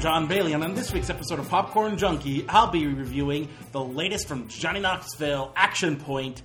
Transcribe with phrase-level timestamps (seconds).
[0.00, 3.84] I'm John Bailey, and on this week's episode of Popcorn Junkie, I'll be reviewing the
[3.84, 6.40] latest from Johnny Knoxville Action Point,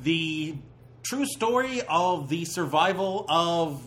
[0.00, 0.54] the
[1.02, 3.82] true story of the survival of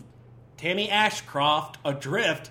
[0.58, 2.50] Tammy Ashcroft adrift,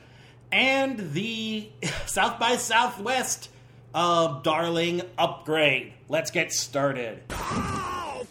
[0.52, 1.70] and the
[2.08, 3.50] South by Southwest
[3.94, 5.94] uh, darling upgrade.
[6.10, 7.22] Let's get started.
[7.30, 8.26] Oh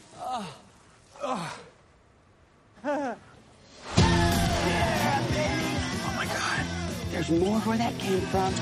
[7.29, 8.53] There's more where that came from.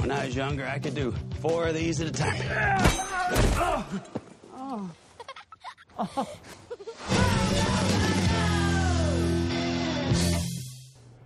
[0.00, 2.40] when I was younger, I could do four of these at a time.
[4.56, 6.28] Oh.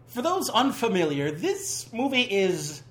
[0.06, 2.82] For those unfamiliar, this movie is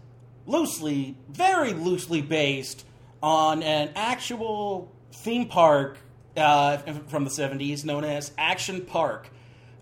[0.45, 2.85] loosely, very loosely based
[3.23, 5.97] on an actual theme park
[6.37, 9.29] uh, from the 70s known as Action Park.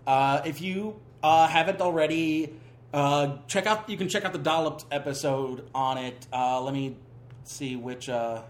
[0.06, 2.54] Uh, if you uh, haven't already,
[2.92, 3.88] uh, check out.
[3.88, 6.26] You can check out the Dollop episode on it.
[6.32, 6.96] Uh, let me
[7.44, 8.42] see which uh,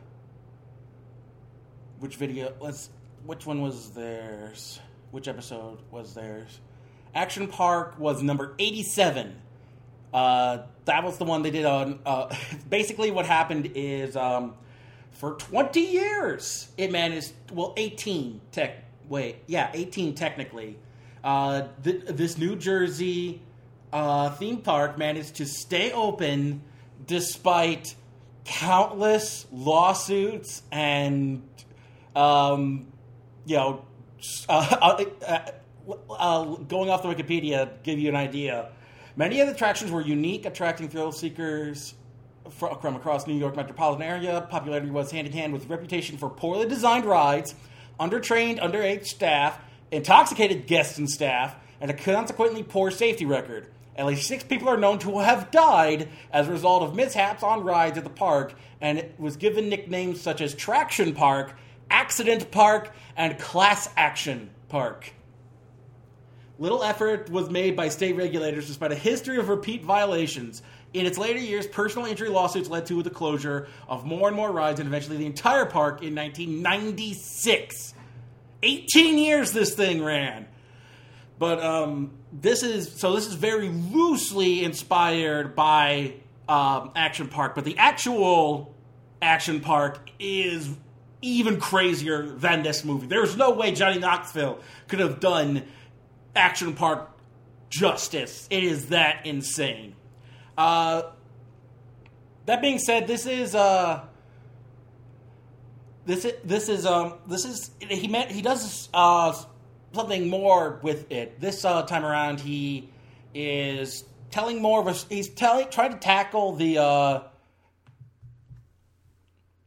[1.99, 2.53] which video.
[2.61, 2.91] Let's
[3.25, 4.81] which one was theirs?
[5.11, 6.61] Which episode was theirs?
[7.15, 9.41] Action Park was number eighty-seven.
[10.13, 11.99] Uh, that was the one they did on.
[12.69, 14.55] Basically, what happened is um,
[15.17, 17.33] for 20 years it managed.
[17.53, 18.85] Well, 18 tech.
[19.09, 20.79] Wait, yeah, 18 technically.
[21.23, 23.41] Uh, th- this New Jersey
[23.93, 26.63] uh, theme park managed to stay open
[27.07, 27.95] despite
[28.45, 31.43] countless lawsuits and,
[32.15, 32.87] um,
[33.45, 33.85] you know,
[34.49, 35.39] uh, uh,
[36.11, 38.71] uh, going off the Wikipedia, give you an idea.
[39.17, 41.95] Many of the attractions were unique, attracting thrill seekers
[42.51, 44.47] from across New York metropolitan area.
[44.51, 47.55] Popularity was hand in hand with reputation for poorly designed rides,
[47.99, 49.59] undertrained, underage staff,
[49.91, 53.69] intoxicated guests and staff, and a consequently poor safety record.
[53.97, 57.65] At least six people are known to have died as a result of mishaps on
[57.65, 61.57] rides at the park, and it was given nicknames such as Traction Park,
[61.91, 65.13] Accident Park, and Class Action Park.
[66.59, 70.63] Little effort was made by state regulators despite a history of repeat violations.
[70.97, 74.51] In its later years, personal injury lawsuits led to the closure of more and more
[74.51, 77.93] rides and eventually the entire park in 1996.
[78.63, 80.47] 18 years this thing ran.
[81.39, 86.15] But um, this is so this is very loosely inspired by
[86.49, 88.75] um, Action Park, but the actual
[89.21, 90.71] Action Park is
[91.21, 93.07] even crazier than this movie.
[93.07, 95.65] There's no way Johnny Knoxville could have done
[96.35, 97.11] Action Park
[97.69, 98.47] justice.
[98.49, 99.95] It is that insane.
[100.57, 101.03] Uh,
[102.47, 104.05] that being said, this is uh,
[106.05, 109.33] this is this is um this is he meant he does uh
[109.93, 111.41] something more with it.
[111.41, 112.91] This uh, time around, he
[113.35, 117.23] is telling more of a he's telling trying to tackle the uh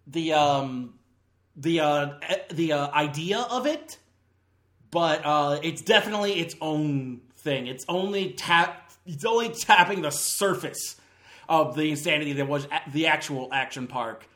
[0.07, 0.93] the um
[1.55, 2.13] the uh
[2.51, 3.97] the uh, idea of it
[4.91, 7.67] but uh, it's definitely its own thing.
[7.67, 8.88] It's only tap.
[9.13, 10.95] It's only tapping the surface
[11.47, 14.27] of the insanity that was the actual action park.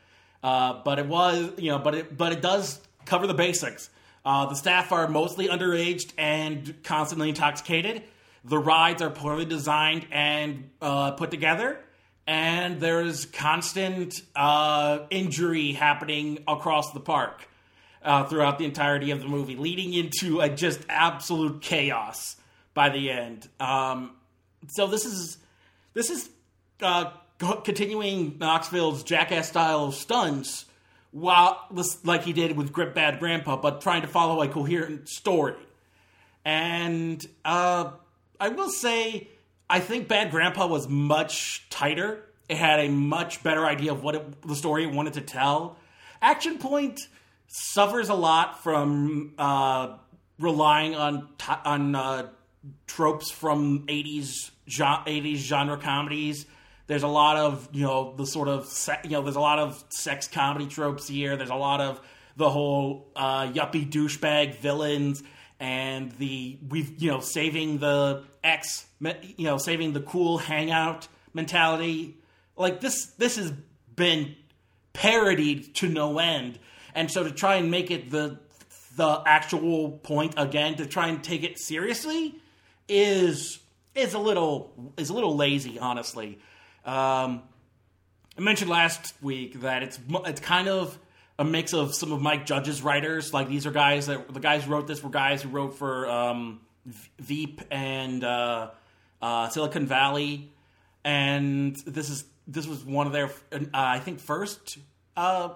[0.42, 3.88] Uh, but it was, you know, but it but it does cover the basics.
[4.24, 8.02] Uh, the staff are mostly underaged and constantly intoxicated.
[8.44, 11.78] The rides are poorly designed and uh, put together,
[12.26, 17.48] and there's constant uh, injury happening across the park
[18.02, 22.36] uh, throughout the entirety of the movie, leading into a just absolute chaos
[22.74, 23.48] by the end.
[23.60, 24.10] Um,
[24.68, 25.38] so this is
[25.94, 26.28] this is
[26.82, 30.66] uh, continuing Knoxville's jackass style stunts,
[31.10, 31.66] while
[32.02, 35.54] like he did with Grip Bad Grandpa, but trying to follow a coherent story.
[36.44, 37.92] And uh,
[38.38, 39.28] I will say,
[39.68, 42.24] I think Bad Grandpa was much tighter.
[42.48, 45.78] It had a much better idea of what it, the story wanted to tell.
[46.20, 47.00] Action Point
[47.46, 49.96] suffers a lot from uh,
[50.38, 52.28] relying on t- on uh,
[52.86, 56.46] tropes from 80s gen- 80s genre comedies.
[56.86, 59.58] There's a lot of you know the sort of se- you know there's a lot
[59.58, 61.36] of sex comedy tropes here.
[61.36, 62.00] There's a lot of
[62.36, 65.22] the whole uh, yuppie douchebag villains
[65.60, 72.18] and the we've you know saving the ex you know saving the cool hangout mentality.
[72.56, 73.52] Like this this has
[73.94, 74.34] been
[74.92, 76.58] parodied to no end
[76.94, 78.38] and so to try and make it the
[78.96, 82.36] the actual point again to try and take it seriously
[82.88, 83.58] is
[83.94, 86.38] is a little is a little lazy honestly.
[86.84, 87.42] Um,
[88.36, 90.98] i mentioned last week that it's it's kind of
[91.38, 93.32] a mix of some of mike judge's writers.
[93.32, 96.08] Like these are guys that the guys who wrote this were guys who wrote for
[96.08, 96.60] um,
[97.18, 98.70] Veep and uh,
[99.22, 100.52] uh, Silicon Valley,
[101.04, 104.78] and this is this was one of their uh, I think first
[105.16, 105.50] uh,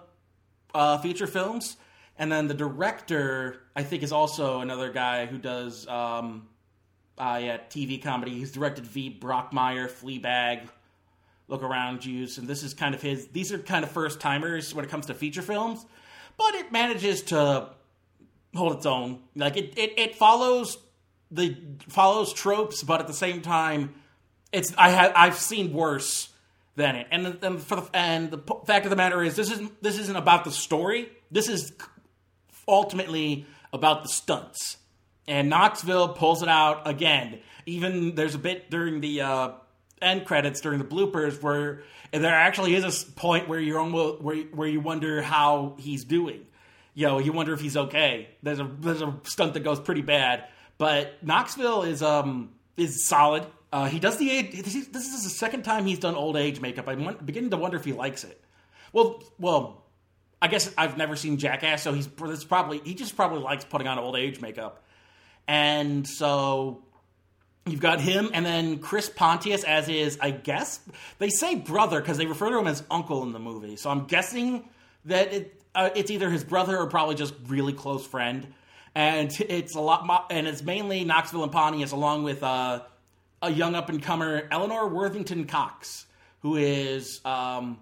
[0.74, 1.76] uh, feature films.
[2.20, 6.48] And then the director, I think, is also another guy who does um,
[7.18, 8.32] uh, yeah TV comedy.
[8.32, 10.68] He's directed Veep Brockmire, Fleabag,
[11.48, 13.28] Look Around You, and this is kind of his.
[13.28, 15.84] These are kind of first timers when it comes to feature films,
[16.36, 17.68] but it manages to
[18.54, 19.20] hold its own.
[19.34, 20.78] Like it, it, it follows
[21.30, 21.56] the
[21.88, 23.94] follows tropes, but at the same time,
[24.52, 26.30] it's I have I've seen worse
[26.76, 27.06] than it.
[27.10, 30.16] And and for the and the fact of the matter is, this isn't this isn't
[30.16, 31.10] about the story.
[31.30, 31.72] This is
[32.66, 34.77] ultimately about the stunts.
[35.28, 37.40] And Knoxville pulls it out again.
[37.66, 39.50] Even there's a bit during the uh,
[40.00, 44.36] end credits, during the bloopers, where there actually is a point where you're almost where
[44.36, 46.46] where you wonder how he's doing.
[46.94, 48.30] You know, you wonder if he's okay.
[48.42, 50.48] There's a there's a stunt that goes pretty bad,
[50.78, 53.44] but Knoxville is um is solid.
[53.70, 54.52] Uh, he does the age.
[54.62, 56.88] This is the second time he's done old age makeup.
[56.88, 58.42] I'm beginning to wonder if he likes it.
[58.94, 59.84] Well, well,
[60.40, 63.86] I guess I've never seen Jackass, so he's this probably he just probably likes putting
[63.86, 64.84] on old age makeup.
[65.48, 66.84] And so
[67.66, 70.80] you've got him, and then Chris Pontius as his, I guess
[71.18, 73.76] they say brother because they refer to him as uncle in the movie.
[73.76, 74.68] So I'm guessing
[75.06, 78.46] that it, uh, it's either his brother or probably just really close friend.
[78.94, 82.82] And it's a lot, and it's mainly Knoxville and Pontius along with uh,
[83.40, 86.06] a young up and comer, Eleanor Worthington Cox,
[86.40, 87.78] who is um,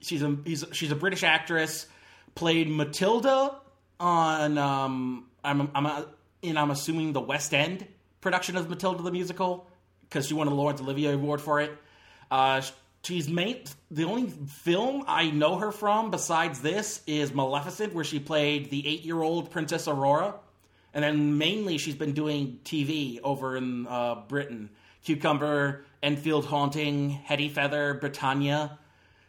[0.00, 0.36] she's a
[0.72, 1.86] she's a British actress,
[2.34, 3.56] played Matilda
[3.98, 6.06] on um, I'm I'm a,
[6.42, 7.86] and I'm assuming the West End
[8.20, 9.66] production of Matilda the musical
[10.02, 11.76] because she won a Laurence Olivier Award for it.
[12.30, 12.62] Uh,
[13.02, 18.18] she's made the only film I know her from besides this is Maleficent, where she
[18.18, 20.34] played the eight-year-old Princess Aurora,
[20.94, 24.70] and then mainly she's been doing TV over in uh, Britain.
[25.04, 28.78] Cucumber, Enfield Haunting, Hetty Feather, Britannia.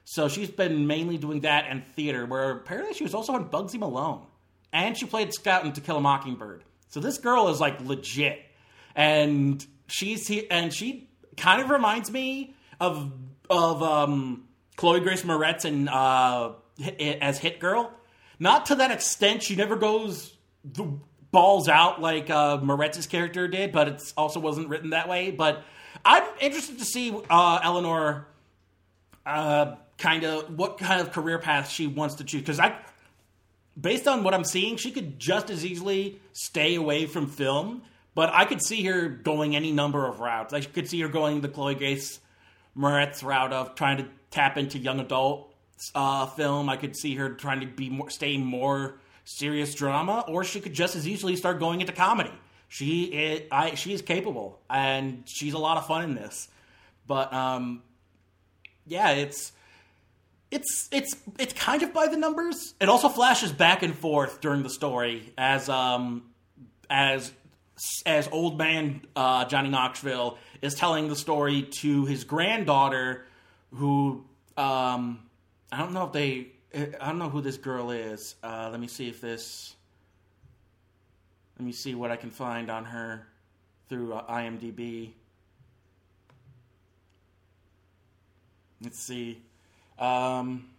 [0.03, 3.77] So she's been mainly doing that and theater, where apparently she was also on Bugsy
[3.77, 4.25] Malone.
[4.73, 6.63] And she played Scout in To Kill a Mockingbird.
[6.89, 8.41] So this girl is like legit,
[8.95, 13.11] and she's here, and she kind of reminds me of
[13.49, 14.45] of um,
[14.75, 16.53] Chloe Grace Moretz and uh,
[16.99, 17.91] as Hit Girl.
[18.39, 19.43] Not to that extent.
[19.43, 20.99] She never goes the
[21.31, 25.31] balls out like uh, Moretz's character did, but it also wasn't written that way.
[25.31, 25.63] But
[26.05, 28.27] I'm interested to see uh, Eleanor
[29.25, 32.75] uh, kind of what kind of career path she wants to choose because I
[33.79, 37.83] based on what I'm seeing, she could just as easily stay away from film.
[38.15, 40.53] But I could see her going any number of routes.
[40.53, 42.19] I could see her going the Chloe Grace
[42.77, 45.53] Moretz route of trying to tap into young adult
[45.95, 46.69] uh, film.
[46.69, 50.73] I could see her trying to be more, stay more serious drama, or she could
[50.73, 52.33] just as easily start going into comedy.
[52.67, 56.47] She is, I, she is capable, and she's a lot of fun in this.
[57.07, 57.83] But um,
[58.85, 59.51] yeah, it's
[60.51, 62.73] it's it's it's kind of by the numbers.
[62.79, 66.23] It also flashes back and forth during the story as um
[66.89, 67.31] as
[68.05, 73.25] as old man uh, Johnny Knoxville is telling the story to his granddaughter,
[73.73, 74.25] who
[74.57, 75.19] um
[75.71, 78.35] I don't know if they I don't know who this girl is.
[78.43, 79.75] Uh, let me see if this.
[81.57, 83.27] Let me see what I can find on her
[83.89, 85.11] through uh, IMDb.
[88.81, 89.41] Let's see.
[89.99, 90.69] Um,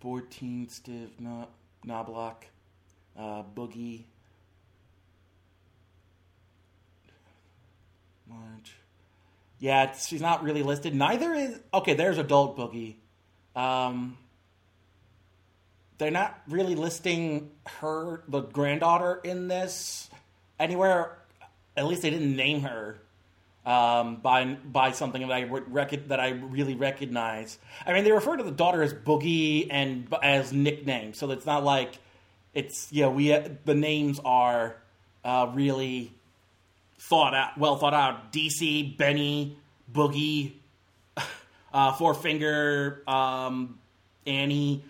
[0.00, 1.48] 14 Stiff no,
[1.84, 2.46] Knobloch,
[3.18, 4.04] uh, Boogie.
[8.28, 8.74] March.
[9.58, 10.94] Yeah, she's not really listed.
[10.94, 11.60] Neither is.
[11.72, 12.96] Okay, there's Adult Boogie.
[13.56, 14.16] Um,
[15.98, 20.10] they're not really listing her, the granddaughter, in this
[20.58, 21.18] anywhere.
[21.76, 22.98] At least they didn't name her
[23.66, 27.58] um, by by something that I rec- that I really recognize.
[27.86, 31.64] I mean, they refer to the daughter as Boogie and as nicknames, so it's not
[31.64, 31.98] like
[32.52, 33.08] it's yeah.
[33.08, 33.28] We
[33.64, 34.76] the names are
[35.24, 36.12] uh, really
[36.98, 38.32] thought out, well thought out.
[38.32, 39.56] DC, Benny,
[39.92, 40.52] Boogie,
[41.72, 43.78] uh, Four Finger, um,
[44.26, 44.84] Annie.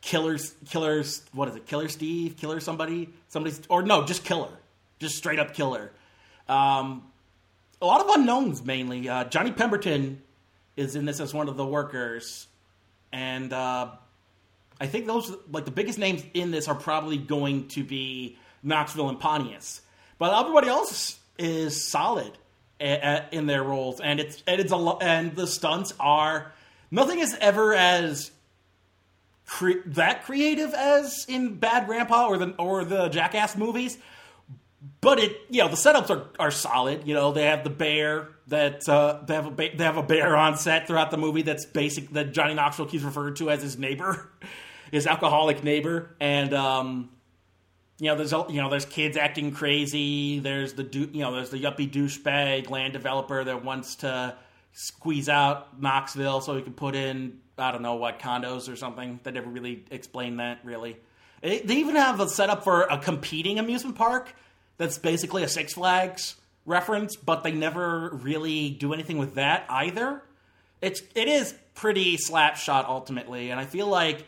[0.00, 1.22] Killers, killers.
[1.32, 1.66] What is it?
[1.66, 4.48] Killer Steve, Killer somebody, somebody's, or no, just Killer,
[5.00, 5.90] just straight up Killer.
[6.48, 7.02] Um,
[7.80, 9.08] a lot of unknowns mainly.
[9.08, 10.22] Uh, Johnny Pemberton
[10.76, 12.46] is in this as one of the workers,
[13.12, 13.88] and uh,
[14.80, 19.08] I think those like the biggest names in this are probably going to be Knoxville
[19.08, 19.80] and Pontius,
[20.18, 22.32] but everybody else is solid
[22.80, 26.52] a- a- in their roles, and it's and it's a lo- and the stunts are
[26.90, 28.30] nothing is ever as
[29.46, 33.98] cre- that creative as in Bad Grandpa or the or the Jackass movies,
[35.00, 37.06] but it you know the setups are, are solid.
[37.06, 40.02] You know they have the bear that uh, they have a ba- they have a
[40.02, 43.62] bear on set throughout the movie that's basic that Johnny Knoxville keeps referred to as
[43.62, 44.30] his neighbor,
[44.92, 47.10] his alcoholic neighbor, and um,
[47.98, 50.38] you know there's you know there's kids acting crazy.
[50.38, 54.36] There's the du- you know there's the yuppie douchebag land developer that wants to
[54.72, 59.18] squeeze out Knoxville so he can put in I don't know what condos or something.
[59.24, 60.96] They never really explained that really.
[61.42, 64.34] They even have a setup for a competing amusement park
[64.78, 70.22] that's basically a Six Flags reference, but they never really do anything with that either.
[70.80, 74.24] It's it is pretty slapshot ultimately, and I feel like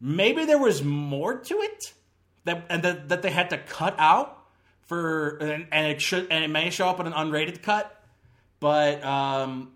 [0.00, 1.92] maybe there was more to it
[2.44, 4.36] that and that, that they had to cut out
[4.86, 8.02] for and, and it should and it may show up in an unrated cut,
[8.58, 9.72] but um,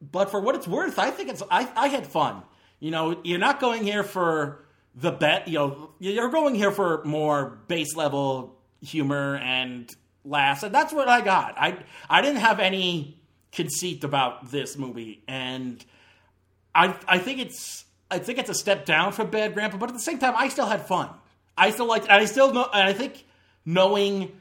[0.00, 2.42] but for what it's worth, I think it's I I had fun.
[2.78, 4.65] You know, you're not going here for
[4.96, 5.46] the bet.
[5.46, 11.08] You know, you're going here for more base level humor and laughs, and that's what
[11.08, 11.54] I got.
[11.58, 13.20] I I didn't have any
[13.52, 15.84] conceit about this movie, and
[16.74, 19.94] I I think it's I think it's a step down from Bad Grandpa, but at
[19.94, 21.10] the same time, I still had fun.
[21.56, 23.24] I still liked, and I still know, and I think
[23.64, 24.40] knowing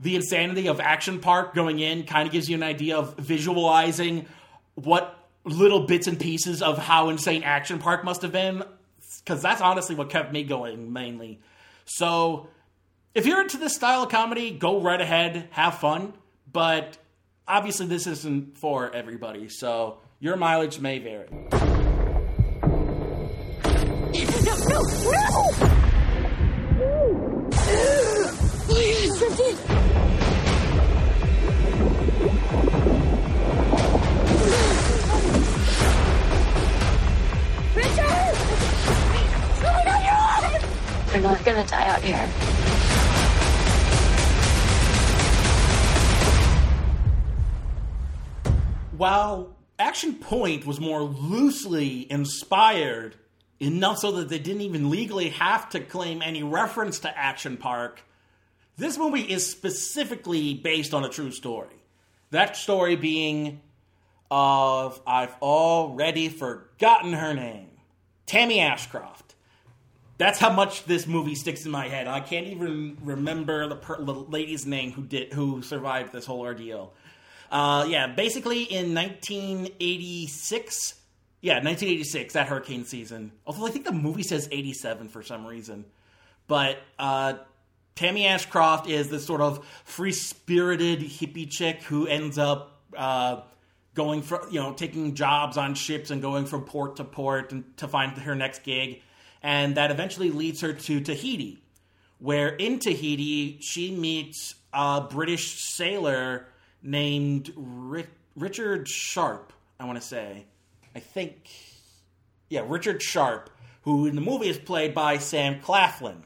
[0.00, 4.26] the insanity of Action Park going in kind of gives you an idea of visualizing
[4.74, 8.64] what little bits and pieces of how insane Action Park must have been,
[9.24, 11.40] because that's honestly what kept me going mainly.
[11.86, 12.48] So,
[13.14, 16.12] if you're into this style of comedy, go right ahead, have fun,
[16.50, 16.98] but
[17.46, 21.28] obviously this isn't for everybody, so your mileage may vary.
[24.44, 25.50] No, no,
[32.70, 32.93] no!
[41.54, 42.26] Gonna die out here.
[48.96, 53.16] While Action Point was more loosely inspired,
[53.60, 58.02] enough so that they didn't even legally have to claim any reference to Action Park,
[58.76, 61.76] this movie is specifically based on a true story.
[62.30, 63.60] That story being
[64.30, 67.70] of, I've already forgotten her name,
[68.26, 69.23] Tammy Ashcroft.
[70.16, 72.06] That's how much this movie sticks in my head.
[72.06, 76.40] I can't even remember the, per- the lady's name who did who survived this whole
[76.40, 76.92] ordeal.
[77.50, 80.94] Uh, yeah, basically in 1986.
[81.40, 83.32] Yeah, 1986, that hurricane season.
[83.46, 85.84] Although I think the movie says 87 for some reason.
[86.46, 87.34] But uh,
[87.94, 93.42] Tammy Ashcroft is this sort of free spirited hippie chick who ends up uh,
[93.94, 97.76] going for, you know, taking jobs on ships and going from port to port and
[97.76, 99.02] to find her next gig.
[99.44, 101.62] And that eventually leads her to Tahiti,
[102.18, 106.46] where in Tahiti she meets a British sailor
[106.82, 110.46] named Ri- Richard Sharp, I want to say.
[110.96, 111.50] I think,
[112.48, 113.50] yeah, Richard Sharp,
[113.82, 116.22] who in the movie is played by Sam Claflin.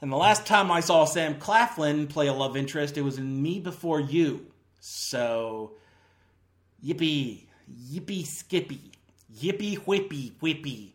[0.00, 3.42] And the last time I saw Sam Claflin play a love interest, it was in
[3.42, 4.46] Me Before You.
[4.78, 5.72] So,
[6.84, 7.46] yippee,
[7.90, 8.92] yippee skippy,
[9.36, 10.93] yippee whippy whippy.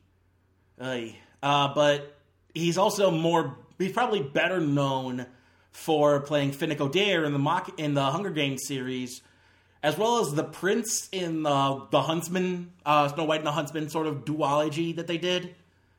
[0.79, 2.17] Uh, but
[2.53, 5.25] he's also more, he's probably better known
[5.71, 9.21] for playing Finnick Odair in the mock in the Hunger Games series,
[9.81, 13.89] as well as the Prince in the the Huntsman, uh, Snow White and the Huntsman
[13.89, 15.55] sort of duology that they did,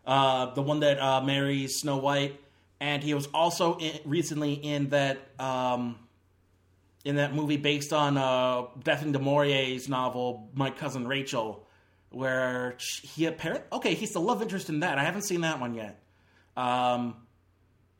[0.06, 2.38] uh, the one that uh, marries Snow White,
[2.80, 5.96] and he was also in, recently in that um,
[7.04, 11.64] in that movie based on uh, Daphne du Maurier's novel My Cousin Rachel,
[12.10, 14.98] where he apparently okay he's the love interest in that.
[14.98, 16.02] I haven't seen that one yet.
[16.56, 17.16] Um,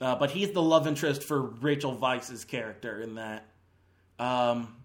[0.01, 3.47] uh, but he's the love interest for Rachel Weisz's character in that.
[4.19, 4.77] Um,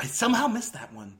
[0.00, 1.18] I somehow missed that one.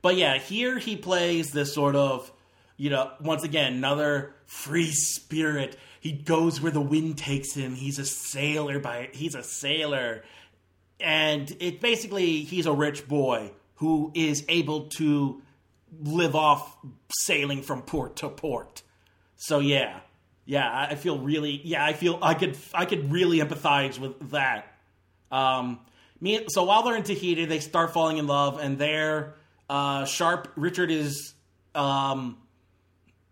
[0.00, 2.30] But yeah, here he plays this sort of,
[2.76, 5.76] you know, once again, another free spirit.
[6.00, 7.74] He goes where the wind takes him.
[7.74, 10.24] He's a sailor by he's a sailor.
[10.98, 15.42] And it basically he's a rich boy who is able to
[16.00, 16.76] live off
[17.10, 18.82] sailing from port to port.
[19.36, 20.00] So yeah,
[20.44, 24.74] yeah, I feel really, yeah, I feel I could, I could really empathize with that.
[25.30, 25.80] Um,
[26.20, 29.34] me, so while they're in Tahiti, they start falling in love, and there,
[29.68, 31.34] uh, Sharp Richard is,
[31.74, 32.38] um,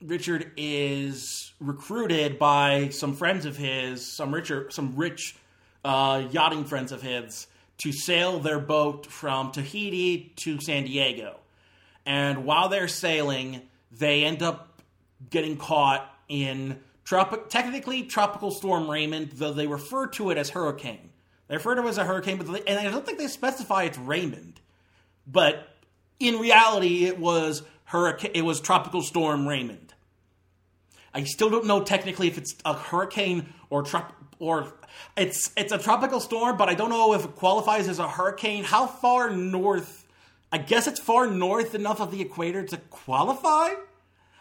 [0.00, 5.37] Richard is recruited by some friends of his, some richer, some rich,
[5.85, 7.47] uh, yachting friends of his,
[7.79, 11.39] to sail their boat from Tahiti to San Diego.
[12.07, 14.83] And while they're sailing, they end up
[15.28, 21.11] getting caught in Tropi- technically, Tropical Storm Raymond, though they refer to it as Hurricane.
[21.49, 23.83] They refer to it as a hurricane, but they, and I don't think they specify
[23.83, 24.61] it's Raymond.
[25.26, 25.69] But
[26.21, 28.30] in reality, it was hurricane.
[28.35, 29.92] It was Tropical Storm Raymond.
[31.12, 34.73] I still don't know technically if it's a hurricane or trop- or
[35.16, 38.62] it's it's a tropical storm, but I don't know if it qualifies as a hurricane.
[38.62, 40.00] How far north?
[40.52, 43.71] I guess it's far north enough of the equator to qualify.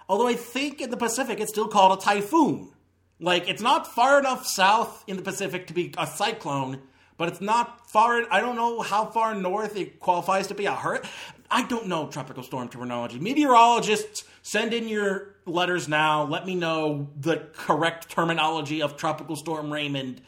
[0.07, 2.71] Although I think in the Pacific it's still called a typhoon.
[3.19, 6.81] Like it's not far enough south in the Pacific to be a cyclone,
[7.17, 8.23] but it's not far.
[8.31, 11.09] I don't know how far north it qualifies to be a hurricane.
[11.51, 13.19] I don't know tropical storm terminology.
[13.19, 16.23] Meteorologists, send in your letters now.
[16.23, 20.21] Let me know the correct terminology of tropical storm Raymond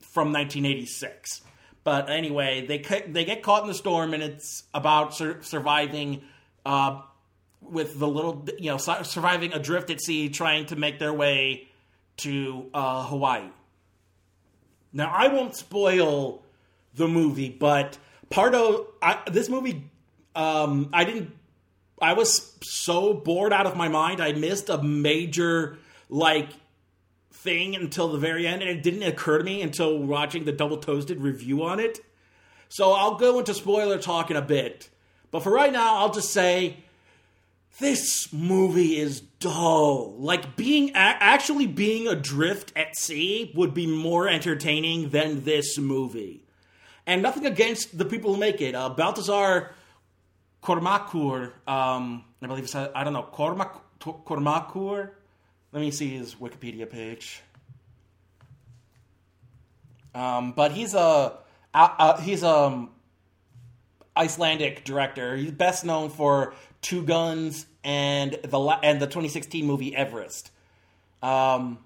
[0.00, 1.42] from 1986.
[1.84, 6.22] But anyway, they they get caught in the storm, and it's about sur- surviving
[6.64, 7.02] uh,
[7.60, 11.68] with the little, you know, su- surviving adrift at sea, trying to make their way
[12.18, 13.48] to uh, Hawaii.
[14.92, 16.42] Now, I won't spoil
[16.94, 17.98] the movie, but
[18.30, 19.90] part of I, this movie,
[20.34, 21.32] um, I didn't.
[22.00, 24.20] I was so bored out of my mind.
[24.20, 26.48] I missed a major like
[27.42, 30.76] thing until the very end, and it didn't occur to me until watching the double
[30.76, 32.00] toasted review on it.
[32.68, 34.88] So I'll go into spoiler talk in a bit.
[35.30, 36.76] But for right now, I'll just say
[37.78, 40.14] this movie is dull.
[40.18, 46.44] Like being a- actually being adrift at sea would be more entertaining than this movie.
[47.06, 48.74] And nothing against the people who make it.
[48.74, 49.70] Uh, Baltasar
[50.62, 55.10] Kormakur, um, I believe it's I don't know Kormak Kormakur.
[55.72, 57.40] Let me see his Wikipedia page.
[60.14, 61.38] Um, but he's a
[61.72, 62.90] uh, he's um
[64.16, 65.36] Icelandic director.
[65.36, 70.50] He's best known for Two Guns and the and the 2016 movie Everest.
[71.22, 71.78] Um,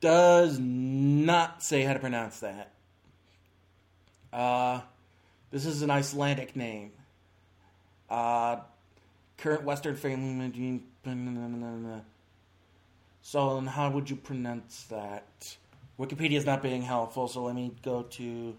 [0.00, 2.72] does not say how to pronounce that.
[4.32, 4.80] Uh,
[5.50, 6.92] this is an Icelandic name.
[8.08, 8.60] Uh,
[9.36, 10.82] current Western family.
[11.04, 11.10] So,
[13.54, 15.56] then how would you pronounce that?
[15.98, 18.54] Wikipedia is not being helpful, so let me go to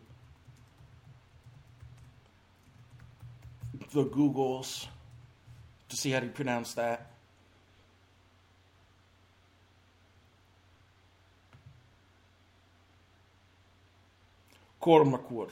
[3.93, 4.87] the Googles
[5.89, 7.11] to see how to pronounce that.
[14.81, 15.49] Kormakur.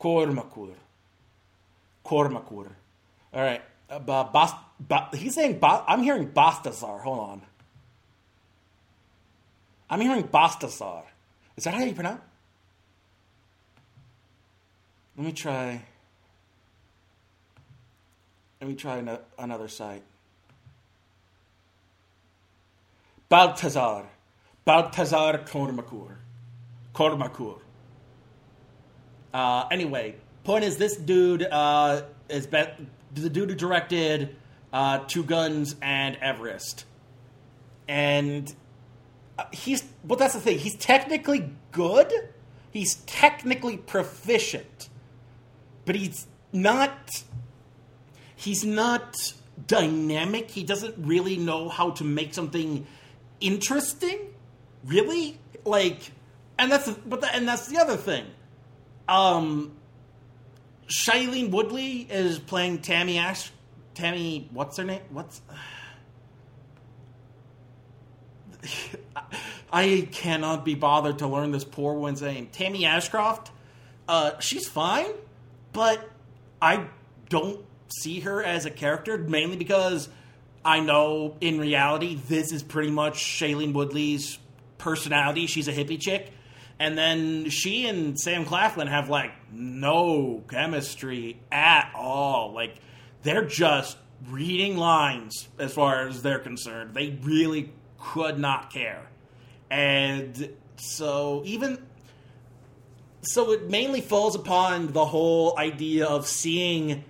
[0.00, 0.74] Kormakur.
[2.04, 2.79] Kormakur.
[3.32, 3.62] All right.
[3.88, 7.00] Uh, ba, bas, ba, he's saying, I'm hearing Bastasar.
[7.02, 7.42] Hold on.
[9.88, 11.02] I'm hearing Bastasar.
[11.56, 12.22] Is that how you pronounce?
[15.16, 15.82] Let me try.
[18.60, 20.02] Let me try an- another site.
[23.30, 24.06] Baltasar.
[24.66, 26.16] Baltasar Kormakur.
[26.94, 27.58] Kormakur.
[29.32, 32.64] Uh, anyway, point is this dude uh, is be-
[33.14, 34.36] the dude who directed
[34.72, 36.84] uh, Two Guns and Everest,
[37.88, 38.54] and
[39.38, 40.18] uh, he's well.
[40.18, 40.58] That's the thing.
[40.58, 42.12] He's technically good.
[42.70, 44.88] He's technically proficient,
[45.84, 47.24] but he's not.
[48.36, 49.16] He's not
[49.66, 50.50] dynamic.
[50.50, 52.86] He doesn't really know how to make something
[53.40, 54.18] interesting.
[54.84, 56.12] Really, like,
[56.58, 58.24] and that's but the, and that's the other thing.
[59.08, 59.72] Um,
[60.90, 63.50] Shailene Woodley is playing Tammy Ash.
[63.94, 65.02] Tammy, what's her name?
[65.10, 65.40] What's
[69.72, 72.48] I cannot be bothered to learn this poor woman's name.
[72.50, 73.52] Tammy Ashcroft.
[74.08, 75.12] Uh, she's fine,
[75.72, 76.10] but
[76.60, 76.86] I
[77.28, 77.64] don't
[78.00, 80.08] see her as a character mainly because
[80.64, 84.38] I know in reality this is pretty much Shailene Woodley's
[84.78, 85.46] personality.
[85.46, 86.32] She's a hippie chick.
[86.80, 92.54] And then she and Sam Claflin have like no chemistry at all.
[92.54, 92.76] Like
[93.22, 96.94] they're just reading lines as far as they're concerned.
[96.94, 99.06] They really could not care.
[99.70, 101.84] And so even
[103.20, 107.04] so it mainly falls upon the whole idea of seeing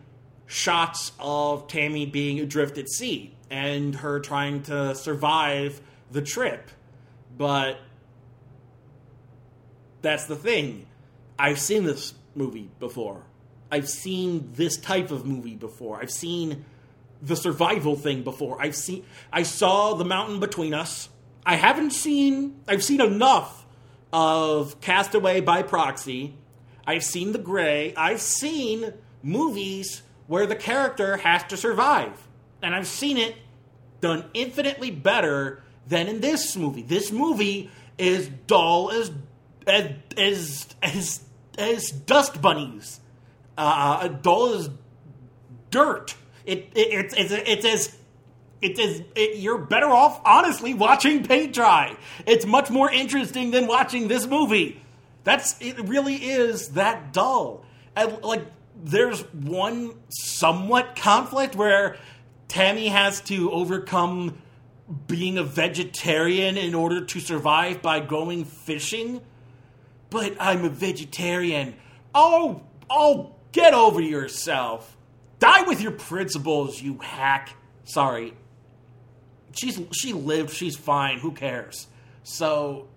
[0.47, 5.81] shots of Tammy being adrift at sea and her trying to survive
[6.11, 6.73] the trip.
[7.39, 7.79] But
[10.03, 10.87] that's the thing.
[11.39, 13.23] I've seen this movie before.
[13.71, 16.01] I've seen this type of movie before.
[16.01, 16.65] I've seen
[17.23, 18.61] the survival thing before.
[18.61, 21.09] I've seen I saw The Mountain Between Us.
[21.45, 23.65] I haven't seen I've seen enough
[24.13, 26.35] of Castaway by Proxy.
[26.87, 27.95] I've seen The Grey.
[27.95, 32.13] I've seen movies where the character has to survive.
[32.63, 33.37] and I've seen it
[34.01, 36.83] done infinitely better than in this movie.
[36.83, 39.11] This movie is dull as
[39.75, 41.21] as as as,
[41.59, 43.01] as dust bunnies,
[43.57, 44.71] uh, dull as
[45.71, 46.15] dirt.
[46.45, 47.97] It, it it's it's it's as
[48.63, 51.97] it's as it, you're better off honestly watching paint dry.
[52.27, 54.81] It's much more interesting than watching this movie.
[55.25, 55.79] That's it.
[55.89, 57.65] Really is that dull.
[57.95, 58.47] And like
[58.83, 61.97] there's one somewhat conflict where
[62.49, 64.39] Tammy has to overcome
[65.07, 69.21] being a vegetarian in order to survive by going fishing.
[70.11, 71.75] But I'm a vegetarian.
[72.15, 74.97] Oh, oh, get over yourself.
[75.39, 77.51] Die with your principles, you hack.
[77.85, 78.35] Sorry.
[79.53, 81.87] She's she lived, she's fine, who cares?
[82.23, 82.89] So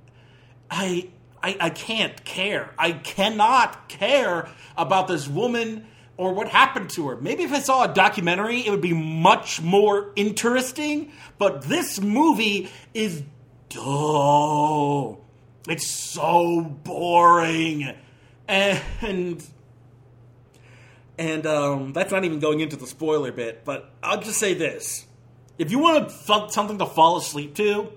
[0.70, 1.10] I
[1.42, 2.74] I, I can't care.
[2.78, 7.18] I cannot care about this woman or what happened to her.
[7.18, 11.12] Maybe if I saw a documentary, it would be much more interesting.
[11.38, 13.24] But this movie is
[13.70, 15.23] dull.
[15.68, 17.96] It's so boring.
[18.48, 19.44] And
[21.18, 25.06] and um, that's not even going into the spoiler bit, but I'll just say this.
[25.58, 27.92] If you want f- something to fall asleep to,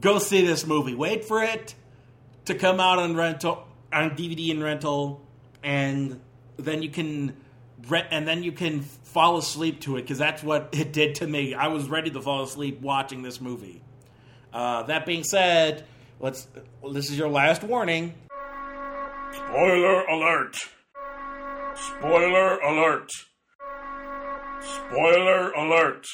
[0.00, 0.94] go see this movie.
[0.94, 1.74] Wait for it
[2.44, 5.22] to come out on rental on DVD and rental,
[5.62, 6.20] and
[6.56, 7.36] then you can
[8.10, 11.54] and then you can fall asleep to it because that's what it did to me.
[11.54, 13.82] I was ready to fall asleep watching this movie.
[14.52, 15.84] Uh, that being said,
[16.20, 16.48] let's.
[16.80, 18.14] Well, this is your last warning.
[19.32, 20.56] Spoiler alert!
[21.74, 23.10] Spoiler alert!
[24.60, 26.06] Spoiler alert!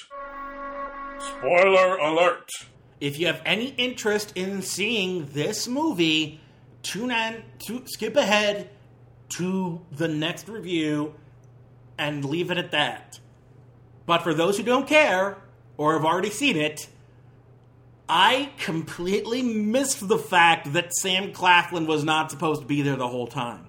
[1.19, 2.49] Spoiler alert!
[3.01, 6.41] If you have any interest in seeing this movie,
[6.83, 8.71] tune in to skip ahead
[9.37, 11.15] to the next review
[11.99, 13.21] and leave it at that.
[14.07, 15.39] But for those who don't care
[15.77, 16.89] or have already seen it,
[18.09, 23.09] I completely missed the fact that Sam Claflin was not supposed to be there the
[23.09, 23.67] whole time.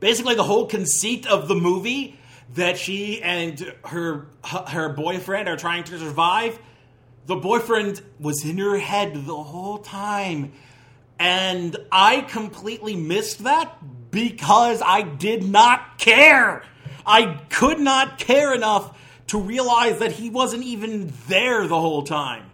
[0.00, 2.18] Basically, the whole conceit of the movie
[2.54, 6.58] that she and her her boyfriend are trying to survive.
[7.26, 10.52] The boyfriend was in her head the whole time.
[11.18, 16.64] And I completely missed that because I did not care.
[17.06, 22.50] I could not care enough to realize that he wasn't even there the whole time.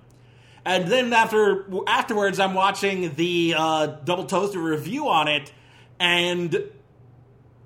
[0.69, 5.51] And then after afterwards, I'm watching the uh, Double Toasted review on it,
[5.99, 6.63] and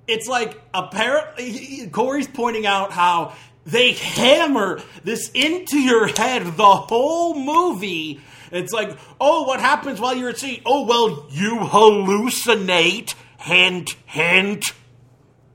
[0.07, 3.33] it's like apparently Corey's pointing out how
[3.65, 8.21] they hammer this into your head the whole movie.
[8.53, 10.61] It's like, oh, what happens while you're at sea?
[10.65, 13.15] Oh, well, you hallucinate.
[13.37, 14.71] Hint, hint.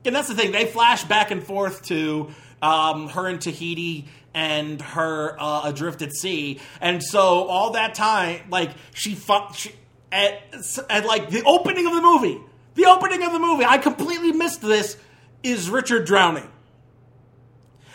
[0.05, 0.51] And that's the thing.
[0.51, 2.29] They flash back and forth to
[2.61, 8.41] um, her in Tahiti and her uh, adrift at sea, and so all that time,
[8.49, 9.73] like she, fu- she
[10.11, 10.41] at,
[10.89, 12.39] at like the opening of the movie,
[12.75, 14.97] the opening of the movie, I completely missed this.
[15.41, 16.49] Is Richard drowning?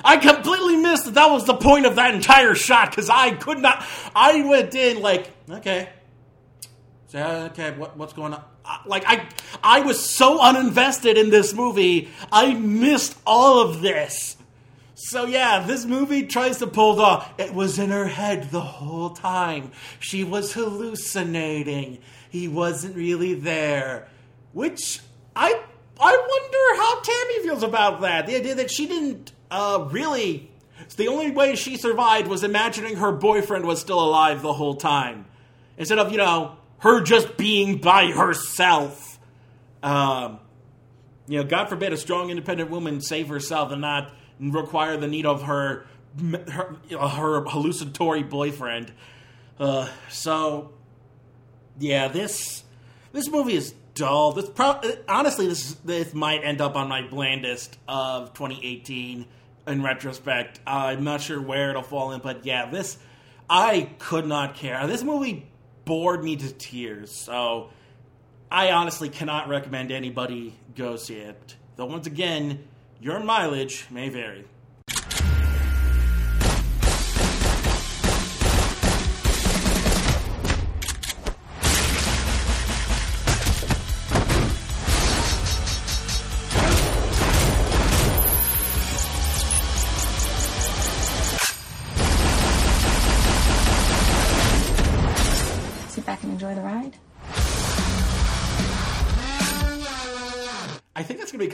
[0.03, 3.59] I completely missed that that was the point of that entire shot because I could
[3.59, 3.85] not.
[4.15, 5.89] I went in like, okay,
[7.15, 8.43] so, okay, what, what's going on?
[8.87, 9.29] Like I,
[9.63, 14.34] I was so uninvested in this movie, I missed all of this.
[14.95, 17.25] So yeah, this movie tries to pull the.
[17.39, 19.73] It was in her head the whole time.
[19.99, 21.99] She was hallucinating.
[22.31, 24.09] He wasn't really there,
[24.53, 25.01] which
[25.35, 25.61] I
[26.01, 28.27] I wonder how Tammy feels about that.
[28.27, 30.51] The idea that she didn't uh, really.
[30.97, 35.25] The only way she survived was imagining her boyfriend was still alive the whole time,
[35.79, 39.19] instead of you know her just being by herself.
[39.83, 40.39] Um,
[41.27, 44.13] you know, God forbid a strong, independent woman save herself and not
[44.53, 45.87] require the need of her
[46.47, 48.93] her, her hallucinatory boyfriend.
[49.59, 50.73] Uh, so,
[51.79, 52.65] yeah, this
[53.13, 54.33] this movie is dull.
[54.33, 59.27] This pro- honestly, this this might end up on my blandest of 2018
[59.67, 60.61] in retrospect.
[60.67, 62.99] I'm not sure where it'll fall in, but yeah, this
[63.49, 64.87] I could not care.
[64.87, 65.47] This movie
[65.85, 67.13] bored me to tears.
[67.13, 67.71] So
[68.51, 71.57] I honestly cannot recommend anybody go see it.
[71.77, 72.65] Though once again,
[73.05, 74.47] your mileage may vary.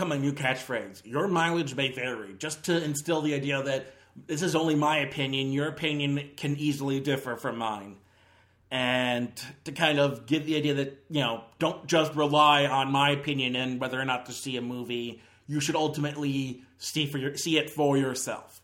[0.00, 1.04] Become my new catchphrase.
[1.04, 3.92] Your mileage may vary, just to instill the idea that
[4.26, 5.52] This is only my opinion.
[5.52, 7.96] Your opinion can easily differ from mine.
[8.70, 9.32] And
[9.64, 13.56] to kind of give the idea that, you know, don't just rely on my opinion
[13.56, 15.22] and whether or not to see a movie.
[15.48, 18.62] You should ultimately see for your see it for yourself.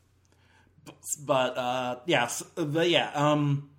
[1.25, 3.70] But uh yes, but yeah, um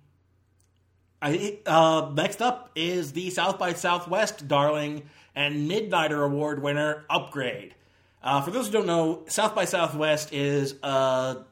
[1.22, 5.04] I uh next up is the South by Southwest darling
[5.38, 7.76] and Midnighter Award winner Upgrade.
[8.20, 11.44] Uh, for those who don't know, South by Southwest is a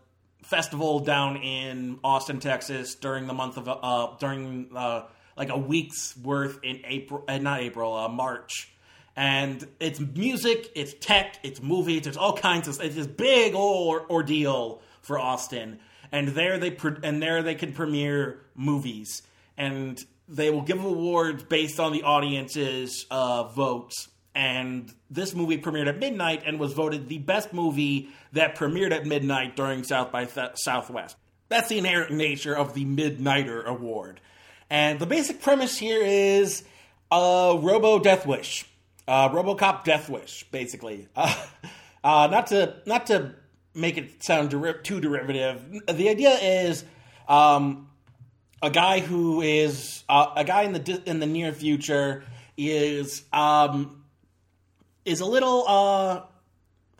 [0.42, 5.02] festival down in Austin, Texas, during the month of uh, during uh,
[5.36, 8.72] like a week's worth in April, uh, not April, uh, March.
[9.14, 12.80] And it's music, it's tech, it's movies, there's all kinds of.
[12.80, 15.78] It's this big old ordeal for Austin,
[16.10, 19.22] and there they pre- and there they can premiere movies,
[19.56, 25.88] and they will give awards based on the audience's uh, votes and this movie premiered
[25.88, 30.26] at midnight and was voted the best movie that premiered at midnight during South by
[30.26, 31.16] Th- Southwest.
[31.48, 34.20] That's the inherent nature of the Midnighter Award.
[34.68, 36.64] And the basic premise here is
[37.10, 38.68] uh, Robo Death Wish,
[39.08, 41.08] uh, RoboCop Death Wish, basically.
[42.04, 43.34] Uh, uh, not to not to
[43.74, 45.60] make it sound deri- too derivative.
[45.88, 46.84] The idea is
[47.26, 47.88] um,
[48.62, 52.24] a guy who is uh, a guy in the in the near future
[52.56, 54.02] is um,
[55.06, 56.22] is a little uh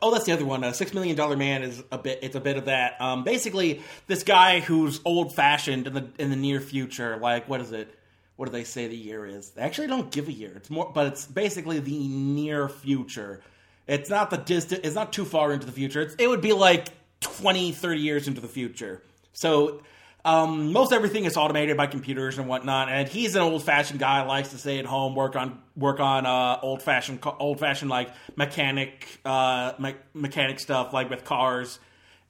[0.01, 0.63] oh that's the other one.
[0.63, 2.99] A six million dollar man is a bit it's a bit of that.
[2.99, 7.61] Um basically this guy who's old fashioned in the in the near future like what
[7.61, 7.93] is it?
[8.37, 9.49] What do they say the year is?
[9.51, 10.53] They actually don't give a year.
[10.55, 13.41] It's more but it's basically the near future.
[13.87, 16.01] It's not the distant it's not too far into the future.
[16.01, 16.87] It's, it would be like
[17.19, 19.01] 20 30 years into the future.
[19.33, 19.81] So
[20.27, 24.23] um, most everything is automated by computers and whatnot, and he's an old fashioned guy.
[24.23, 28.09] Likes to stay at home, work on work on uh, old fashioned old fashioned like
[28.35, 31.79] mechanic uh, me- mechanic stuff, like with cars.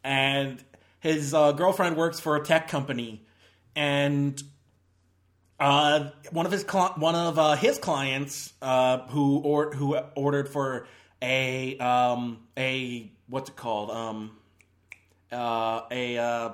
[0.03, 0.63] And
[0.99, 3.25] his uh, girlfriend works for a tech company,
[3.75, 4.39] and
[5.59, 10.49] uh, one of his cli- one of uh, his clients uh, who or who ordered
[10.49, 10.85] for
[11.19, 14.37] a um, a what's it called um,
[15.31, 16.49] uh, a uh,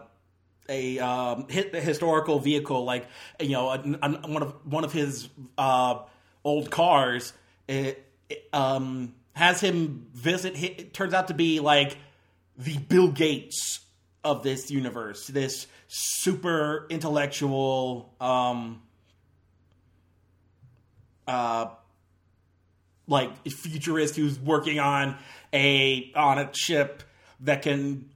[0.69, 3.08] a um, hi- historical vehicle, like
[3.39, 5.99] you know, a, a- one of one of his uh,
[6.43, 7.34] old cars,
[7.67, 10.62] it, it, um, has him visit.
[10.62, 11.97] It turns out to be like
[12.58, 13.80] the Bill Gates
[14.23, 18.82] of this universe, this super intellectual, um,
[21.28, 21.67] uh,
[23.08, 25.17] like futurist who's working on
[25.52, 27.04] a on a chip
[27.41, 28.10] that can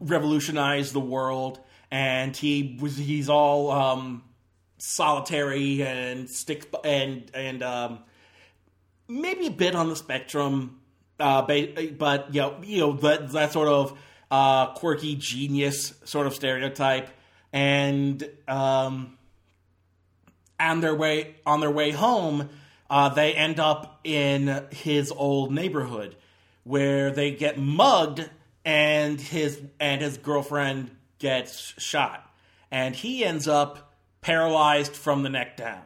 [0.00, 1.60] revolutionize the world
[1.92, 4.24] and he was he's all um
[4.78, 8.00] solitary and sticks and and um
[9.06, 10.80] maybe a bit on the spectrum
[11.20, 13.96] uh ba- but you know you know that that sort of
[14.30, 17.10] uh quirky genius sort of stereotype.
[17.52, 19.18] And um
[20.58, 22.48] on their way on their way home,
[22.88, 26.16] uh, they end up in his old neighborhood
[26.64, 28.28] where they get mugged
[28.64, 30.90] and his and his girlfriend
[31.22, 32.28] gets shot.
[32.70, 35.82] And he ends up paralyzed from the neck down.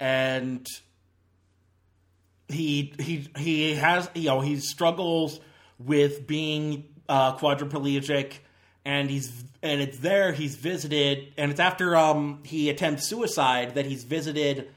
[0.00, 0.66] And
[2.48, 5.40] he he he has you know he struggles
[5.78, 8.34] with being uh, quadriplegic.
[8.84, 11.34] And he's and it's there he's visited.
[11.36, 14.70] And it's after um he attempts suicide that he's visited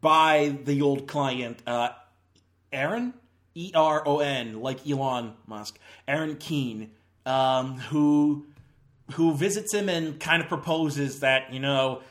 [0.00, 1.90] by the old client uh
[2.72, 3.14] Eron?
[3.54, 5.78] E R O N like Elon Musk.
[6.06, 6.90] Eron Keen
[7.26, 8.46] um who
[9.12, 12.02] who visits him and kind of proposes that you know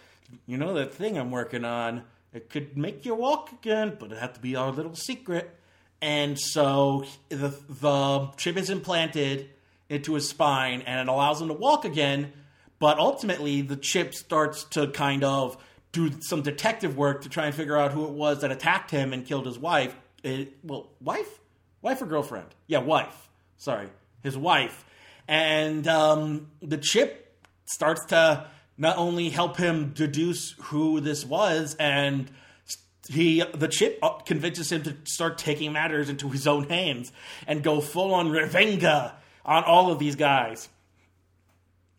[0.45, 2.03] you know that thing I'm working on.
[2.33, 5.55] It could make you walk again but it had to be our little secret.
[6.01, 9.49] And so the the chip is implanted
[9.89, 12.33] into his spine and it allows him to walk again.
[12.79, 15.57] But ultimately the chip starts to kind of
[15.91, 19.11] do some detective work to try and figure out who it was that attacked him
[19.11, 19.95] and killed his wife.
[20.23, 21.39] It- well wife?
[21.81, 22.47] Wife or girlfriend?
[22.67, 23.29] Yeah wife.
[23.57, 23.89] Sorry.
[24.21, 24.85] His wife
[25.29, 28.47] and um, the chip starts to
[28.79, 32.31] not only help him deduce who this was and
[33.07, 37.11] he the chip convinces him to start taking matters into his own hands
[37.45, 39.13] and go full on revenga
[39.45, 40.67] on all of these guys.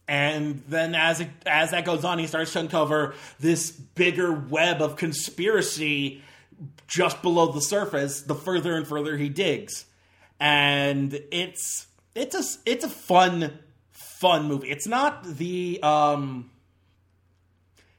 [0.08, 4.82] And then as it, as that goes on he starts to uncover this bigger web
[4.82, 6.20] of conspiracy
[6.88, 9.84] just below the surface the further and further he digs.
[10.40, 13.58] And it's it's a it's a fun
[13.92, 14.68] fun movie.
[14.68, 16.50] It's not the um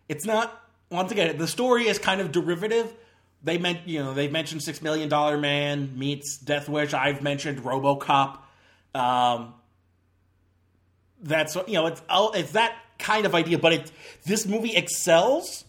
[0.09, 2.93] it's not once again the story is kind of derivative.
[3.43, 6.93] They meant you know they've mentioned six million dollar man meets death wish.
[6.93, 8.39] I've mentioned robocop.
[8.93, 9.53] Um
[11.21, 13.91] that's you know it's oh, it's that kind of idea, but it
[14.25, 15.65] this movie excels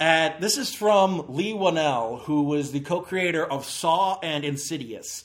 [0.00, 5.24] at this is from Leigh Whannell, who was the co-creator of Saw and Insidious,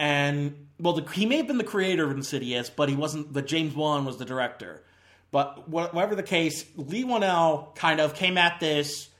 [0.00, 3.34] and well, the, he may have been the creator of Insidious, but he wasn't.
[3.34, 4.82] The James Wan was the director.
[5.30, 9.10] But whatever the case, Leigh Whannell kind of came at this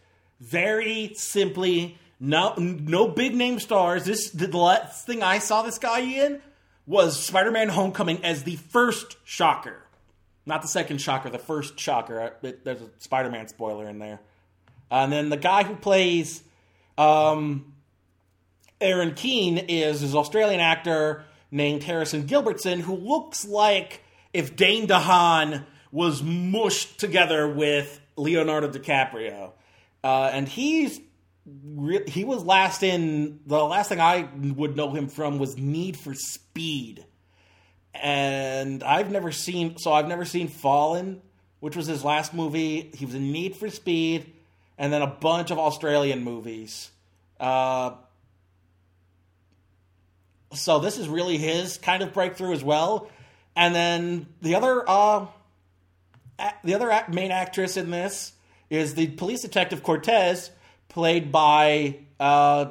[0.40, 1.98] very simply.
[2.18, 4.06] No, no big name stars.
[4.06, 6.40] This the last thing I saw this guy in
[6.86, 9.82] was Spider-Man: Homecoming as the first Shocker,
[10.46, 12.36] not the second Shocker, the first Shocker.
[12.40, 14.20] There's a Spider-Man spoiler in there,
[14.90, 16.42] and then the guy who plays
[16.96, 17.74] um,
[18.80, 25.64] Eron Keen is his Australian actor named Harrison Gilbertson, who looks like if Dane DeHaan
[25.92, 29.52] was mushed together with Leonardo DiCaprio,
[30.04, 31.00] uh, and he's
[32.06, 36.14] he was last in the last thing I would know him from was Need for
[36.14, 37.04] Speed,
[37.94, 41.20] and I've never seen so I've never seen Fallen,
[41.58, 42.90] which was his last movie.
[42.94, 44.32] He was in Need for Speed,
[44.78, 46.90] and then a bunch of Australian movies.
[47.38, 47.92] Uh,
[50.52, 53.10] so this is really his kind of breakthrough as well.
[53.56, 55.26] And then the other uh,
[56.64, 58.32] the other main actress in this
[58.68, 60.50] is the police detective Cortez,
[60.88, 62.66] played by uh,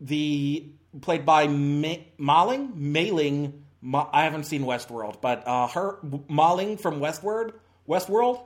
[0.00, 0.66] the
[1.00, 3.64] played by Ma- Malling Mailing.
[3.80, 7.54] Ma- I haven't seen Westworld, but uh, her Maling from Westward
[7.88, 8.42] Westworld,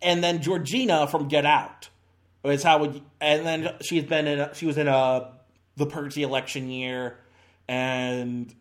[0.00, 1.88] and then Georgina from Get Out
[2.44, 2.84] is how.
[2.84, 4.38] We, and then she's been in.
[4.40, 5.32] A, she was in a
[5.76, 7.18] the Purge election year,
[7.68, 8.54] and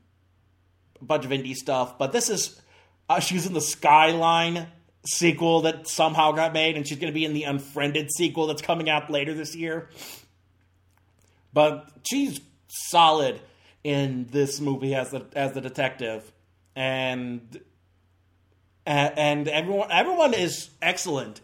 [1.00, 1.98] a bunch of indie stuff.
[1.98, 2.62] But this is
[3.10, 4.68] uh, she's in the Skyline
[5.06, 8.62] sequel that somehow got made, and she's going to be in the Unfriended sequel that's
[8.62, 9.90] coming out later this year.
[11.54, 13.42] But she's solid
[13.84, 16.32] in this movie as the as the detective,
[16.76, 17.60] and
[18.86, 21.42] and everyone everyone is excellent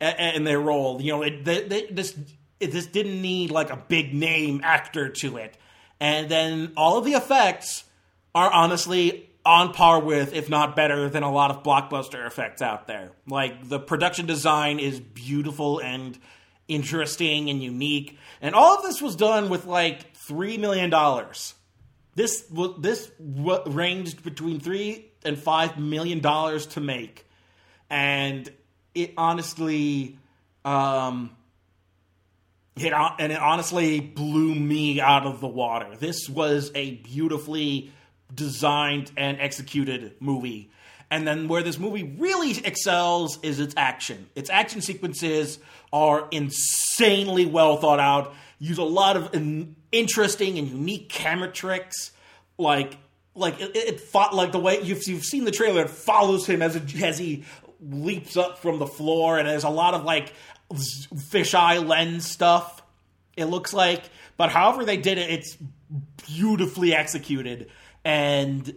[0.00, 1.00] in their role.
[1.00, 2.16] You know, it, this
[2.60, 5.56] it, this didn't need like a big name actor to it,
[6.00, 7.84] and then all of the effects
[8.34, 12.86] are honestly on par with, if not better than a lot of blockbuster effects out
[12.86, 13.10] there.
[13.26, 16.18] Like the production design is beautiful and
[16.66, 21.54] interesting and unique, and all of this was done with like three million dollars.
[22.14, 22.44] This
[22.78, 27.26] this ranged between three and five million dollars to make,
[27.90, 28.50] and
[28.94, 30.18] it honestly,
[30.64, 31.36] um,
[32.76, 35.96] it and it honestly blew me out of the water.
[35.96, 37.92] This was a beautifully
[38.34, 40.70] designed and executed movie.
[41.10, 44.28] And then where this movie really excels is its action.
[44.34, 45.58] Its action sequences
[45.92, 48.34] are insanely well thought out.
[48.58, 49.32] Use a lot of
[49.92, 52.10] interesting and unique camera tricks,
[52.58, 52.96] like
[53.36, 55.82] like it, it fought like the way you've, you've seen the trailer.
[55.82, 57.44] It follows him as a, as he
[57.80, 60.32] leaps up from the floor, and there's a lot of like
[60.74, 62.82] fisheye lens stuff.
[63.36, 64.04] It looks like,
[64.36, 65.56] but however they did it, it's
[66.26, 67.70] beautifully executed
[68.04, 68.74] and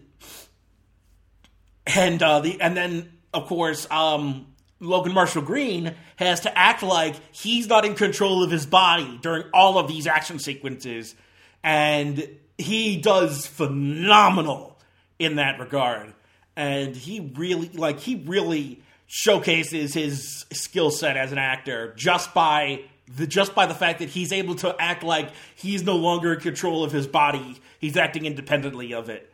[1.86, 4.48] and uh, the and then of course um,
[4.80, 9.44] Logan Marshall Green has to act like he's not in control of his body during
[9.54, 11.16] all of these action sequences,
[11.64, 14.80] and he does phenomenal
[15.20, 16.14] in that regard.
[16.56, 22.82] And he really like he really showcases his skill set as an actor just by
[23.16, 26.40] the, just by the fact that he's able to act like he's no longer in
[26.42, 29.32] control of his body, he's acting independently of it.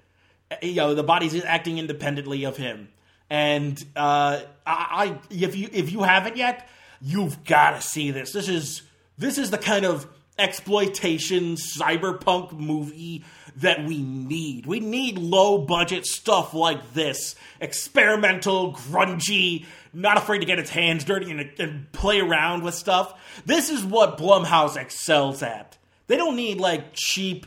[0.61, 2.89] You know, the body's acting independently of him.
[3.29, 6.69] And uh, I, I, if you if you haven't yet,
[7.01, 8.31] you've got to see this.
[8.31, 8.83] This is
[9.17, 10.07] this is the kind of
[10.37, 13.23] exploitation cyberpunk movie
[13.57, 14.65] that we need.
[14.65, 17.35] We need low budget stuff like this.
[17.59, 23.13] Experimental, grungy, not afraid to get its hands dirty and, and play around with stuff.
[23.45, 25.77] This is what Blumhouse excels at.
[26.07, 27.45] They don't need like cheap,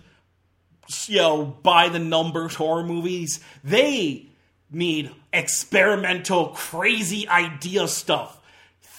[1.06, 3.40] you know, by the numbers horror movies.
[3.64, 4.28] They
[4.70, 8.40] need experimental, crazy idea stuff,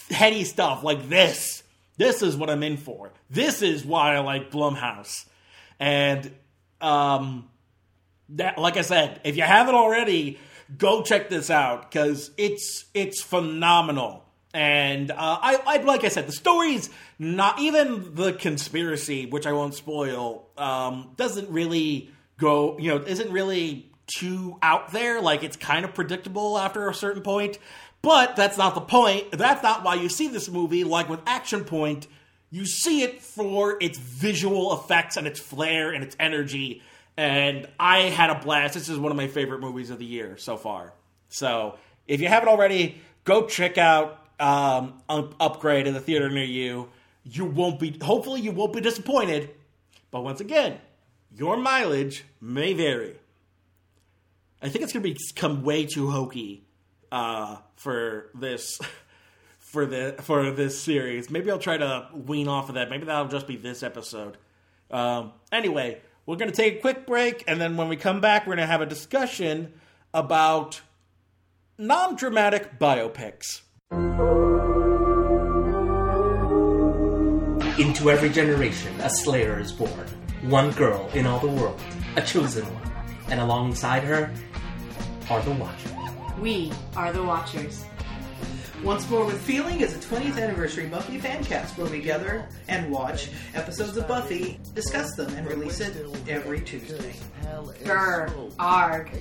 [0.09, 1.63] heady stuff like this.
[1.97, 3.11] This is what I'm in for.
[3.29, 5.25] This is why I like Blumhouse.
[5.79, 6.31] And
[6.81, 7.49] um
[8.29, 10.39] that like I said, if you haven't already,
[10.77, 14.23] go check this out because it's it's phenomenal.
[14.53, 19.51] And uh, I, I, like I said, the story's not even the conspiracy, which I
[19.51, 22.09] won't spoil, um, doesn't really
[22.39, 25.21] go, you know, isn't really too out there.
[25.21, 27.59] Like it's kind of predictable after a certain point,
[28.01, 29.31] but that's not the point.
[29.31, 30.83] That's not why you see this movie.
[30.83, 32.07] Like with Action Point,
[32.49, 36.81] you see it for its visual effects and its flair and its energy
[37.17, 38.75] and I had a blast.
[38.75, 40.93] This is one of my favorite movies of the year so far.
[41.29, 41.77] So
[42.07, 46.89] If you haven't already, go check out um, Up- Upgrade in the theater near you.
[47.23, 47.97] You won't be.
[48.01, 49.49] Hopefully, you won't be disappointed.
[50.11, 50.79] But once again,
[51.35, 53.17] your mileage may vary.
[54.61, 56.63] I think it's going to become way too hokey
[57.11, 58.79] uh, for this
[59.77, 61.29] for the for this series.
[61.29, 62.89] Maybe I'll try to wean off of that.
[62.89, 64.35] Maybe that'll just be this episode.
[64.89, 68.47] Um, anyway, we're going to take a quick break, and then when we come back,
[68.47, 69.73] we're going to have a discussion
[70.15, 70.81] about
[71.77, 73.61] non-dramatic biopics.
[77.79, 80.07] Into every generation, a Slayer is born.
[80.41, 81.79] One girl in all the world,
[82.15, 82.91] a chosen one.
[83.27, 84.33] And alongside her
[85.29, 85.91] are the Watchers.
[86.39, 87.86] We are the Watchers.
[88.83, 92.91] Once More with Feeling is a 20th anniversary Buffy fan cast where we gather and
[92.91, 97.15] watch episodes of Buffy, discuss them, and release it every Tuesday.
[97.83, 98.51] Grr.
[98.59, 99.09] Arg.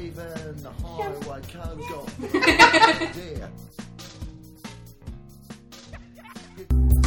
[6.59, 7.00] So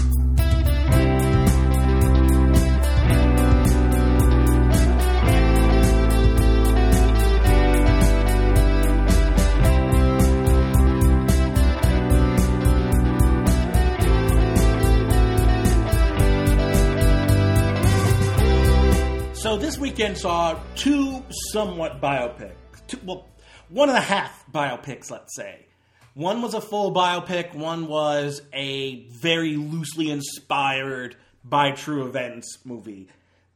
[19.99, 21.21] weekend saw two
[21.51, 22.53] somewhat biopics.
[22.87, 23.27] Two, well,
[23.67, 25.65] one and a half biopics, let's say.
[26.13, 27.53] One was a full biopic.
[27.53, 33.09] One was a very loosely inspired by true events movie.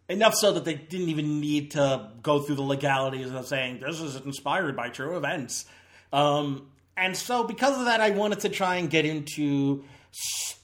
[0.09, 4.01] Enough so that they didn't even need to go through the legalities of saying this
[4.01, 5.63] is inspired by true events.
[6.11, 6.67] Um,
[6.97, 9.85] and so, because of that, I wanted to try and get into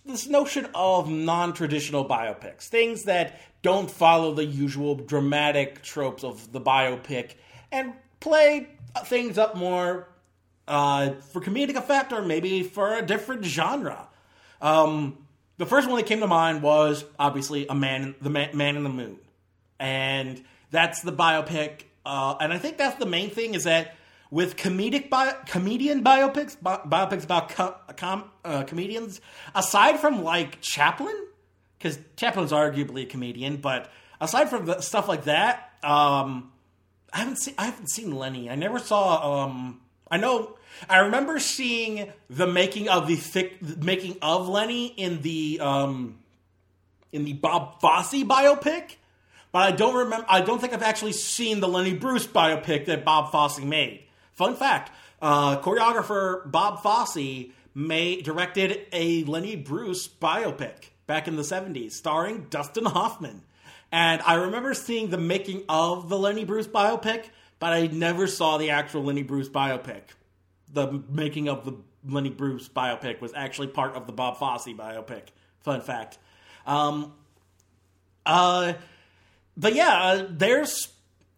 [0.05, 6.51] this notion of non traditional biopics, things that don't follow the usual dramatic tropes of
[6.51, 7.35] the biopic,
[7.71, 8.67] and play
[9.05, 10.07] things up more
[10.67, 14.07] uh, for comedic effect or maybe for a different genre.
[14.61, 15.17] Um,
[15.57, 18.83] the first one that came to mind was obviously a man, the man, man in
[18.83, 19.19] the moon,
[19.79, 20.41] and
[20.71, 21.81] that's the biopic.
[22.05, 23.95] Uh, and I think that's the main thing is that
[24.31, 29.21] with comedic bio, comedian biopics, bi- biopics about co- com, uh, comedians,
[29.55, 31.15] aside from like Chaplin,
[31.79, 36.51] because Chaplin's arguably a comedian, but aside from the stuff like that, um,
[37.13, 38.49] I haven't seen I haven't seen Lenny.
[38.49, 39.43] I never saw.
[39.43, 40.57] Um, I know.
[40.89, 46.19] I remember seeing the making of the thick the making of Lenny in the um,
[47.11, 48.95] in the Bob Fosse biopic,
[49.51, 50.25] but I don't remember.
[50.29, 54.03] I don't think I've actually seen the Lenny Bruce biopic that Bob Fosse made.
[54.33, 61.41] Fun fact: uh, choreographer Bob Fosse made directed a Lenny Bruce biopic back in the
[61.41, 63.41] '70s, starring Dustin Hoffman.
[63.91, 67.25] And I remember seeing the making of the Lenny Bruce biopic,
[67.57, 70.03] but I never saw the actual Lenny Bruce biopic.
[70.71, 71.73] The making of the
[72.07, 75.23] Lenny Bruce biopic was actually part of the Bob Fosse biopic.
[75.61, 76.19] Fun fact.
[76.67, 77.13] Um,
[78.25, 78.73] uh,
[79.57, 80.89] but yeah, uh, there's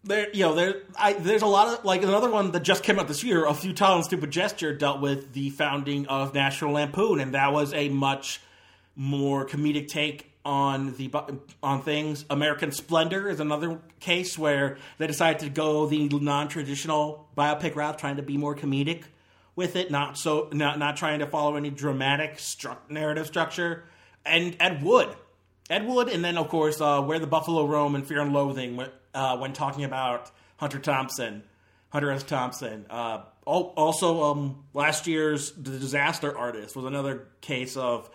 [0.04, 3.00] there you know there I, there's a lot of like another one that just came
[3.00, 3.46] out this year.
[3.46, 7.74] A futile and stupid gesture dealt with the founding of National Lampoon, and that was
[7.74, 8.42] a much
[8.96, 11.12] more comedic take on the
[11.62, 12.26] on things.
[12.30, 18.18] American Splendor is another case where they decided to go the non-traditional biopic route, trying
[18.18, 19.04] to be more comedic
[19.56, 23.84] with it, not so not not trying to follow any dramatic stru- narrative structure.
[24.26, 25.10] And Ed Wood,
[25.70, 28.76] Ed Wood, and then of course uh, Where the Buffalo Roam and Fear and Loathing
[28.76, 31.44] when, uh, when talking about Hunter Thompson,
[31.90, 32.24] Hunter S.
[32.24, 32.86] Thompson.
[32.90, 38.10] Uh, also, um, last year's The Disaster Artist was another case of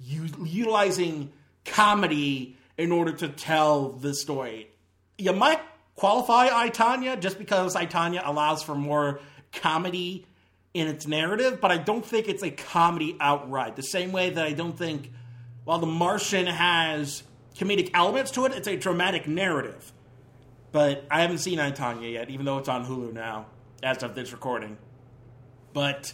[0.00, 1.32] u- utilizing
[1.64, 4.68] comedy in order to tell the story.
[5.16, 5.60] You might
[5.96, 9.20] qualify I Tonya just because I Tonya allows for more
[9.52, 10.26] comedy
[10.74, 13.74] in its narrative, but I don't think it's a comedy outright.
[13.74, 15.10] The same way that I don't think,
[15.64, 17.24] while The Martian has
[17.56, 19.92] comedic elements to it, it's a dramatic narrative.
[20.70, 23.46] But I haven't seen I Tonya yet, even though it's on Hulu now,
[23.82, 24.76] as of this recording.
[25.72, 26.12] But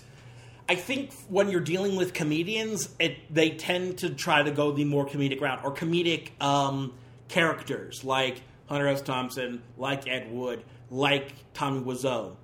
[0.68, 4.84] I think when you're dealing with comedians, it they tend to try to go the
[4.84, 6.94] more comedic route or comedic um,
[7.28, 9.02] characters like Hunter S.
[9.02, 12.36] Thompson, like Ed Wood, like Tommy Wiseau.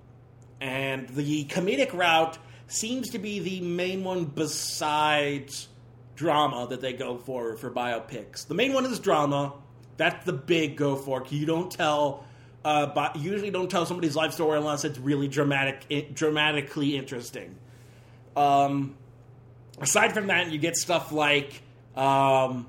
[0.60, 5.68] And the comedic route seems to be the main one besides
[6.14, 8.46] drama that they go for for biopics.
[8.46, 9.54] The main one is drama.
[9.96, 11.24] That's the big go for.
[11.30, 12.24] You don't tell,
[12.64, 17.56] uh, usually don't tell somebody's life story unless it's really dramatic, dramatically interesting.
[18.36, 18.96] Um,
[19.80, 21.62] aside from that, you get stuff like
[21.96, 22.68] um,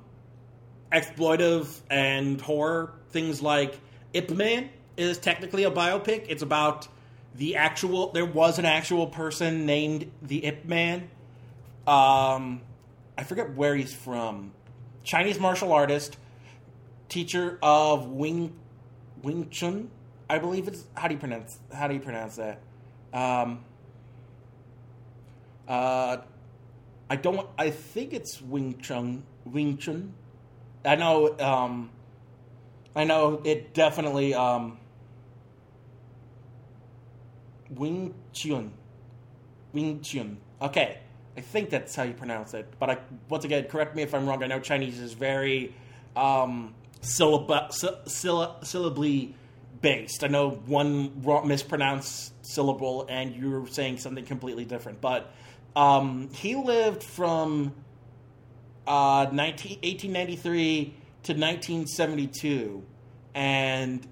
[0.92, 3.80] exploitive and horror things like
[4.14, 6.26] Ip Man is technically a biopic.
[6.30, 6.88] It's about
[7.36, 11.10] the actual there was an actual person named the Ip Man.
[11.88, 12.62] Um,
[13.18, 14.52] I forget where he's from.
[15.04, 16.18] Chinese martial artist,
[17.10, 18.54] teacher of Wing
[19.24, 19.90] Wing Chun,
[20.32, 22.62] I believe it's how do you pronounce how do you pronounce that?
[23.14, 23.66] Um,
[25.72, 26.18] uh,
[27.10, 27.48] I don't.
[27.58, 29.24] I think it's Wing Chun.
[29.46, 30.14] Wing Chun.
[30.84, 31.38] I know.
[31.40, 31.92] Um,
[32.94, 34.34] I know it definitely.
[34.34, 34.80] Um,
[37.70, 38.74] Wing Chun.
[39.72, 40.38] Wing Chun.
[40.62, 40.98] Okay,
[41.38, 42.68] I think that's how you pronounce it.
[42.78, 42.98] But I,
[43.30, 44.44] once again, correct me if I'm wrong.
[44.44, 45.74] I know Chinese is very
[46.18, 49.36] um, syllab- sy- syllably
[49.80, 50.26] based.
[50.26, 55.00] I know one wrong, mispronounced syllable, and you're saying something completely different.
[55.00, 55.32] But
[55.76, 57.74] um, he lived from
[58.88, 60.84] uh, 19, 1893
[61.24, 62.84] to 1972,
[63.34, 64.06] and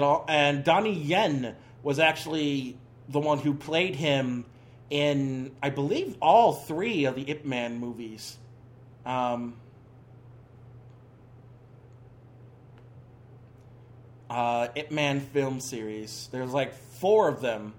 [0.00, 2.76] all and Donnie Yen was actually
[3.08, 4.44] the one who played him
[4.90, 8.36] in, I believe, all three of the Ip Man movies.
[9.06, 9.54] Um,
[14.28, 16.28] uh, Ip Man film series.
[16.30, 17.72] There's like four of them,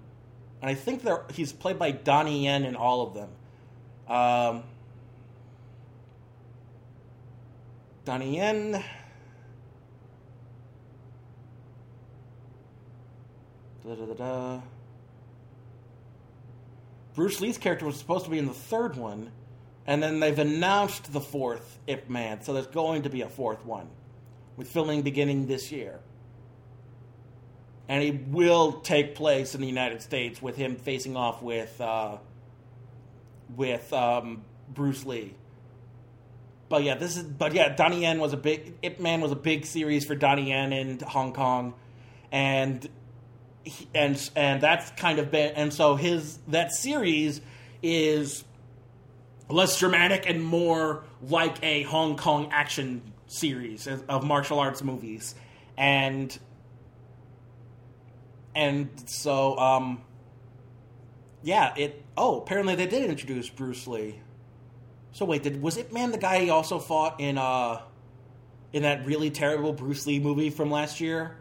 [0.62, 3.30] and I think they're he's played by Donnie Yen in all of them.
[4.08, 4.62] Um,
[8.04, 8.82] Donnie Yen.
[13.84, 14.60] Da, da, da.
[17.14, 19.32] Bruce Lee's character was supposed to be in the third one,
[19.86, 23.66] and then they've announced the fourth Ip Man, so there's going to be a fourth
[23.66, 23.88] one,
[24.56, 25.98] with filming beginning this year.
[27.88, 32.16] And it will take place in the United States with him facing off with uh,
[33.56, 35.34] with um, Bruce Lee.
[36.68, 39.36] But yeah, this is but yeah, Donnie Yen was a big Ip Man was a
[39.36, 41.74] big series for Donnie Yen in Hong Kong,
[42.30, 42.88] and
[43.64, 47.42] he- and and that's kind of been and so his that series
[47.82, 48.44] is
[49.50, 55.34] less dramatic and more like a Hong Kong action series of of martial arts movies,
[55.76, 56.38] and
[58.54, 60.02] and so um
[61.42, 64.18] yeah it oh apparently they did introduce Bruce Lee.
[65.12, 67.80] So wait, did was it man the guy he also fought in uh
[68.72, 71.36] in that really terrible Bruce Lee movie from last year?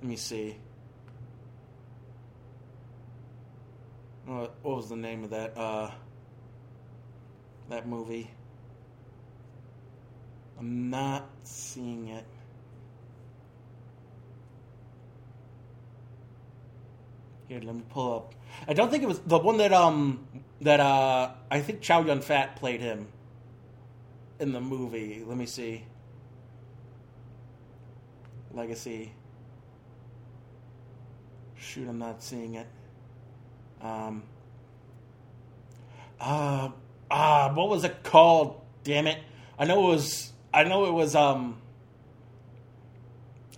[0.00, 0.56] Let me see.
[4.26, 5.90] What, what was the name of that uh
[7.68, 8.30] that movie?
[10.58, 12.24] I'm not seeing it.
[17.52, 18.34] Here, let me pull up.
[18.66, 20.26] I don't think it was the one that um
[20.62, 23.08] that uh I think Chow Yun Fat played him
[24.40, 25.22] in the movie.
[25.26, 25.84] Let me see.
[28.54, 29.12] Legacy.
[31.56, 32.66] Shoot, I'm not seeing it.
[33.82, 34.22] Um.
[36.18, 36.70] Uh,
[37.10, 38.62] ah, what was it called?
[38.82, 39.18] Damn it!
[39.58, 40.32] I know it was.
[40.54, 41.14] I know it was.
[41.14, 41.60] Um.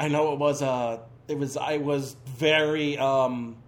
[0.00, 0.62] I know it was.
[0.62, 0.98] Uh.
[1.28, 1.56] It was.
[1.56, 2.98] I was very.
[2.98, 3.58] Um.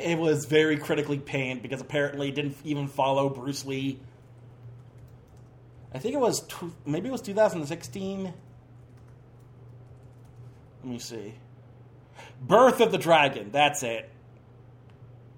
[0.00, 4.00] It was very critically panned because apparently it didn't even follow Bruce Lee.
[5.92, 6.46] I think it was.
[6.46, 8.24] Tw- maybe it was 2016.
[8.24, 8.34] Let
[10.84, 11.34] me see.
[12.40, 13.50] Birth of the Dragon.
[13.50, 14.08] That's it.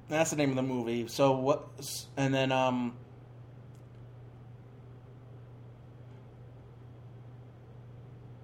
[0.08, 1.08] That's the name of the movie.
[1.08, 1.68] So what?
[2.16, 2.94] And then um.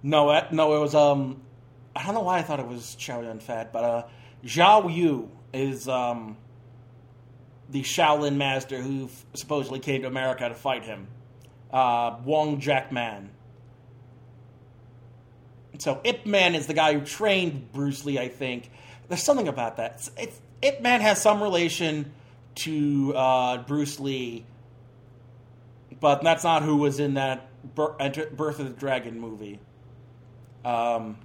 [0.01, 1.41] No, no, it was um.
[1.95, 4.03] I don't know why I thought it was Chow Yun Fat, but uh,
[4.45, 6.37] Zhao Yu is um.
[7.71, 11.07] The Shaolin master who f- supposedly came to America to fight him,
[11.71, 13.29] uh, Wong Jack Man.
[15.77, 18.71] So Ip Man is the guy who trained Bruce Lee, I think.
[19.07, 19.91] There's something about that.
[19.97, 22.11] It's, it's, Ip Man has some relation
[22.55, 24.45] to uh, Bruce Lee,
[25.99, 29.59] but that's not who was in that Birth of the Dragon movie.
[30.65, 31.17] Um,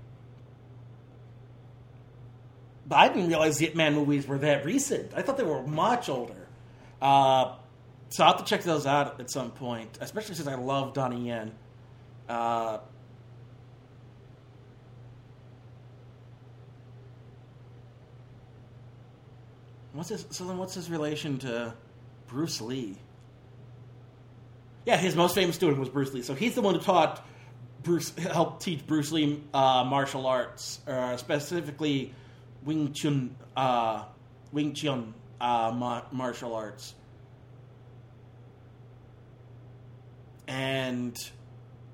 [2.86, 5.12] but I didn't realize the Ip Man movies were that recent.
[5.14, 6.48] I thought they were much older.
[7.00, 7.54] Uh,
[8.10, 11.28] so I'll have to check those out at some point, especially since I love Donnie
[11.28, 11.52] Yen.
[12.28, 12.78] Uh,
[19.94, 20.26] What's his?
[20.30, 21.72] So then, what's his relation to
[22.26, 22.96] Bruce Lee?
[24.84, 26.22] Yeah, his most famous student was Bruce Lee.
[26.22, 27.24] So he's the one who taught
[27.84, 32.12] Bruce, helped teach Bruce Lee uh, martial arts, uh, specifically
[32.64, 34.04] Wing Chun, uh,
[34.52, 36.94] Wing Chun uh, ma- martial arts.
[40.46, 41.16] And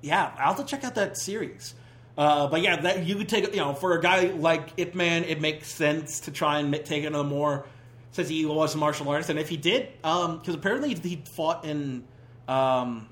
[0.01, 1.73] yeah, I'll have to check out that series.
[2.17, 5.23] Uh, but yeah, that you could take you know for a guy like Ip Man,
[5.23, 7.65] it makes sense to try and take it on a more
[8.11, 11.63] since he was a martial artist, and if he did, um because apparently he fought
[11.63, 12.03] in
[12.47, 13.07] um,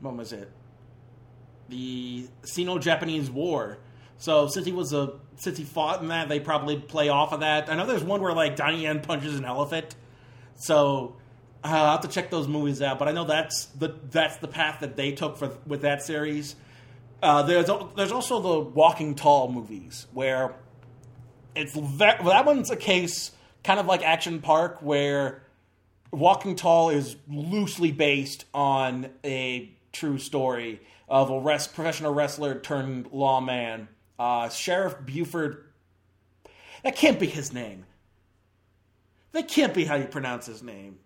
[0.00, 0.50] what was it?
[1.70, 3.78] The Sino-Japanese War.
[4.18, 7.40] So since he was a since he fought in that, they probably play off of
[7.40, 7.70] that.
[7.70, 9.94] I know there's one where like Donnie Yen punches an elephant.
[10.56, 11.16] So
[11.64, 12.98] uh, I'll have to check those movies out.
[12.98, 16.56] But I know that's the that's the path that they took for with that series.
[17.22, 20.54] Uh, there's there's also the Walking Tall movies where
[21.54, 23.32] it's well, that one's a case
[23.62, 25.42] kind of like Action Park where
[26.12, 33.88] Walking Tall is loosely based on a true story of a professional wrestler turned lawman.
[34.18, 35.64] Uh, Sheriff Buford.
[36.82, 37.84] That can't be his name.
[39.32, 40.98] That can't be how you pronounce his name.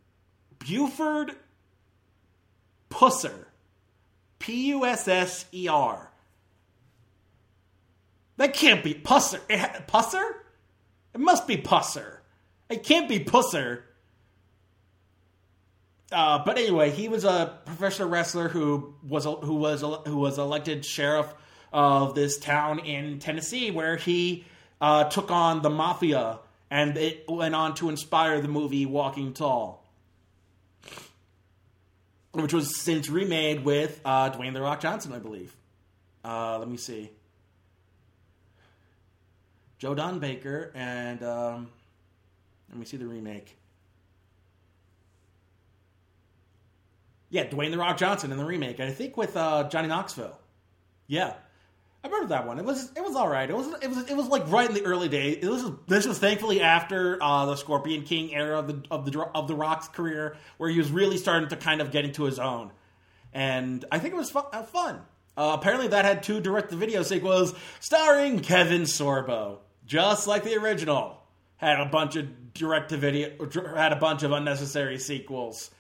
[0.59, 1.33] Buford
[2.91, 3.47] Pusser.
[4.39, 6.11] P U S S E R.
[8.37, 9.41] That can't be Pusser.
[9.49, 10.31] It Pusser?
[11.15, 12.19] It must be Pusser.
[12.69, 13.83] It can't be Pusser.
[16.11, 20.85] Uh, but anyway, he was a professional wrestler who was who was who was elected
[20.85, 21.35] sheriff
[21.73, 24.45] of this town in Tennessee, where he
[24.81, 26.39] uh, took on the mafia,
[26.71, 29.85] and it went on to inspire the movie Walking Tall,
[32.33, 35.55] which was since remade with uh, Dwayne the Rock Johnson, I believe.
[36.25, 37.11] Uh, let me see,
[39.79, 41.69] Joe Don Baker, and um,
[42.69, 43.57] let me see the remake.
[47.31, 50.39] Yeah, Dwayne the Rock Johnson in the remake, and I think with uh, Johnny Knoxville.
[51.07, 51.35] Yeah,
[52.05, 52.59] I remember that one.
[52.59, 53.49] It was it was all right.
[53.49, 55.39] It was it was it was like right in the early days.
[55.43, 59.21] It was this was thankfully after uh, the Scorpion King era of the of the
[59.35, 62.39] of the Rock's career, where he was really starting to kind of get into his
[62.39, 62.71] own,
[63.33, 64.45] and I think it was fun.
[64.53, 65.01] Uh, fun.
[65.37, 71.17] Uh, apparently, that had two direct-to-video sequels starring Kevin Sorbo, just like the original.
[71.59, 75.71] Had a bunch of direct-to-video, had a bunch of unnecessary sequels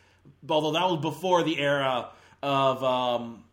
[0.49, 2.11] although that was before the era
[2.43, 3.45] of um,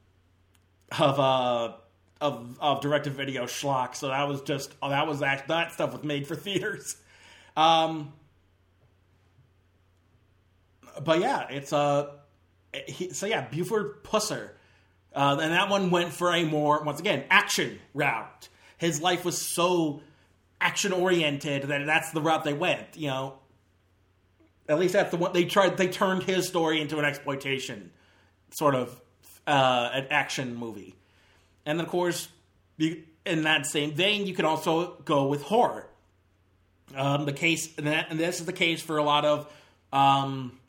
[0.97, 1.73] of uh,
[2.21, 3.95] of of direct to video schlock.
[3.95, 6.97] So that was just oh, that was act that stuff was made for theaters.
[7.55, 8.13] Um,
[11.03, 12.11] but yeah, it's uh,
[12.87, 14.51] he, so yeah, Buford Pusser,
[15.13, 18.49] uh, and that one went for a more once again action route.
[18.77, 20.01] His life was so
[20.59, 22.95] action oriented that that's the route they went.
[22.95, 23.39] You know,
[24.67, 25.77] at least that's the one they tried.
[25.77, 27.91] They turned his story into an exploitation
[28.51, 29.01] sort of
[29.47, 30.95] uh, an action movie,
[31.65, 32.27] and of course,
[32.77, 35.87] in that same vein, you can also go with horror.
[36.95, 39.51] Um, the case, and, that, and this is the case for a lot of
[39.91, 40.59] um,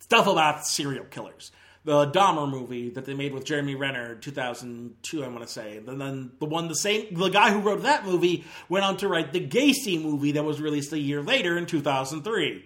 [0.00, 1.52] stuff about serial killers.
[1.84, 5.78] The Dahmer movie that they made with Jeremy Renner, 2002, I want to say.
[5.78, 9.08] And then the one, the same, the guy who wrote that movie went on to
[9.08, 12.64] write the Gacy movie that was released a year later in 2003.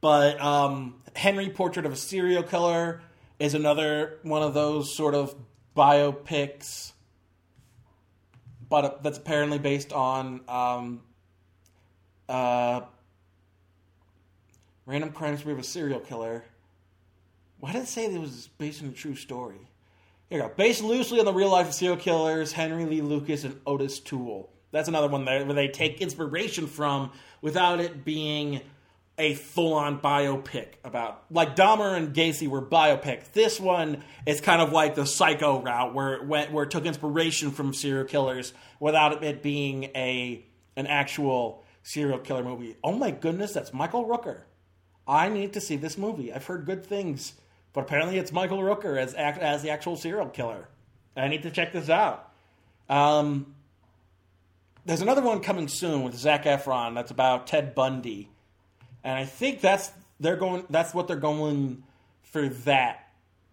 [0.00, 3.02] But um, Henry Portrait of a Serial Killer
[3.38, 5.34] is another one of those sort of
[5.76, 6.92] biopics,
[8.68, 11.00] but that's apparently based on um,
[12.28, 12.82] uh,
[14.86, 16.44] random crime spree of a serial killer.
[17.60, 19.70] Why did it say it was based on a true story?
[20.28, 20.54] Here you go.
[20.54, 24.50] Based loosely on the real life of serial killers Henry Lee Lucas and Otis Toole.
[24.70, 28.60] That's another one there where they take inspiration from without it being
[29.16, 33.30] a full-on biopic about like Dahmer and Gacy were biopics.
[33.32, 36.84] This one is kind of like the psycho route where it went where it took
[36.84, 40.44] inspiration from serial killers without it being a
[40.76, 42.76] an actual serial killer movie.
[42.82, 44.42] Oh my goodness, that's Michael Rooker.
[45.06, 46.32] I need to see this movie.
[46.32, 47.34] I've heard good things,
[47.72, 50.68] but apparently it's Michael Rooker as as the actual serial killer.
[51.16, 52.32] I need to check this out.
[52.88, 53.54] Um,
[54.84, 58.28] there's another one coming soon with Zac Efron that's about Ted Bundy
[59.04, 60.64] and I think that's they're going.
[60.70, 61.84] That's what they're going
[62.22, 62.48] for.
[62.48, 63.08] That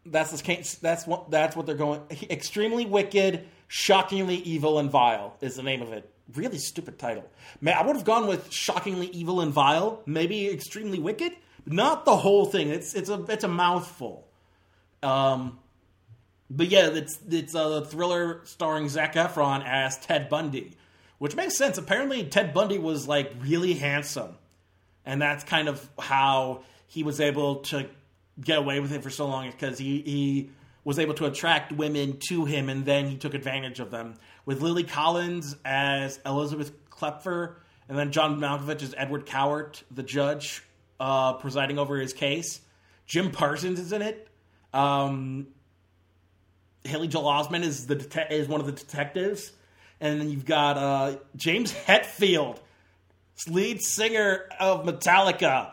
[0.06, 0.78] that's the.
[0.82, 2.02] That's what that's what they're going.
[2.30, 6.10] Extremely wicked, shockingly evil and vile is the name of it.
[6.34, 7.30] Really stupid title.
[7.60, 10.02] Man, I would have gone with shockingly evil and vile.
[10.06, 11.34] Maybe extremely wicked.
[11.66, 12.70] Not the whole thing.
[12.70, 14.28] It's it's a it's a mouthful.
[15.04, 15.60] Um,
[16.50, 20.78] but yeah, it's it's a thriller starring Zac Efron as Ted Bundy,
[21.18, 21.78] which makes sense.
[21.78, 24.38] Apparently, Ted Bundy was like really handsome
[25.06, 27.88] and that's kind of how he was able to
[28.40, 30.50] get away with it for so long because he, he
[30.84, 34.16] was able to attract women to him and then he took advantage of them.
[34.46, 37.56] With lily collins as elizabeth Kloepfer
[37.88, 40.64] and then john malkovich as edward cowart the judge
[41.02, 42.62] uh, presiding over his case.
[43.08, 44.28] Jim parsons is in it.
[44.72, 45.48] Um,
[46.84, 49.52] Haley Joel Osment is the is one of the detectives,
[50.00, 52.60] and then you've got uh, James Hetfield,
[53.48, 55.72] lead singer of Metallica,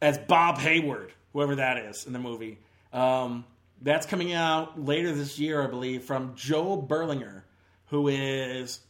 [0.00, 2.58] as Bob Hayward, whoever that is in the movie.
[2.92, 3.44] Um,
[3.80, 7.42] that's coming out later this year, I believe, from Joe Berlinger,
[7.86, 8.80] who is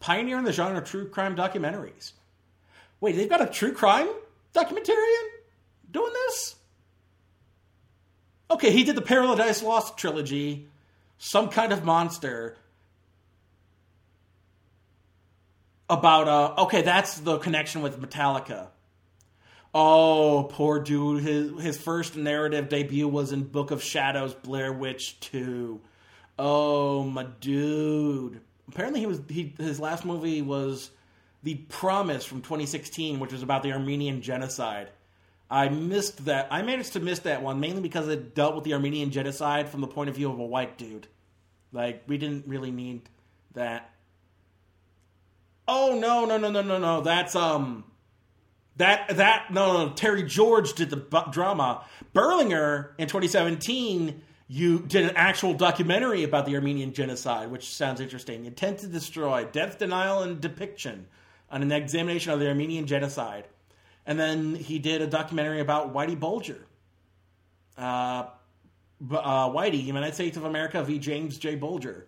[0.00, 2.12] pioneering the genre of true crime documentaries.
[3.00, 4.08] Wait, they've got a true crime
[4.54, 5.28] documentarian
[5.90, 6.56] doing this?
[8.50, 10.68] Okay, he did the Paradise Lost trilogy,
[11.18, 12.56] Some Kind of Monster.
[15.88, 18.68] About, uh, okay, that's the connection with Metallica.
[19.74, 21.22] Oh, poor dude.
[21.22, 25.80] His his first narrative debut was in Book of Shadows, Blair Witch 2.
[26.38, 28.40] Oh, my dude.
[28.68, 30.90] Apparently he was he his last movie was
[31.42, 34.90] The Promise from 2016, which was about the Armenian genocide.
[35.50, 36.48] I missed that.
[36.50, 39.80] I managed to miss that one mainly because it dealt with the Armenian genocide from
[39.80, 41.06] the point of view of a white dude.
[41.72, 43.08] Like we didn't really need
[43.54, 43.90] that.
[45.66, 47.00] Oh no, no, no, no, no, no.
[47.00, 47.84] That's um
[48.76, 51.84] that that no, no Terry George did the drama.
[52.14, 58.44] Berlinger in 2017 you did an actual documentary about the Armenian genocide, which sounds interesting.
[58.44, 61.06] Intent to destroy, death denial and depiction,
[61.50, 63.46] on an examination of the Armenian genocide.
[64.04, 66.66] And then he did a documentary about Whitey Bulger.
[67.78, 68.24] Uh,
[69.10, 70.98] uh, Whitey, United States of America v.
[70.98, 71.54] James J.
[71.54, 72.06] Bulger.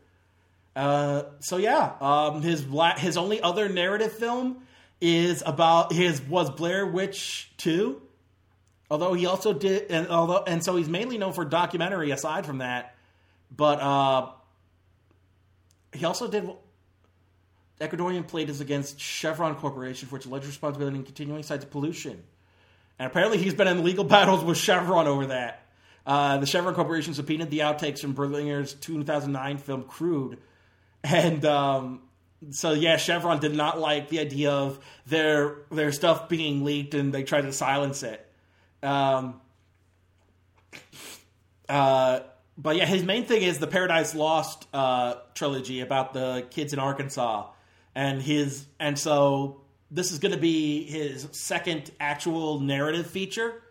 [0.74, 4.58] Uh, so yeah, um, his la- his only other narrative film
[5.00, 8.02] is about his was Blair Witch Two.
[8.90, 12.10] Although he also did, and although and so he's mainly known for documentary.
[12.10, 12.94] Aside from that,
[13.54, 14.30] but uh,
[15.92, 16.48] he also did.
[17.80, 22.22] Ecuadorian played is against Chevron Corporation for its alleged responsibility in continuing sites of pollution,
[22.98, 25.66] and apparently he's been in legal battles with Chevron over that.
[26.06, 30.38] Uh, the Chevron Corporation subpoenaed the outtakes from Berlinger's 2009 film Crude,
[31.05, 32.00] and um,
[32.50, 37.12] so yeah, Chevron did not like the idea of their their stuff being leaked, and
[37.12, 38.26] they tried to silence it.
[38.82, 39.40] Um,
[41.68, 42.20] uh,
[42.57, 46.78] but yeah, his main thing is the Paradise Lost uh, trilogy about the kids in
[46.78, 47.50] Arkansas,
[47.94, 53.62] and his and so this is going to be his second actual narrative feature,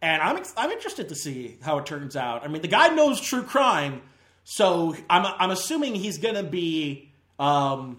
[0.00, 2.42] and I'm I'm interested to see how it turns out.
[2.42, 4.02] I mean, the guy knows true crime,
[4.44, 7.98] so I'm I'm assuming he's to be um,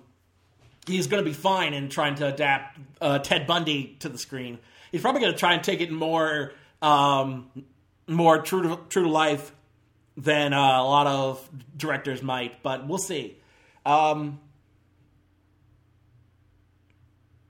[0.86, 4.60] he's to be fine in trying to adapt uh, Ted Bundy to the screen.
[4.91, 7.50] He's probably to try and take it more um,
[8.08, 9.52] more true to true to life
[10.16, 13.38] than uh, a lot of directors might, but we'll see.
[13.86, 14.39] Um,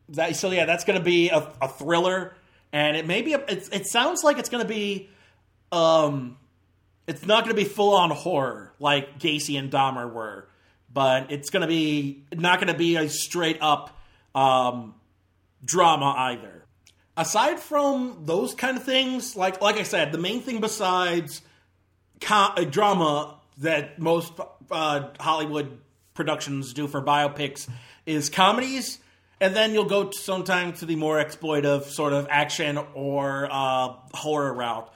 [0.10, 2.36] that, so yeah, that's going to be a, a thriller,
[2.72, 3.34] and it may be.
[3.34, 5.10] A, it, it sounds like it's going to be.
[5.72, 6.38] Um,
[7.08, 10.48] it's not going to be full on horror like Gacy and Dahmer were,
[10.94, 13.98] but it's going to be not going to be a straight up
[14.34, 14.96] um,
[15.64, 16.64] drama either.
[17.18, 21.42] Aside from those kind of things, like like I said, the main thing besides
[22.20, 24.34] co- uh, drama that most
[24.70, 25.80] uh, Hollywood
[26.14, 27.70] productions do for biopics
[28.06, 29.00] is comedies,
[29.40, 34.54] and then you'll go sometimes to the more exploitive sort of action or uh, horror
[34.54, 34.92] route.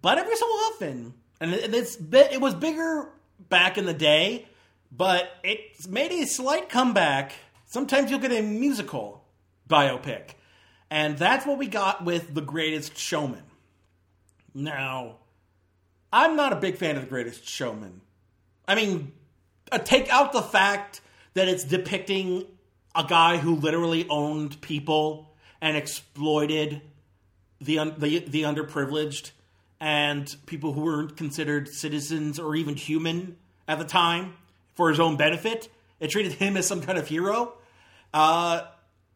[0.00, 3.08] But every so often, and it, it's it was bigger
[3.48, 4.46] back in the day,
[4.90, 7.32] but it's made a slight comeback.
[7.66, 9.24] Sometimes you'll get a musical
[9.68, 10.30] biopic,
[10.90, 13.42] and that's what we got with The Greatest Showman.
[14.54, 15.16] Now,
[16.12, 18.00] I'm not a big fan of The Greatest Showman.
[18.66, 19.12] I mean,
[19.70, 21.00] uh, take out the fact
[21.34, 22.44] that it's depicting
[22.94, 26.80] a guy who literally owned people and exploited
[27.60, 29.32] the the, the underprivileged
[29.80, 33.36] and people who weren't considered citizens or even human
[33.68, 34.34] at the time
[34.74, 35.68] for his own benefit.
[36.00, 37.54] It treated him as some kind of hero.
[38.12, 38.62] Uh,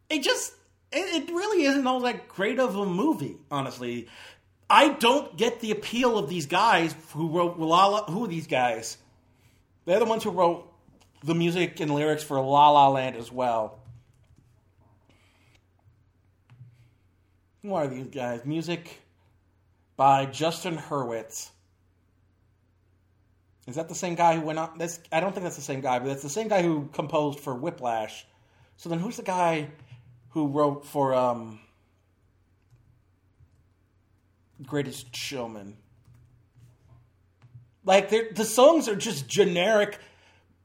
[0.09, 0.53] it just
[0.91, 4.07] it, it really isn't all that great of a movie, honestly.
[4.69, 8.05] I don't get the appeal of these guys who wrote La.
[8.05, 8.97] Who are these guys?
[9.85, 10.71] They're the ones who wrote
[11.23, 13.79] the music and lyrics for La La Land as well.
[17.63, 18.43] Who are these guys?
[18.45, 19.00] Music
[20.01, 21.51] by Justin Hurwitz.
[23.67, 24.75] Is that the same guy who went on?
[24.79, 27.39] This I don't think that's the same guy, but that's the same guy who composed
[27.39, 28.25] for Whiplash.
[28.77, 29.69] So then, who's the guy
[30.29, 31.59] who wrote for um,
[34.65, 35.77] Greatest Showman?
[37.85, 39.99] Like the songs are just generic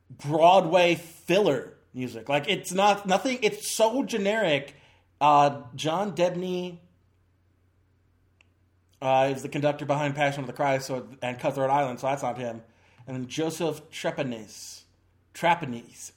[0.09, 2.31] Broadway filler music.
[2.31, 3.41] Like it's not nothing.
[3.43, 4.75] It's so generic.
[5.21, 6.79] Uh, John Debney
[9.01, 12.01] uh, is the conductor behind Passion of the Christ, so and Cutthroat Island.
[12.01, 12.63] So that's not him.
[13.07, 14.83] and then Joseph Trepanese,
[15.35, 16.13] Trapanese,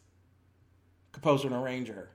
[1.11, 2.09] composer and arranger.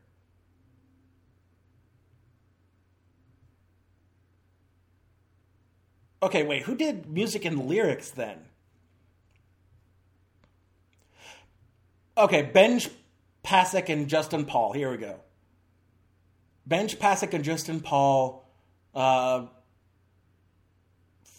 [6.22, 8.38] Okay, wait, who did music and lyrics then?
[12.16, 12.88] Okay, Benj
[13.44, 14.72] Pasek and Justin Paul.
[14.72, 15.20] Here we go.
[16.66, 18.48] Benj Pasek and Justin Paul,
[18.94, 19.46] uh,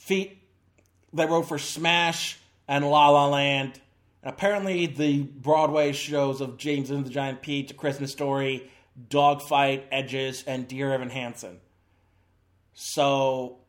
[0.05, 0.41] feet
[1.15, 2.37] they wrote for Smash
[2.67, 3.79] and La La Land.
[4.21, 8.69] And apparently, the Broadway shows of James and the Giant Peach, A Christmas Story,
[9.09, 11.59] Dogfight, Edges, and Dear Evan Hansen.
[12.73, 13.59] So,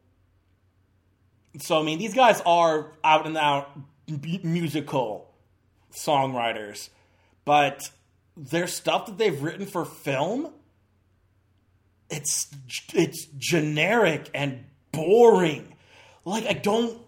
[1.61, 3.71] so I mean, these guys are out and out
[4.43, 5.33] musical
[5.93, 6.89] songwriters,
[7.45, 7.81] but
[8.37, 10.53] their stuff that they've written for film,
[12.11, 12.49] it's
[12.93, 15.76] it's generic and boring.
[16.27, 17.01] Like I don't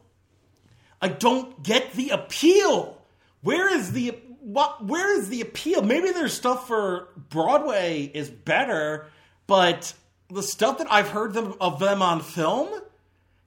[1.03, 2.97] I don't get the appeal.
[3.43, 4.85] Where is the what?
[4.85, 5.83] Where is the appeal?
[5.83, 9.09] Maybe there's stuff for Broadway is better,
[9.49, 9.93] but
[10.31, 12.69] the stuff that I've heard them of them on film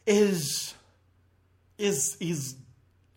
[0.06, 0.74] is
[1.78, 2.56] is is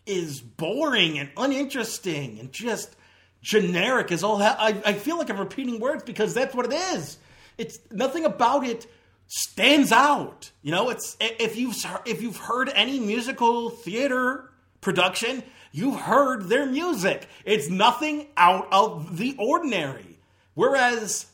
[0.06, 2.94] is boring and uninteresting and just
[3.42, 4.12] generic.
[4.12, 7.18] Is all I, I feel like I'm repeating words because that's what it is.
[7.58, 8.86] It's nothing about it
[9.26, 10.50] stands out.
[10.62, 14.50] You know, it's if you've if you've heard any musical theater
[14.80, 17.26] production, you've heard their music.
[17.44, 20.18] It's nothing out of the ordinary.
[20.54, 21.26] Whereas,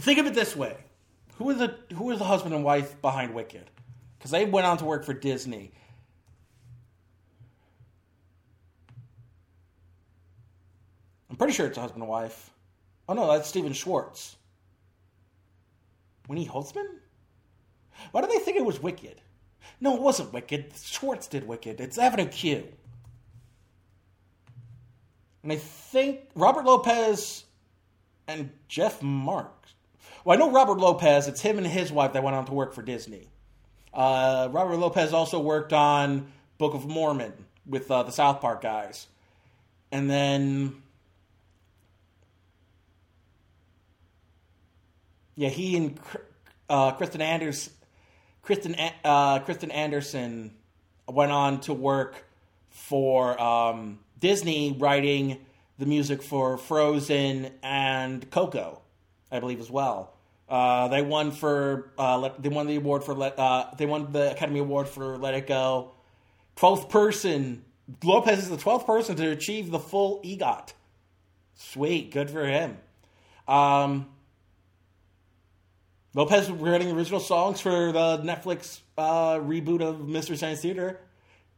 [0.00, 0.76] think of it this way:
[1.36, 3.70] who are the who are the husband and wife behind Wicked?
[4.18, 5.72] Because they went on to work for Disney.
[11.28, 12.50] I'm pretty sure it's a husband and wife.
[13.08, 14.36] Oh no, that's Stephen Schwartz.
[16.30, 16.86] Winnie Holzman?
[18.12, 19.20] Why do they think it was Wicked?
[19.80, 20.72] No, it wasn't Wicked.
[20.80, 21.80] Schwartz did Wicked.
[21.80, 22.68] It's Avenue Q.
[25.42, 27.46] And I think Robert Lopez
[28.28, 29.74] and Jeff Marx.
[30.24, 31.26] Well, I know Robert Lopez.
[31.26, 33.26] It's him and his wife that went on to work for Disney.
[33.92, 37.32] Uh, Robert Lopez also worked on Book of Mormon
[37.66, 39.08] with uh, the South Park guys.
[39.90, 40.80] And then
[45.40, 45.98] Yeah, he and
[46.68, 47.70] uh, Kristen Anders,
[48.42, 50.54] Kristen uh, Kristen Anderson
[51.08, 52.26] went on to work
[52.68, 55.38] for um, Disney, writing
[55.78, 58.82] the music for Frozen and Coco,
[59.32, 60.12] I believe as well.
[60.46, 64.32] Uh, they won for uh, they won the award for let uh, they won the
[64.32, 65.92] Academy Award for Let It Go.
[66.56, 67.64] Twelfth person,
[68.04, 70.74] Lopez is the twelfth person to achieve the full EGOT.
[71.54, 72.76] Sweet, good for him.
[73.48, 74.10] Um,
[76.12, 80.98] Lopez writing original songs for the Netflix uh, reboot of Mystery Science Theater.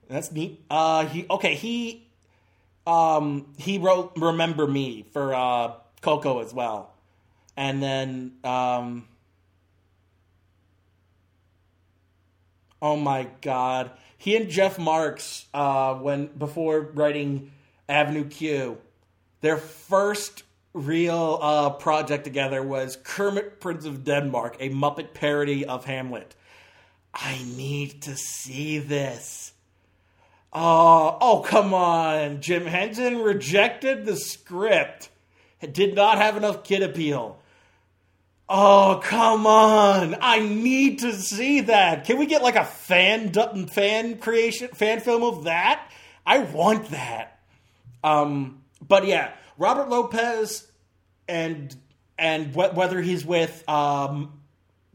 [0.08, 0.62] That's neat.
[0.68, 1.54] Uh, he okay.
[1.54, 2.06] He
[2.86, 5.72] um, he wrote "Remember Me" for uh,
[6.02, 6.92] Coco as well,
[7.56, 9.08] and then um,
[12.82, 17.52] oh my god, he and Jeff Marx uh, when before writing
[17.88, 18.76] Avenue Q,
[19.40, 20.42] their first
[20.74, 26.34] real uh, project together was Kermit Prince of Denmark, a Muppet parody of Hamlet.
[27.14, 29.52] I need to see this.
[30.52, 32.40] Oh, oh, come on.
[32.40, 35.08] Jim Henson rejected the script.
[35.60, 37.38] It did not have enough kid appeal.
[38.48, 40.16] Oh, come on.
[40.20, 42.04] I need to see that.
[42.04, 43.32] Can we get like a fan
[43.68, 45.90] fan creation fan film of that?
[46.26, 47.40] I want that.
[48.04, 50.70] Um, but yeah, Robert Lopez
[51.28, 51.74] and
[52.18, 54.40] and wh- whether he's with um,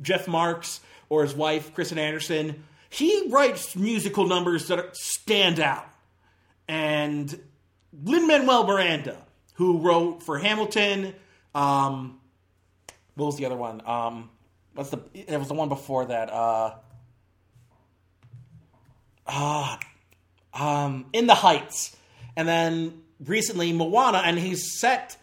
[0.02, 0.80] Jeff Marx
[1.10, 5.88] or his wife Kristen Anderson, he writes musical numbers that stand out.
[6.68, 7.40] And
[8.04, 9.18] Lin Manuel Miranda,
[9.56, 11.14] who wrote for Hamilton,
[11.56, 12.20] um,
[13.16, 13.82] what was the other one?
[13.86, 14.30] Um,
[14.74, 15.02] what's the?
[15.14, 16.32] It was the one before that.
[16.32, 16.76] Uh,
[19.26, 19.80] ah,
[20.54, 21.96] um, In the Heights,
[22.36, 25.18] and then recently Moana, and he's set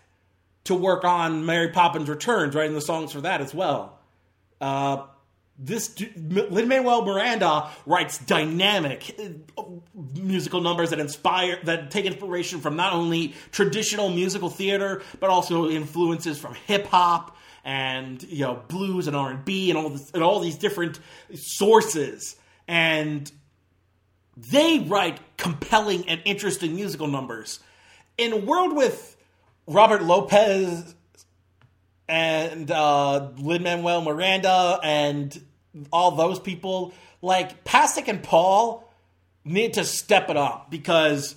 [0.65, 3.99] to work on Mary Poppins Returns, writing the songs for that as well.
[4.61, 5.05] Uh,
[5.59, 9.17] this Lin Manuel Miranda writes dynamic
[9.57, 9.63] uh,
[10.15, 15.71] musical numbers that inspire that take inspiration from not only traditional musical theater but also
[15.71, 20.11] influences from hip hop and you know blues and R and B and all this,
[20.11, 20.99] and all these different
[21.35, 22.35] sources
[22.67, 23.31] and
[24.37, 27.61] they write compelling and interesting musical numbers
[28.17, 29.17] in a world with
[29.67, 30.95] Robert Lopez
[32.09, 35.41] and uh, Lin Manuel Miranda and
[35.93, 36.93] all those people,
[37.23, 38.91] like Pasek and Paul,
[39.45, 41.35] need to step it up because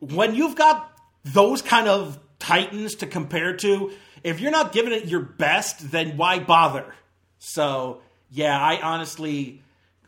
[0.00, 0.92] when you've got
[1.24, 3.92] those kind of titans to compare to,
[4.22, 6.94] if you're not giving it your best, then why bother?
[7.38, 8.00] So
[8.30, 9.62] yeah, I honestly,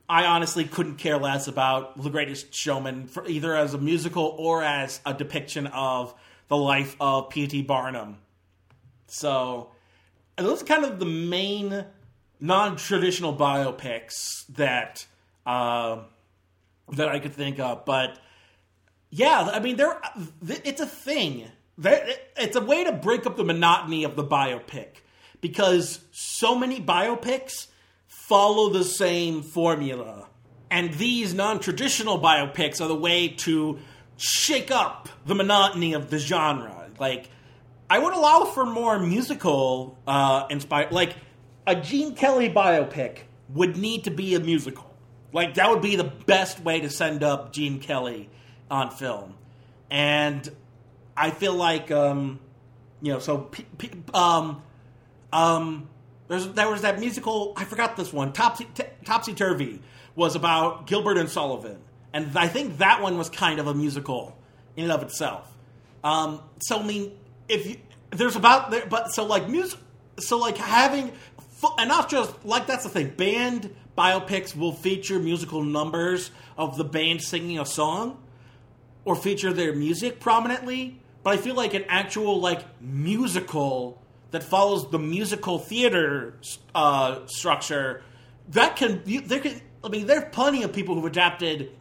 [0.08, 4.62] I honestly couldn't care less about The Greatest Showman for either as a musical or
[4.62, 6.14] as a depiction of
[6.48, 7.62] the life of P.T.
[7.62, 8.16] Barnum.
[9.06, 9.70] So
[10.36, 11.84] those are kind of the main
[12.40, 15.06] non-traditional biopics that
[15.44, 15.98] uh,
[16.92, 17.84] that I could think of.
[17.84, 18.18] But
[19.10, 20.00] yeah, I mean, there
[20.46, 21.44] it's a thing.
[21.82, 25.02] It's a way to break up the monotony of the biopic
[25.40, 27.68] because so many biopics
[28.28, 30.26] follow the same formula.
[30.70, 33.78] And these non traditional biopics are the way to
[34.18, 36.90] shake up the monotony of the genre.
[37.00, 37.30] Like,
[37.88, 40.92] I would allow for more musical uh, inspired.
[40.92, 41.16] Like,
[41.66, 44.94] a Gene Kelly biopic would need to be a musical.
[45.32, 48.28] Like, that would be the best way to send up Gene Kelly
[48.70, 49.34] on film.
[49.90, 50.46] And
[51.16, 52.40] I feel like, um,
[53.00, 54.62] you know, so, p- p- um,
[55.32, 55.88] um,
[56.28, 59.80] there's, there was that musical, I forgot this one, Topsy, T- Topsy Turvy,
[60.14, 61.78] was about Gilbert and Sullivan.
[62.12, 64.36] And I think that one was kind of a musical
[64.76, 65.50] in and of itself.
[66.04, 67.12] Um, so, I mean,
[67.48, 67.76] if you,
[68.10, 69.78] there's about there, but so like music,
[70.18, 71.12] so like having,
[71.78, 73.10] and not just like that's the thing.
[73.10, 78.22] Band biopics will feature musical numbers of the band singing a song,
[79.04, 81.00] or feature their music prominently.
[81.22, 84.00] But I feel like an actual like musical
[84.30, 86.38] that follows the musical theater
[86.74, 88.02] uh, structure
[88.50, 91.72] that can there can I mean there are plenty of people who've adapted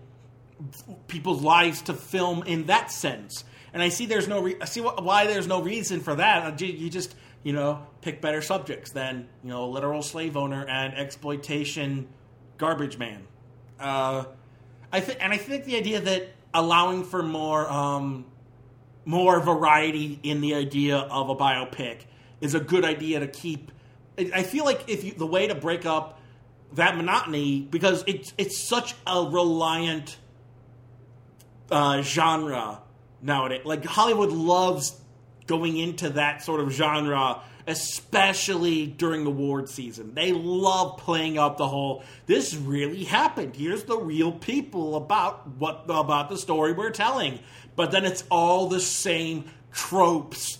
[1.07, 3.43] people's lives to film in that sense.
[3.73, 6.59] And I see there's no re- I see why there's no reason for that.
[6.61, 10.93] You just you know pick better subjects than you know a literal slave owner and
[10.95, 12.07] exploitation
[12.57, 13.27] garbage man.
[13.79, 14.25] Uh,
[14.91, 18.25] I think and I think the idea that allowing for more um,
[19.05, 22.01] more variety in the idea of a biopic
[22.41, 23.71] is a good idea to keep.
[24.17, 26.19] I feel like if you, the way to break up
[26.73, 30.17] that monotony because it's it's such a reliant
[31.71, 32.81] uh, genre
[33.21, 33.61] nowadays.
[33.63, 34.99] Like Hollywood loves
[35.45, 40.13] going into that sort of genre, especially during the award season.
[40.13, 43.55] They love playing up the whole this really happened.
[43.55, 47.39] Here's the real people about what about the story we're telling.
[47.75, 50.57] But then it's all the same tropes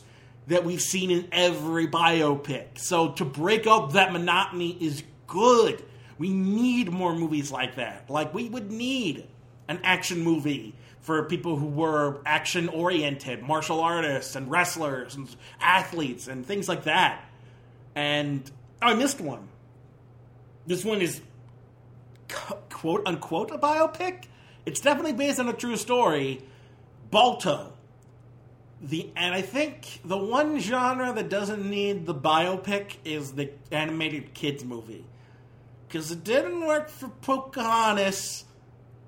[0.48, 2.80] that we've seen in every biopic.
[2.80, 5.84] So to break up that monotony is good.
[6.18, 8.10] We need more movies like that.
[8.10, 9.28] Like we would need
[9.68, 16.28] an action movie for people who were action oriented, martial artists and wrestlers and athletes
[16.28, 17.24] and things like that.
[17.96, 18.50] And
[18.82, 19.48] oh, I missed one.
[20.66, 21.22] This one is
[22.70, 24.26] quote unquote a biopic.
[24.66, 26.42] It's definitely based on a true story.
[27.10, 27.74] Balto
[28.82, 34.34] the and I think the one genre that doesn't need the biopic is the animated
[34.34, 35.06] kids movie
[35.88, 38.46] because it didn't work for Pocahontas.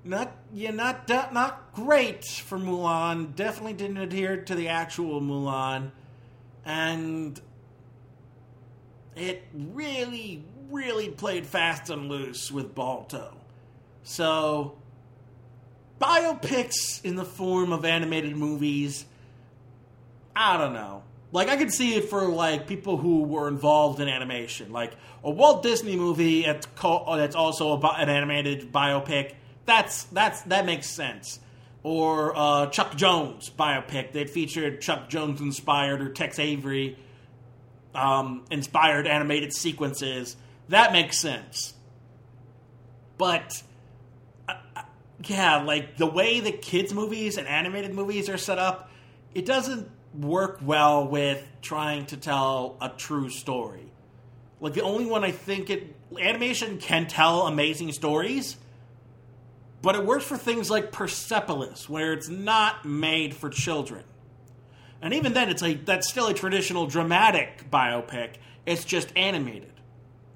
[0.02, 3.36] Not yeah, not uh, not great for Mulan.
[3.36, 5.90] Definitely didn't adhere to the actual Mulan,
[6.64, 7.40] and
[9.14, 13.36] it really, really played fast and loose with Balto.
[14.02, 14.78] So,
[16.00, 19.04] biopics in the form of animated movies
[20.34, 21.02] I don't know.
[21.32, 25.30] Like I could see it for like people who were involved in animation, like a
[25.30, 29.34] Walt Disney movie that's, co- that's also about an animated biopic.
[29.64, 31.38] That's that's that makes sense.
[31.82, 36.98] Or uh, Chuck Jones biopic that featured Chuck Jones inspired or Tex Avery
[37.94, 40.36] um, inspired animated sequences.
[40.68, 41.74] That makes sense.
[43.18, 43.62] But
[44.48, 44.82] uh, uh
[45.24, 48.90] yeah, like the way the kids movies and animated movies are set up,
[49.34, 53.92] it doesn't work well with trying to tell a true story.
[54.60, 58.56] Like the only one I think it animation can tell amazing stories,
[59.82, 64.04] but it works for things like Persepolis, where it's not made for children.
[65.02, 68.34] And even then, it's a that's still a traditional dramatic biopic.
[68.66, 69.72] It's just animated.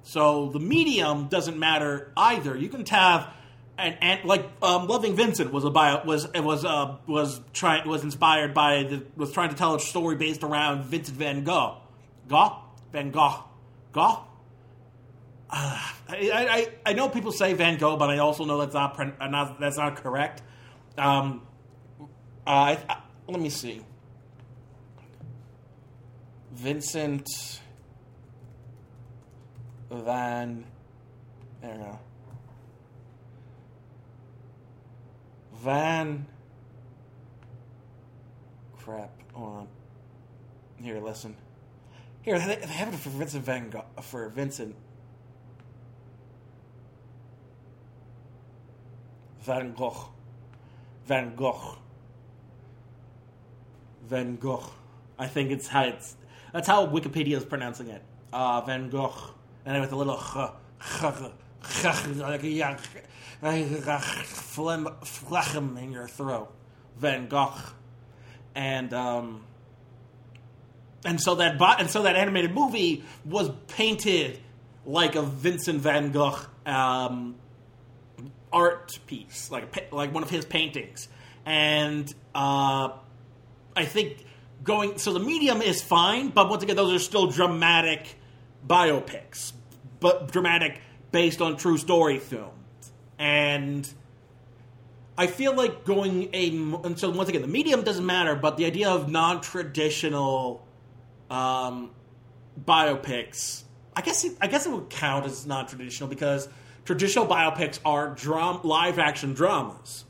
[0.01, 2.55] So the medium doesn't matter either.
[2.55, 3.31] You can have
[3.77, 8.03] and, and like um, Loving Vincent was a bio was was uh, was trying was
[8.03, 11.77] inspired by the was trying to tell a story based around Vincent Van Gogh,
[12.27, 12.57] Gogh
[12.91, 13.43] Van Gogh,
[13.91, 14.21] Gogh.
[15.49, 18.99] Uh, I, I I know people say Van Gogh, but I also know that's not,
[18.99, 20.41] uh, not that's not correct.
[20.97, 21.41] Um,
[22.47, 23.81] uh, I, I, let me see.
[26.53, 27.27] Vincent
[29.91, 30.63] Van.
[31.61, 31.99] There we go.
[35.65, 36.27] Van
[38.77, 39.09] crap.
[39.33, 39.67] Hold on.
[40.75, 41.35] Here, listen.
[42.21, 43.83] Here, they, have it for Vincent Van Gogh.
[43.99, 44.75] For Vincent
[49.41, 50.11] Van Gogh.
[51.05, 51.79] Van Gogh.
[54.07, 54.69] Van Gogh.
[55.17, 56.15] I think it's how it's.
[56.53, 58.03] That's how Wikipedia is pronouncing it.
[58.31, 59.33] Uh, Van Gogh,
[59.65, 62.77] and then with a little ch, ch, ch, like young
[64.23, 66.51] phlegm, in your throat.
[66.97, 67.53] Van Gogh,
[68.53, 69.43] and um,
[71.03, 74.39] and so that bo- and so that animated movie was painted
[74.85, 77.35] like a Vincent Van Gogh um,
[78.51, 81.07] art piece, like like one of his paintings,
[81.45, 82.89] and uh,
[83.75, 84.25] I think
[84.63, 88.15] going so the medium is fine, but once again, those are still dramatic
[88.65, 89.51] biopics,
[89.99, 90.79] but dramatic
[91.11, 92.53] based on true story films,
[93.17, 93.91] and
[95.17, 98.65] I feel like going a and so once again, the medium doesn't matter, but the
[98.65, 100.65] idea of non-traditional
[101.29, 101.91] um,
[102.63, 103.63] biopics,
[103.95, 106.49] I guess it, I guess it would count as non-traditional because
[106.83, 110.03] traditional biopics are dram- live action dramas,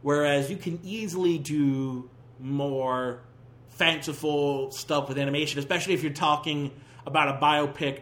[0.00, 2.08] whereas you can easily do
[2.40, 3.20] more
[3.68, 6.70] fanciful stuff with animation, especially if you're talking
[7.04, 8.00] about a biopic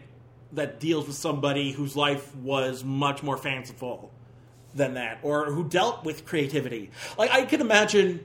[0.53, 4.14] that deals with somebody whose life was much more fanciful
[4.75, 6.91] than that, or who dealt with creativity.
[7.16, 8.25] Like I could imagine,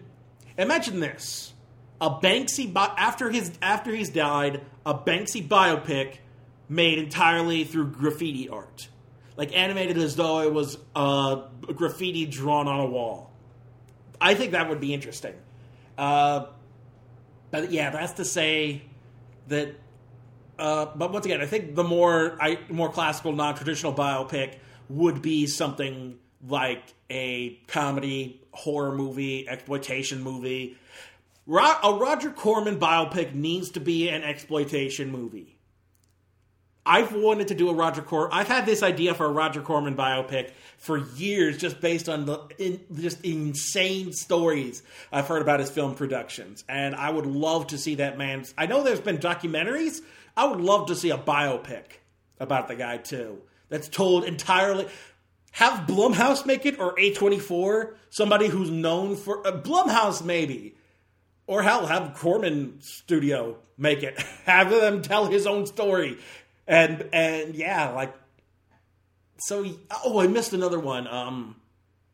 [0.58, 1.54] imagine this:
[2.02, 6.18] a Banksy bi- after his after he's died, a Banksy biopic
[6.68, 8.88] made entirely through graffiti art,
[9.38, 11.36] like animated as though it was uh,
[11.76, 13.32] graffiti drawn on a wall.
[14.22, 15.34] I think that would be interesting.
[15.98, 16.48] Uh,
[17.52, 18.84] but yeah, that's to say
[19.48, 19.76] that.
[20.58, 24.56] Uh, but once again, I think the more I more classical, non traditional biopic
[24.90, 26.18] would be something
[26.48, 30.78] like a comedy, horror movie, exploitation movie.
[31.46, 35.56] Ro- a Roger Corman biopic needs to be an exploitation movie.
[36.86, 38.32] I've wanted to do a Roger Corman.
[38.34, 42.40] I've had this idea for a Roger Corman biopic for years, just based on the
[42.58, 44.82] in, just insane stories
[45.12, 48.54] I've heard about his film productions, and I would love to see that man's.
[48.58, 50.02] I know there's been documentaries.
[50.36, 51.84] I would love to see a biopic
[52.40, 53.40] about the guy too.
[53.68, 54.88] That's told entirely.
[55.54, 60.76] Have Blumhouse make it or A24, somebody who's known for uh, Blumhouse maybe,
[61.48, 64.20] or hell, have Corman Studio make it.
[64.46, 66.18] Have them tell his own story,
[66.68, 68.14] and and yeah, like
[69.40, 69.66] so.
[70.06, 71.08] Oh, I missed another one.
[71.08, 71.56] Um,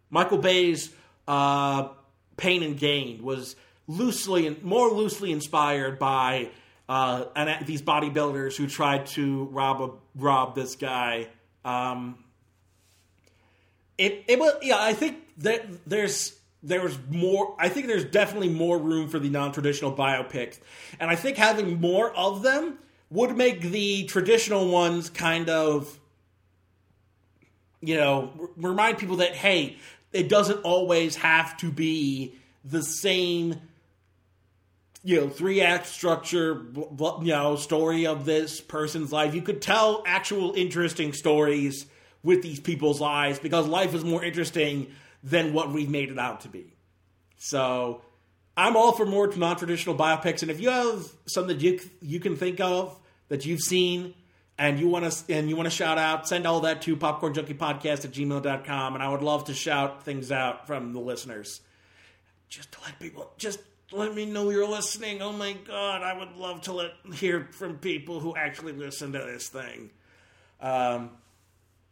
[0.10, 0.94] Michael Bay's
[1.28, 1.90] uh,
[2.38, 3.56] Pain and Gain was
[3.88, 6.50] loosely more loosely inspired by
[6.88, 7.26] uh,
[7.66, 11.28] these bodybuilders who tried to rob a, rob this guy.
[11.64, 12.24] Um,
[13.98, 14.78] it it was yeah.
[14.80, 17.56] I think that there's there's more.
[17.60, 20.60] I think there's definitely more room for the non traditional biopics,
[21.00, 22.80] and I think having more of them
[23.10, 26.00] would make the traditional ones kind of
[27.82, 29.78] you know r- remind people that hey,
[30.12, 33.62] it doesn't always have to be the same
[35.04, 40.04] you know three act structure you know story of this person's life you could tell
[40.08, 41.86] actual interesting stories
[42.26, 44.88] with these people's lives because life is more interesting
[45.24, 46.76] than what we've made it out to be
[47.38, 48.02] so
[48.58, 52.36] i'm all for more non-traditional biopics and if you have something that you you can
[52.36, 53.00] think of
[53.30, 54.14] that you've seen
[54.58, 58.06] and you want to and you want to shout out send all that to popcornjunkiepodcast
[58.06, 61.62] at gmail.com and i would love to shout things out from the listeners
[62.50, 63.60] just to let people just
[63.92, 65.22] let me know you're listening.
[65.22, 69.20] Oh my god, I would love to let hear from people who actually listen to
[69.20, 69.92] this thing.
[70.60, 71.12] Um,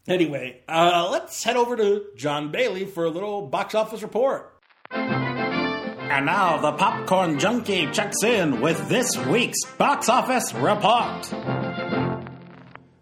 [0.07, 4.49] anyway, uh, let's head over to John Bailey for a little box office report.
[4.91, 11.25] And now the popcorn junkie checks in with this week's box office report.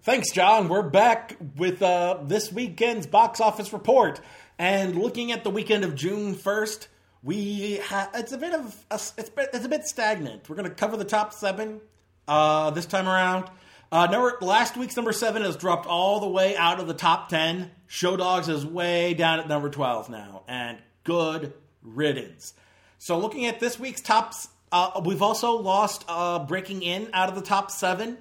[0.04, 0.70] Thanks, John.
[0.70, 4.22] We're back with uh, this weekend's box office report.
[4.58, 6.88] And looking at the weekend of June 1st,
[7.24, 10.50] we ha- it's a bit of a, it's, bit, it's a bit stagnant.
[10.50, 11.82] We're going to cover the top seven
[12.28, 13.50] uh, this time around.
[13.92, 17.28] Uh, number last week's number seven has dropped all the way out of the top
[17.28, 17.72] ten.
[17.88, 21.54] Show Dogs is way down at number twelve now, and good
[21.84, 22.54] riddance.
[23.00, 27.36] So looking at this week's tops, uh, we've also lost uh, Breaking In out of
[27.36, 28.18] the top seven.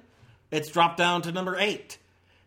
[0.51, 1.97] It's dropped down to number eight.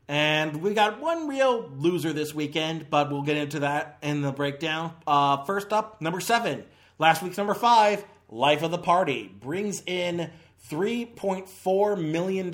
[0.06, 4.32] And we got one real loser this weekend, but we'll get into that in the
[4.32, 4.92] breakdown.
[5.06, 6.64] Uh, first up, number seven.
[6.98, 10.30] Last week's number five, Life of the Party, brings in
[10.70, 12.50] $3.4 million,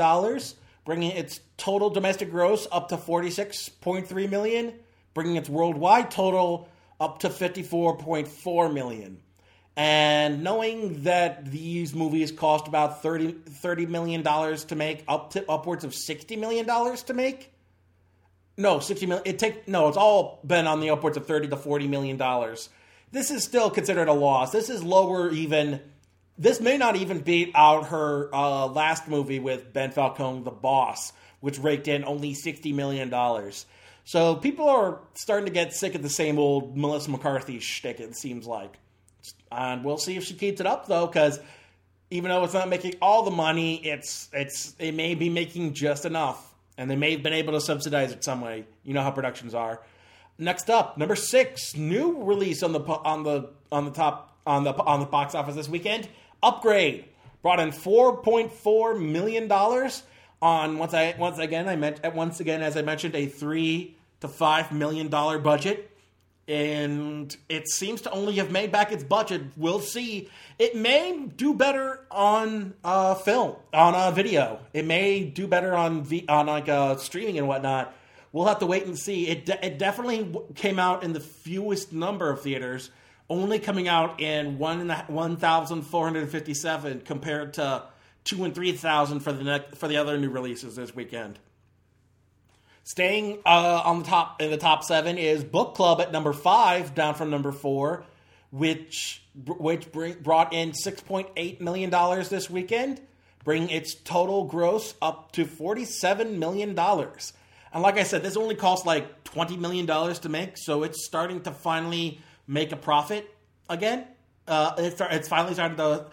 [0.91, 4.75] bringing its total domestic gross up to 46.3 million,
[5.15, 6.69] bringing its worldwide total
[6.99, 9.21] up to 54.4 million.
[9.77, 15.85] And knowing that these movies cost about 30, $30 million to make, up to upwards
[15.85, 17.53] of $60 million to make,
[18.57, 19.23] no, 60 million.
[19.29, 22.69] It take no, it's all been on the upwards of 30 to 40 million dollars.
[23.13, 24.51] This is still considered a loss.
[24.51, 25.83] This is lower even
[26.41, 31.13] this may not even beat out her uh, last movie with Ben Falcone, The Boss,
[31.41, 33.13] which raked in only $60 million.
[34.05, 38.17] So people are starting to get sick of the same old Melissa McCarthy shtick, it
[38.17, 38.79] seems like.
[39.53, 41.39] And we'll see if she keeps it up, though, because
[42.11, 46.07] even though it's not making all the money, it's it's it may be making just
[46.07, 48.65] enough, and they may have been able to subsidize it some way.
[48.83, 49.83] You know how productions are.
[50.39, 54.73] Next up, number six, new release on the on the on the top on the
[54.75, 56.09] on the box office this weekend.
[56.43, 57.05] Upgrade
[57.43, 60.03] brought in four point four million dollars
[60.43, 64.29] on once I once again I meant once again as I mentioned a three to
[64.29, 65.91] five million dollar budget,
[66.49, 69.43] and it seems to only have made back its budget.
[69.57, 70.29] We'll see.
[70.59, 74.61] It may do better on uh, film on a video.
[74.75, 77.95] It may do better on v- on like uh, streaming and whatnot.
[78.33, 79.27] We'll have to wait and see.
[79.27, 82.91] It de- it definitely came out in the fewest number of theaters,
[83.31, 87.85] only coming out in one one thousand four hundred fifty seven compared to
[88.25, 91.39] two and three thousand for the ne- for the other new releases this weekend.
[92.83, 96.95] Staying uh, on the top in the top seven is Book Club at number five,
[96.95, 98.05] down from number four,
[98.51, 103.01] which which brought in six point eight million dollars this weekend,
[103.45, 107.33] bringing its total gross up to forty seven million dollars.
[107.73, 111.05] And like I said, this only cost like twenty million dollars to make, so it's
[111.07, 112.21] starting to finally
[112.51, 113.33] make a profit
[113.69, 114.05] again.
[114.47, 116.07] Uh, it's it's finally starting to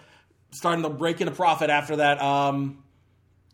[0.52, 2.22] starting to break into profit after that.
[2.22, 2.84] Um,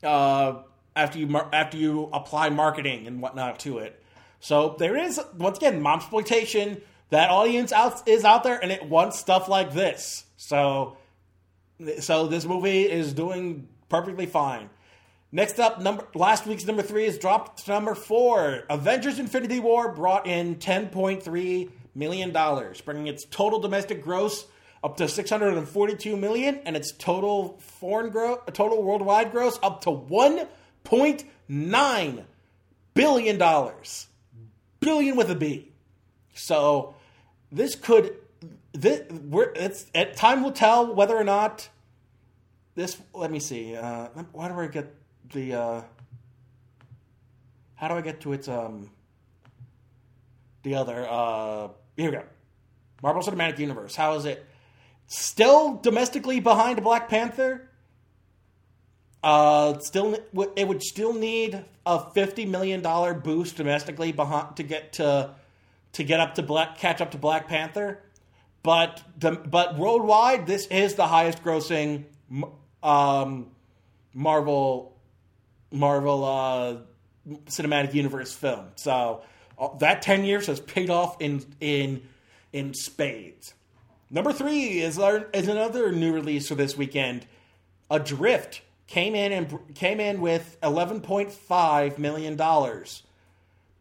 [0.04, 0.62] uh,
[0.96, 4.04] after you after you apply marketing and whatnot to it.
[4.40, 6.82] So there is once again mom exploitation.
[7.10, 10.26] That audience out is out there and it wants stuff like this.
[10.36, 10.98] So
[12.00, 14.70] so this movie is doing perfectly fine.
[15.32, 18.66] Next up, number last week's number three is dropped to number four.
[18.70, 24.46] Avengers: Infinity War brought in ten point three million dollars, bringing its total domestic gross
[24.84, 32.24] up to 642 million, and its total foreign gross, total worldwide gross up to 1.9
[32.94, 34.08] billion dollars,
[34.80, 35.72] billion with a B.
[36.34, 36.96] So
[37.52, 38.18] this could
[38.74, 41.70] this we're it's at time will tell whether or not
[42.76, 42.98] this.
[43.14, 43.76] Let me see.
[43.76, 44.94] Uh, why do I get
[45.32, 45.54] the?
[45.54, 45.82] Uh,
[47.76, 48.90] how do I get to its um?
[50.64, 52.24] The other uh here we go.
[53.02, 53.96] Marvel Cinematic Universe.
[53.96, 54.46] How is it?
[55.08, 57.70] Still domestically behind Black Panther.
[59.22, 60.18] Uh, still,
[60.56, 65.36] it would still need a fifty million dollar boost domestically behind to get to
[65.94, 68.02] to get up to Black catch up to Black Panther.
[68.64, 72.06] But but worldwide, this is the highest grossing
[72.82, 73.52] um,
[74.14, 74.98] Marvel
[75.72, 76.78] Marvel uh,
[77.46, 78.68] Cinematic Universe film.
[78.76, 79.22] So
[79.80, 82.02] that ten years has paid off in in
[82.52, 83.54] in spades.
[84.10, 87.26] Number three is our, is another new release for this weekend.
[87.90, 93.04] Adrift came in and came in with eleven point five million dollars,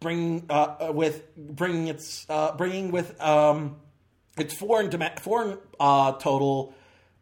[0.01, 3.77] bring uh, with bringing its uh, bringing with um,
[4.39, 6.75] its foreign dem- foreign uh, total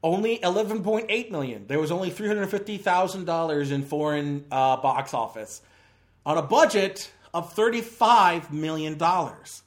[0.02, 1.66] only eleven point eight million.
[1.66, 5.62] There was only three hundred fifty thousand dollars in foreign uh, box office
[6.24, 9.62] on a budget of thirty five million dollars.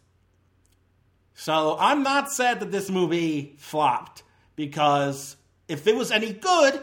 [1.33, 4.23] So I'm not sad that this movie flopped
[4.55, 5.35] because
[5.67, 6.81] if it was any good,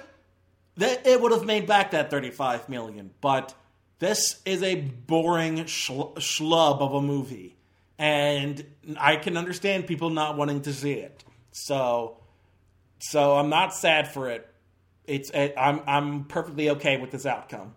[0.77, 3.11] that it would have made back that 35 million.
[3.21, 3.55] But
[3.99, 7.57] this is a boring schl- schlub of a movie,
[7.99, 8.65] and
[8.99, 11.23] I can understand people not wanting to see it.
[11.53, 12.17] So,
[12.99, 14.49] so I'm not sad for it.
[15.05, 17.75] It's it, I'm I'm perfectly okay with this outcome.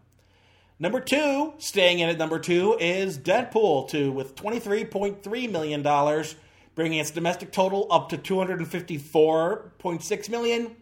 [0.79, 6.25] Number two, staying in at number two, is Deadpool 2 with $23.3 million,
[6.73, 10.75] bringing its domestic total up to 254.6 million.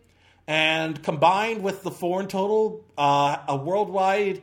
[0.47, 4.41] And combined with the foreign total, uh, a worldwide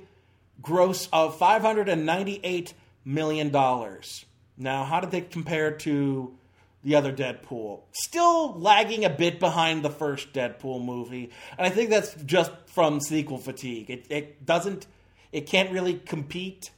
[0.60, 2.72] gross of $598
[3.04, 3.50] million.
[3.50, 6.36] Now, how did they compare to
[6.84, 7.80] the other Deadpool?
[7.92, 11.30] Still lagging a bit behind the first Deadpool movie.
[11.56, 13.90] And I think that's just from sequel fatigue.
[13.90, 14.86] It, it doesn't
[15.32, 16.70] it can't really compete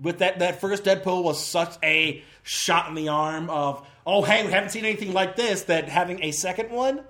[0.00, 0.38] with that.
[0.38, 4.70] That first Deadpool was such a shot in the arm of, oh hey, we haven't
[4.70, 5.62] seen anything like this.
[5.64, 7.02] That having a second one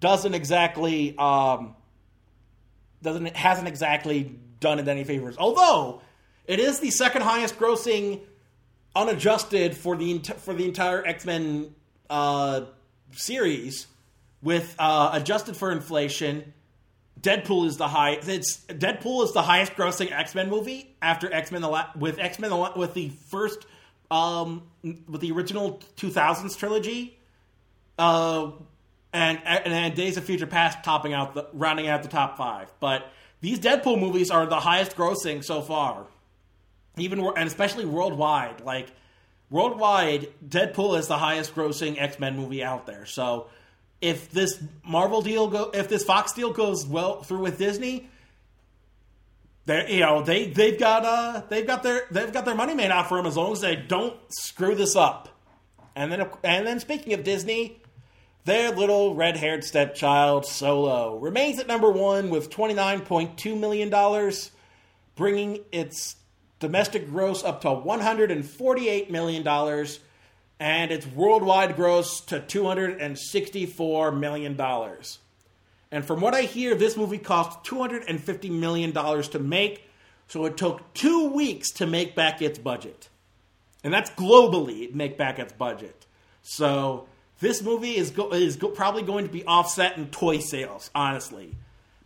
[0.00, 1.76] doesn't exactly um,
[3.02, 5.36] doesn't hasn't exactly done it any favors.
[5.38, 6.02] Although
[6.46, 8.20] it is the second highest grossing
[8.94, 11.74] unadjusted for the for the entire X Men
[12.10, 12.62] uh,
[13.12, 13.86] series
[14.42, 16.52] with uh, adjusted for inflation,
[17.22, 18.18] Deadpool is the high.
[18.20, 22.38] It's Deadpool is the highest grossing X Men movie after X Men la- with X
[22.40, 23.64] Men the la- with the first
[24.10, 24.64] um
[25.08, 27.16] with the original two thousands trilogy,
[27.98, 28.50] uh,
[29.12, 32.72] and, and and Days of Future Past topping out the rounding out the top five.
[32.80, 33.08] But
[33.40, 36.06] these Deadpool movies are the highest grossing so far,
[36.96, 38.62] even and especially worldwide.
[38.62, 38.88] Like
[39.48, 43.06] worldwide, Deadpool is the highest grossing X Men movie out there.
[43.06, 43.46] So
[44.02, 48.10] if this Marvel deal go, if this Fox deal goes well through with Disney,
[49.64, 52.90] they you know they they've got uh they've got their they've got their money made
[52.90, 55.28] out for them as long as they don't screw this up.
[55.94, 57.80] And then and then speaking of Disney,
[58.44, 63.54] their little red haired stepchild Solo remains at number one with twenty nine point two
[63.54, 64.50] million dollars,
[65.14, 66.16] bringing its
[66.58, 70.00] domestic gross up to one hundred and forty eight million dollars
[70.62, 74.56] and its worldwide gross to $264 million.
[75.90, 79.90] And from what I hear, this movie cost $250 million to make,
[80.28, 83.08] so it took two weeks to make back its budget.
[83.82, 86.06] And that's globally make back its budget.
[86.42, 87.08] So
[87.40, 91.56] this movie is, go- is go- probably going to be offset in toy sales, honestly,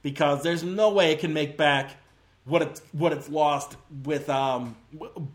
[0.00, 1.90] because there's no way it can make back
[2.46, 4.76] what it's what it's lost with um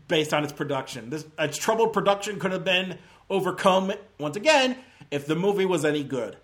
[0.08, 1.10] based on its production.
[1.10, 2.98] This its troubled production could have been
[3.32, 4.76] overcome once again
[5.10, 6.36] if the movie was any good.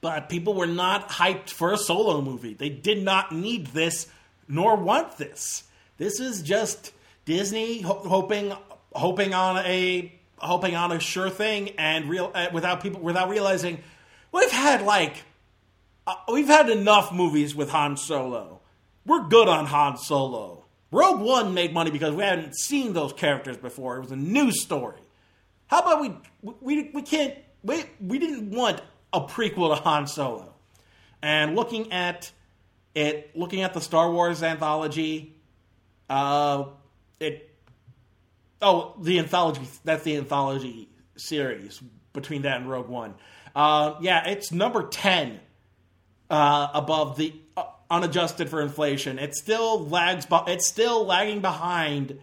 [0.00, 2.54] But people were not hyped for a solo movie.
[2.54, 4.06] They did not need this
[4.48, 5.64] nor want this.
[5.96, 6.92] This is just
[7.24, 8.52] Disney ho- hoping
[8.92, 13.82] hoping on a hoping on a sure thing and real uh, without people without realizing
[14.32, 15.24] we've had like
[16.06, 18.60] uh, we've had enough movies with Han Solo.
[19.06, 20.64] We're good on Han Solo.
[20.90, 23.96] Rogue One made money because we hadn't seen those characters before.
[23.96, 25.00] It was a new story.
[25.66, 26.16] How about we
[26.60, 28.80] we we can't we we didn't want
[29.12, 30.54] a prequel to Han Solo.
[31.22, 32.30] And looking at
[32.94, 35.36] it, looking at the Star Wars anthology,
[36.10, 36.64] uh,
[37.18, 37.50] it
[38.60, 41.80] oh the anthology that's the anthology series
[42.12, 43.14] between that and Rogue One.
[43.54, 45.40] Uh, yeah, it's number ten
[46.28, 49.18] uh, above the uh, unadjusted for inflation.
[49.18, 50.26] It still lags.
[50.26, 52.20] Be- it's still lagging behind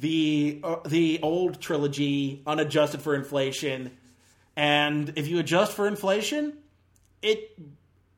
[0.00, 3.96] the uh, the old trilogy, unadjusted for inflation.
[4.56, 6.54] And if you adjust for inflation,
[7.22, 7.58] it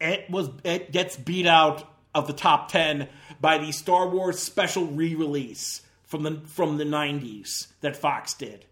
[0.01, 3.09] it was it gets beat out of the top ten
[3.41, 8.65] by the Star Wars special re-release from the from the '90s that Fox did.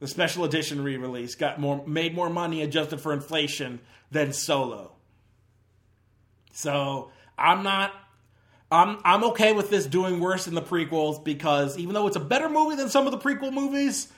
[0.00, 3.80] The special edition re-release got more made more money adjusted for inflation
[4.10, 4.92] than Solo.
[6.52, 7.92] So I'm not.
[8.74, 12.20] I'm I'm okay with this doing worse than the prequels because even though it's a
[12.20, 14.08] better movie than some of the prequel movies,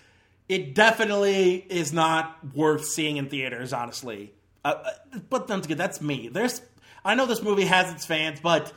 [0.49, 3.73] it definitely is not worth seeing in theaters.
[3.73, 4.33] Honestly,
[4.65, 6.29] uh, uh, but then again, that's me.
[6.29, 6.63] There's
[7.05, 8.73] I know this movie has its fans, but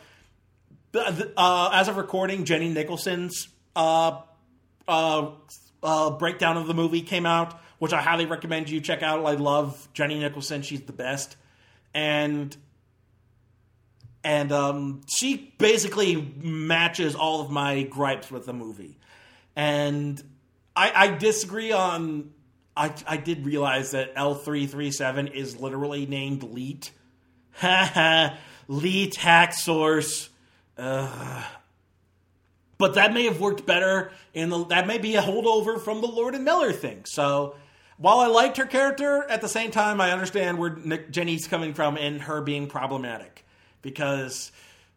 [0.94, 4.22] uh, as of recording, Jenny Nicholson's uh,
[4.88, 5.32] uh,
[5.82, 9.26] uh, breakdown of the movie came out, which I highly recommend you check out.
[9.26, 11.38] I love Jenny Nicholson; she's the best,
[11.94, 12.56] and
[14.30, 19.00] and um, she basically matches all of my gripes with the movie.
[19.56, 20.24] And
[20.76, 22.30] I, I disagree on.
[22.78, 26.92] I, I did realize that L three three seven is literally named Leet.
[27.54, 28.38] Ha ha,
[28.68, 30.30] Leet hack source.
[30.78, 31.48] But
[32.94, 34.64] that may have worked better in the.
[34.66, 37.06] That may be a holdover from the Lord and Miller thing.
[37.06, 37.56] So
[37.98, 41.74] while I liked her character, at the same time I understand where Nick, Jenny's coming
[41.74, 43.44] from in her being problematic
[43.82, 44.52] because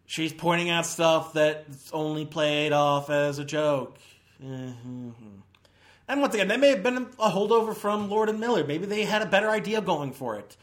[0.07, 3.99] she's pointing out stuff that's only played off as a joke.
[4.43, 5.11] Mm-hmm.
[6.09, 8.65] And once again, that may have been a holdover from Lord and Miller.
[8.65, 10.57] Maybe they had a better idea going for it.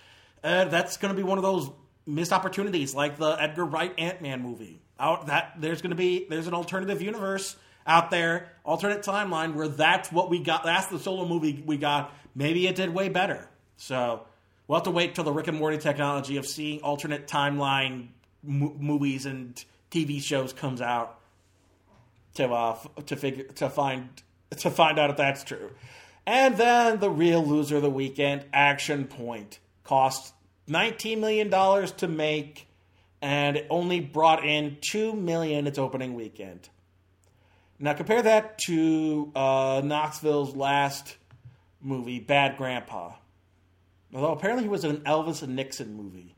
[0.44, 1.70] Uh, that's going to be one of those
[2.06, 4.82] missed opportunities, like the Edgar Wright Ant Man movie.
[5.00, 7.56] Out that there's going to be there's an alternative universe
[7.88, 10.64] out there, alternate timeline where that's what we got.
[10.64, 12.14] That's the solo movie we got.
[12.36, 13.50] Maybe it did way better.
[13.78, 14.26] So
[14.70, 18.10] we'll have to wait till the Rick and Morty technology of seeing alternate timeline
[18.44, 21.20] mo- movies and TV shows comes out
[22.36, 24.08] to uh, f- to figure to find
[24.52, 25.72] to find out if that's true.
[26.26, 30.34] And then the real loser of the weekend, Action Point, cost
[30.68, 32.68] nineteen million dollars to make,
[33.22, 36.70] and it only brought in two million its opening weekend.
[37.80, 41.18] Now compare that to uh, Knoxville's last
[41.82, 43.14] movie, Bad Grandpa.
[44.14, 46.36] Although apparently he was in an Elvis and Nixon movie,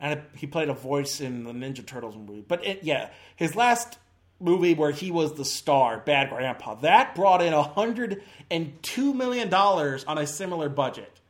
[0.00, 2.44] and he played a voice in the Ninja Turtles movie.
[2.46, 3.98] But it, yeah, his last
[4.40, 9.48] movie where he was the star, Bad Grandpa, that brought in hundred and two million
[9.50, 11.20] dollars on a similar budget.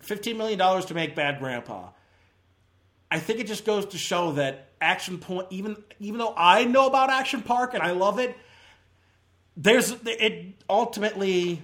[0.00, 1.90] fifteen million dollars to make Bad Grandpa.
[3.10, 6.86] I think it just goes to show that Action Point, even even though I know
[6.86, 8.36] about Action Park and I love it,
[9.56, 11.62] there's it ultimately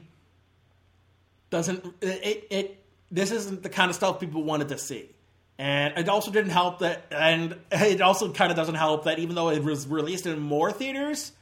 [1.51, 2.84] doesn't it, it
[3.15, 5.09] this isn't the kind of stuff people wanted to see.
[5.57, 9.37] And it also didn't help that, and it also kind of doesn't help that even
[9.37, 11.33] though it was released in more theaters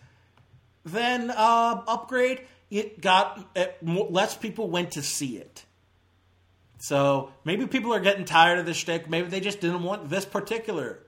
[0.84, 5.64] than uh, Upgrade, it got it, less people went to see it.
[6.78, 9.08] So maybe people are getting tired of the shtick.
[9.08, 10.98] Maybe they just didn't want this particular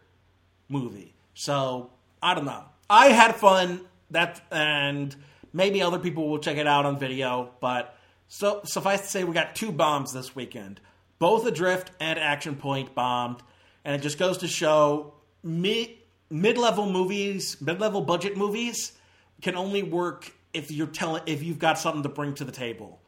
[0.69, 1.15] movie.
[1.35, 1.91] So
[2.23, 2.65] I don't know.
[2.89, 3.81] I had fun.
[4.11, 5.15] That and
[5.53, 7.51] maybe other people will check it out on video.
[7.61, 7.94] But
[8.29, 10.81] so suffice to say, we got two bombs this weekend.
[11.19, 13.43] Both Adrift and Action Point bombed,
[13.85, 15.91] and it just goes to show mid
[16.31, 18.93] mid level movies, mid level budget movies
[19.41, 23.01] can only work if you're telling if you've got something to bring to the table.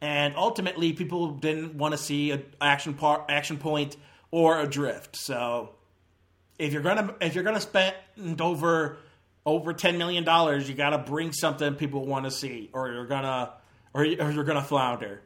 [0.00, 2.98] And ultimately, people didn't want to see an action
[3.28, 3.96] action point,
[4.30, 5.16] or Adrift.
[5.16, 5.70] So
[6.58, 7.94] if you're gonna if you're gonna spend
[8.40, 8.98] over
[9.46, 13.06] over ten million dollars, you got to bring something people want to see, or you're
[13.06, 13.52] gonna
[13.94, 15.22] or, or you're gonna flounder.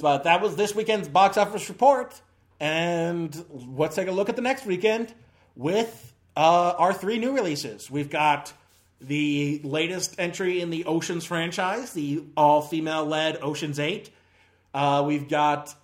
[0.00, 2.20] But that was this weekend's box office report,
[2.58, 3.44] and
[3.76, 5.12] let's take a look at the next weekend
[5.54, 7.90] with uh, our three new releases.
[7.90, 8.52] We've got
[9.00, 14.10] the latest entry in the Oceans franchise, the all female led Oceans Eight.
[14.72, 15.74] Uh, we've got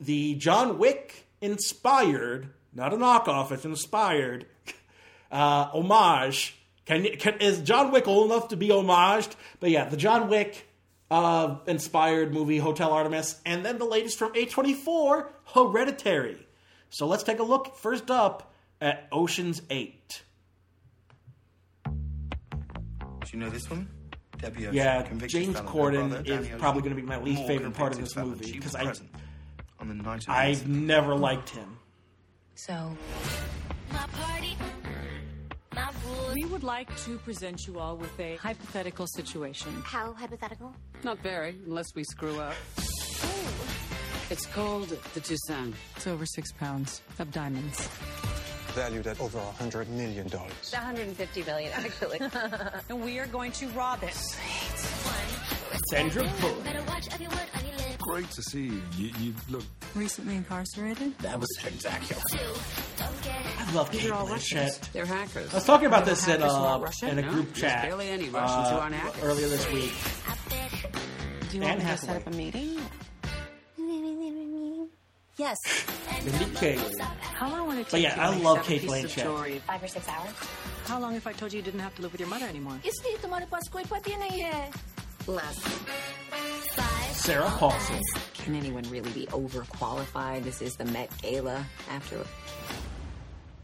[0.00, 4.46] the John Wick inspired, not a knockoff, it's inspired,
[5.32, 6.54] uh, homage.
[6.86, 9.34] Can, can is John Wick old enough to be homaged?
[9.60, 10.67] But yeah, the John Wick
[11.10, 16.46] uh, inspired movie Hotel Artemis, and then the latest from A24, Hereditary.
[16.90, 20.22] So let's take a look first up at Ocean's Eight.
[21.84, 21.92] Do
[23.32, 23.88] you know this one?
[24.38, 27.74] Debbie Ocean, Yeah, James Corden brother, is Danny probably going to be my least favorite
[27.74, 28.84] part of this movie because I,
[29.80, 30.76] on the night of I've incident.
[30.86, 31.78] never liked him.
[32.54, 32.96] So,
[33.90, 33.96] We
[36.58, 39.70] would like to present you all with a hypothetical situation.
[39.84, 40.74] how hypothetical?
[41.04, 42.54] Not very, unless we screw up.
[44.28, 45.72] It's called the Toussaint.
[45.94, 47.88] It's over six pounds of diamonds.
[48.74, 50.72] valued at over a hundred million dollars.
[50.72, 52.18] 150 million, actually.
[52.90, 54.16] And we are going to rob it.
[55.90, 56.64] Sandra Bullock.
[58.00, 58.82] Great to see you.
[58.96, 59.64] You, you look.
[59.94, 61.16] Recently incarcerated?
[61.20, 62.22] That was spectacular.
[63.68, 64.88] I love These are all Shit.
[64.94, 65.52] They're hackers.
[65.52, 68.68] I was talking about this in, uh, in a no, group chat barely any Russians
[68.68, 69.22] uh, who aren't hackers.
[69.22, 69.92] earlier this week.
[71.50, 72.80] Do you want to set up a meeting?
[75.36, 75.56] Yes.
[76.24, 77.90] Mindy meet How long would it take?
[77.90, 79.60] But yeah, I love Cate Blanchett.
[79.60, 80.34] Five or six hours.
[80.86, 82.80] How long if I told you you didn't have to live with your mother anymore?
[85.26, 85.58] Less.
[87.12, 88.00] Sarah Paulson.
[88.34, 90.42] Can anyone really be overqualified?
[90.42, 92.24] This is the Met Gala after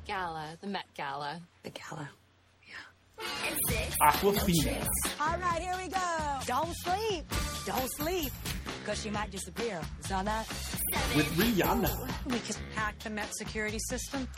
[0.06, 1.40] Gala, the Met Gala.
[1.62, 2.08] the gala.
[2.68, 3.26] Yeah.
[4.02, 4.86] Awkwafina.
[5.20, 6.38] All right, here we go.
[6.46, 7.24] Don't sleep.
[7.66, 8.32] Don't sleep.
[8.80, 9.80] Because she might disappear.
[10.00, 10.46] Saw that?
[11.16, 12.10] With Rihanna.
[12.26, 14.28] We could hack the Met security system.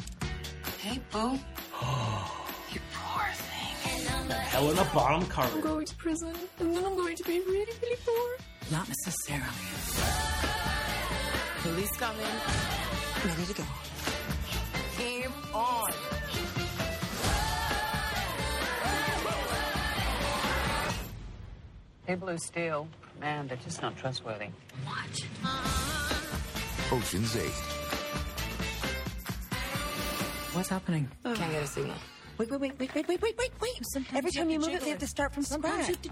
[0.81, 1.33] Hey, Boo.
[2.73, 4.07] you poor thing.
[4.31, 5.53] Helena Bonham Carter.
[5.57, 8.37] I'm going to prison, and then I'm going to be really, really poor.
[8.71, 9.47] Not necessarily.
[11.63, 12.27] Police coming.
[13.25, 13.65] Ready to go.
[15.57, 15.93] Game on.
[22.07, 22.89] People who steal,
[23.21, 24.49] man, they're just not trustworthy.
[26.93, 27.51] Ocean's Eight.
[30.53, 31.09] What's happening?
[31.25, 31.97] Can't get a signal.
[32.39, 33.81] Wait, wait, wait, wait, wait, wait, wait, wait, wait.
[34.15, 36.05] Every time have you move it, they have to start from Sometimes scratch.
[36.05, 36.11] you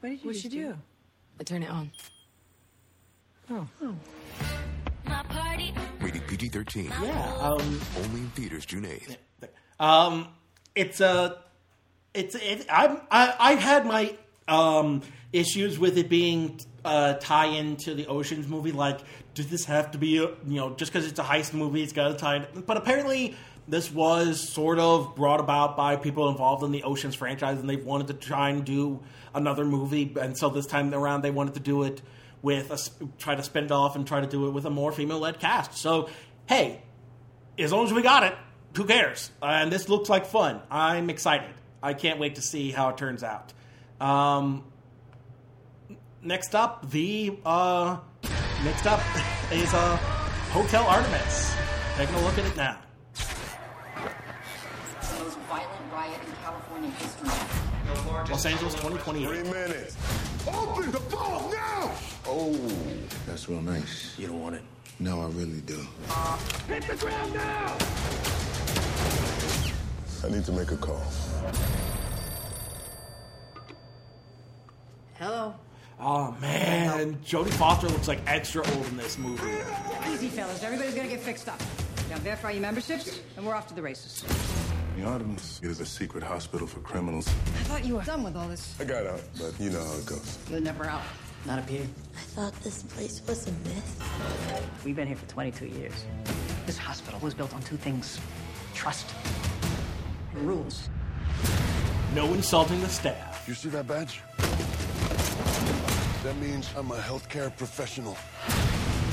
[0.00, 0.76] What did you What'd just you do?
[1.38, 1.90] I turn it on.
[3.50, 3.68] Oh.
[6.30, 6.90] Rated PG-13.
[7.02, 7.36] Yeah.
[7.40, 9.16] Um, Only in theaters June 8th.
[9.78, 10.28] Um,
[10.74, 11.38] it's a,
[12.14, 14.14] it's it, I'm I I had my
[14.46, 15.02] um
[15.32, 18.72] issues with it being uh tie into the Ocean's movie.
[18.72, 19.00] Like,
[19.34, 21.92] does this have to be a, you know just because it's a heist movie, it's
[21.92, 22.36] got to tie?
[22.36, 22.66] It?
[22.66, 23.36] But apparently,
[23.66, 27.84] this was sort of brought about by people involved in the Ocean's franchise, and they've
[27.84, 29.00] wanted to try and do
[29.34, 32.02] another movie, and so this time around they wanted to do it
[32.42, 34.70] with a s- try to spin it off and try to do it with a
[34.70, 35.74] more female-led cast.
[35.76, 36.08] So,
[36.46, 36.82] hey,
[37.58, 38.34] as long as we got it,
[38.76, 39.30] who cares?
[39.42, 40.60] And this looks like fun.
[40.70, 41.50] I'm excited.
[41.82, 43.52] I can't wait to see how it turns out.
[44.00, 44.64] Um,
[46.22, 47.98] next up, the uh,
[48.64, 49.00] next up
[49.52, 49.96] is uh,
[50.52, 51.54] Hotel Artemis.
[51.96, 52.78] Taking a look at it now.
[55.18, 57.28] most violent riot in California history.
[58.30, 59.26] Los Angeles 2028.
[59.26, 59.96] Three minutes.
[60.48, 61.90] Open the vault now!
[62.26, 62.52] Oh,
[63.26, 64.18] that's real nice.
[64.18, 64.62] You don't want it?
[64.98, 65.80] No, I really do.
[66.68, 67.76] Hit the ground now!
[70.22, 71.02] I need to make a call.
[75.14, 75.54] Hello.
[75.98, 79.50] Oh man, Jodie Foster looks like extra old in this movie.
[80.08, 80.62] Easy, fellas.
[80.62, 81.60] Everybody's gonna get fixed up.
[82.10, 84.24] Now verify your memberships, and we're off to the races.
[84.96, 87.28] The Artemis is a secret hospital for criminals.
[87.28, 88.74] I thought you were done with all this.
[88.80, 90.38] I got out, but you know how it goes.
[90.50, 91.02] You're never out.
[91.46, 91.86] Not up here.
[92.16, 94.82] I thought this place was a myth.
[94.84, 96.04] We've been here for 22 years.
[96.66, 98.20] This hospital was built on two things
[98.74, 99.06] trust
[100.34, 100.88] and rules.
[102.14, 103.44] No insulting the staff.
[103.48, 104.20] You see that badge?
[106.22, 108.16] That means I'm a healthcare professional.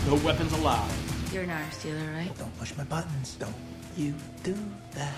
[0.06, 0.92] No weapons allowed.
[1.32, 2.38] You're an arms dealer, right?
[2.38, 3.36] Don't push my buttons.
[3.36, 3.56] Don't
[3.98, 4.14] you
[4.44, 4.56] do
[4.94, 5.14] that.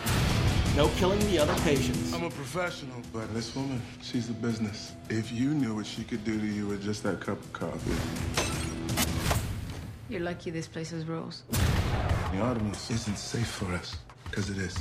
[0.76, 2.14] No killing the other patients.
[2.14, 4.94] I'm a professional, but this woman, she's a business.
[5.10, 7.92] If you knew what she could do to you with just that cup of coffee.
[10.08, 11.44] You're lucky this place has rules.
[12.32, 14.78] The Artemis isn't safe for us, because it is.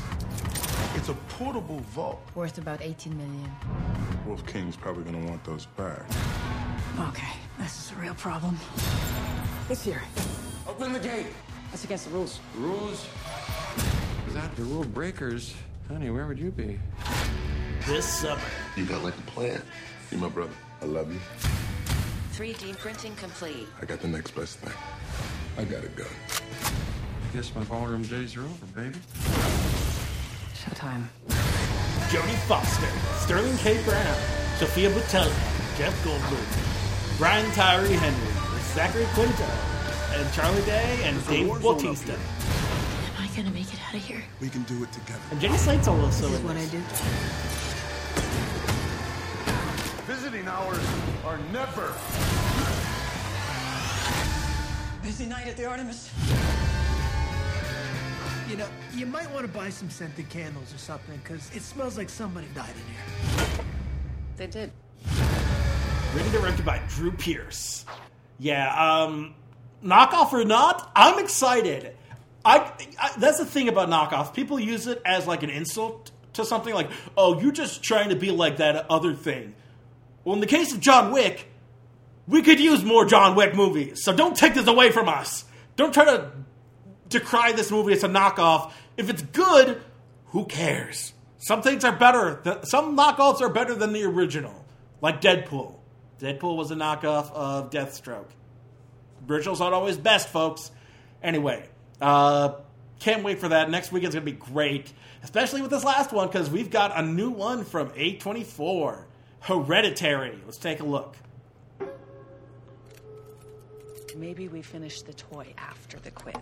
[0.94, 2.20] It's a portable vault.
[2.34, 3.50] Worth about 18 million.
[4.26, 6.02] Wolf King's probably gonna want those back.
[7.00, 8.56] Okay, this is a real problem.
[9.68, 10.02] It's here.
[10.66, 11.26] Open the gate.
[11.70, 12.40] That's against the rules.
[12.56, 13.06] Rules?
[14.26, 15.54] Without the rule breakers,
[15.88, 16.78] honey, where would you be?
[17.86, 18.40] This summer.
[18.76, 19.62] You got like a plan.
[20.10, 20.52] You're my brother.
[20.82, 21.20] I love you.
[22.32, 23.66] 3D printing complete.
[23.80, 24.72] I got the next best thing.
[25.58, 26.06] I got a gun.
[26.30, 28.98] I guess my ballroom days are over, baby.
[30.54, 31.04] Showtime.
[32.08, 32.86] Jodie Foster,
[33.24, 33.82] Sterling K.
[33.84, 34.16] Brown,
[34.56, 35.34] Sofia Boutella,
[35.76, 39.44] Jeff Goldblum, Brian Tyree Henry, Zachary Quinto,
[40.18, 42.12] and Charlie Day and Dave Bautista.
[42.12, 42.18] Am
[43.18, 44.22] I gonna make it out of here?
[44.40, 45.20] We can do it together.
[45.30, 46.80] And Jenny Slate's also This is in what I do.
[50.12, 50.84] Visiting hours
[51.24, 51.94] are never.
[55.02, 56.10] Busy night at the Artemis.
[58.50, 61.96] You know, you might want to buy some scented candles or something, because it smells
[61.96, 63.64] like somebody died in here.
[64.36, 64.72] They did.
[66.12, 67.84] Written and directed by Drew Pearce.
[68.38, 69.34] Yeah, um,
[69.82, 71.94] knockoff or not, I'm excited.
[72.44, 74.34] I, I that's the thing about knockoff.
[74.34, 78.16] People use it as like an insult to something like, "Oh, you're just trying to
[78.16, 79.54] be like that other thing."
[80.24, 81.48] Well, in the case of John Wick,
[82.26, 84.02] we could use more John Wick movies.
[84.04, 85.44] So don't take this away from us.
[85.76, 86.30] Don't try to
[87.08, 88.72] decry this movie as a knockoff.
[88.96, 89.80] If it's good,
[90.26, 91.12] who cares?
[91.38, 92.60] Some things are better.
[92.64, 94.64] Some knockoffs are better than the original,
[95.00, 95.74] like Deadpool.
[96.18, 98.30] Deadpool was a knockoff of Deathstroke.
[99.28, 100.70] Originals aren't always best, folks.
[101.22, 101.68] Anyway,
[102.00, 102.52] uh,
[102.98, 103.70] can't wait for that.
[103.70, 104.92] Next weekend's gonna be great,
[105.22, 109.04] especially with this last one because we've got a new one from A24,
[109.40, 110.38] Hereditary.
[110.44, 111.16] Let's take a look.
[114.16, 116.34] Maybe we finish the toy after the quiz.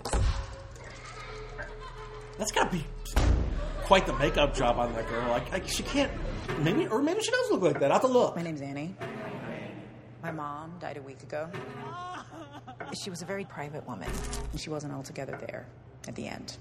[2.38, 2.86] That's gotta be
[3.84, 5.28] quite the makeup job on that girl.
[5.28, 6.10] Like, like she can't.
[6.60, 7.90] Maybe, or maybe she does look like that.
[7.90, 8.36] I have to look.
[8.36, 8.94] My name's Annie.
[10.26, 11.48] My mom died a week ago.
[13.00, 14.10] She was a very private woman,
[14.50, 15.68] and she wasn't altogether there
[16.08, 16.58] at the end.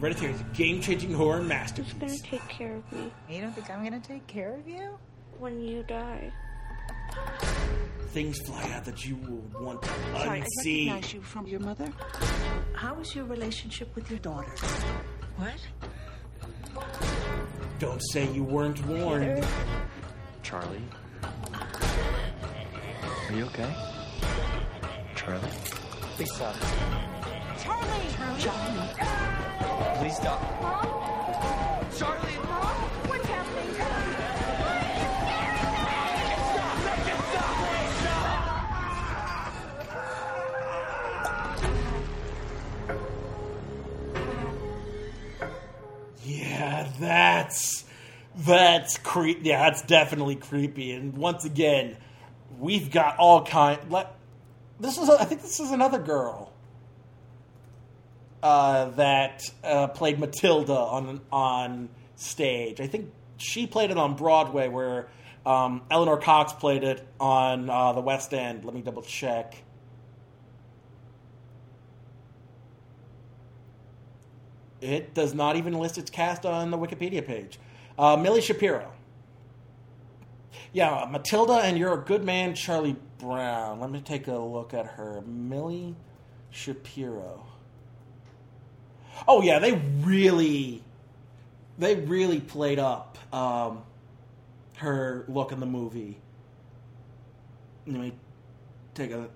[0.00, 1.92] Hereditary is a game-changing horror masterpiece.
[1.92, 4.98] Who's gonna take care of me You don't think I'm gonna take care of you?
[5.38, 6.32] when you die?
[8.14, 10.88] Things fly out that you will want to Sorry, I unsee.
[10.88, 11.92] recognize you from your mother.
[12.72, 14.50] How is your relationship with your daughter?
[15.36, 15.60] What?
[17.78, 19.46] Don't say you weren't warned.
[20.42, 20.80] Charlie?
[23.28, 23.70] Are you okay?
[25.14, 25.50] Charlie?
[26.16, 26.54] Please stop.
[27.58, 28.08] Charlie!
[28.38, 28.88] Charlie!
[29.98, 30.40] Please stop.
[31.98, 32.36] Charlie!
[32.36, 32.76] Mom?
[33.06, 33.68] What's happening?
[36.14, 36.76] Make it stop.
[36.86, 38.28] Make it stop.
[46.24, 47.84] Yeah, that's
[48.38, 49.40] that's creep.
[49.42, 50.92] Yeah, that's definitely creepy.
[50.92, 51.98] And once again,
[52.58, 53.90] we've got all kind.
[53.90, 54.08] Like,
[54.80, 56.52] this is, a, I think, this is another girl
[58.42, 62.80] uh, that uh, played Matilda on on stage.
[62.80, 65.08] I think she played it on Broadway, where
[65.46, 68.64] um, Eleanor Cox played it on uh, the West End.
[68.64, 69.62] Let me double check.
[74.80, 77.58] It does not even list its cast on the Wikipedia page.
[77.98, 78.92] Uh, Milly Shapiro.
[80.72, 83.80] Yeah, Matilda and You're a Good Man, Charlie Brown.
[83.80, 85.22] Let me take a look at her.
[85.26, 85.94] Milly
[86.50, 87.44] Shapiro.
[89.26, 90.82] Oh yeah, they really,
[91.78, 93.82] they really played up um,
[94.76, 96.18] her look in the movie.
[97.86, 98.12] Let me
[98.94, 99.28] take a.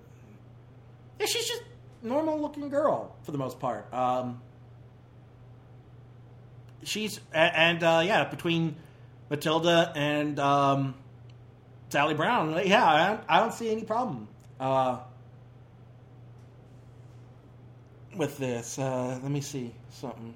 [1.18, 1.62] Yeah, she's just
[2.02, 3.92] normal looking girl for the most part.
[3.92, 4.40] Um,
[6.84, 8.76] she's a- and uh, yeah, between
[9.30, 10.94] Matilda and um,
[11.92, 14.26] Sally Brown, yeah, I don't, I don't see any problem
[14.58, 15.00] uh,
[18.16, 18.78] with this.
[18.78, 20.32] Uh, let me see something.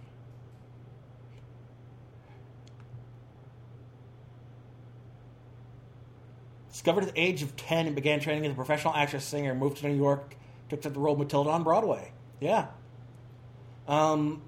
[6.70, 9.54] Discovered at the age of 10 and began training as a professional actress singer.
[9.54, 10.36] Moved to New York
[10.68, 12.12] took accept the role of Matilda on Broadway.
[12.38, 12.66] Yeah.
[13.88, 14.42] Um,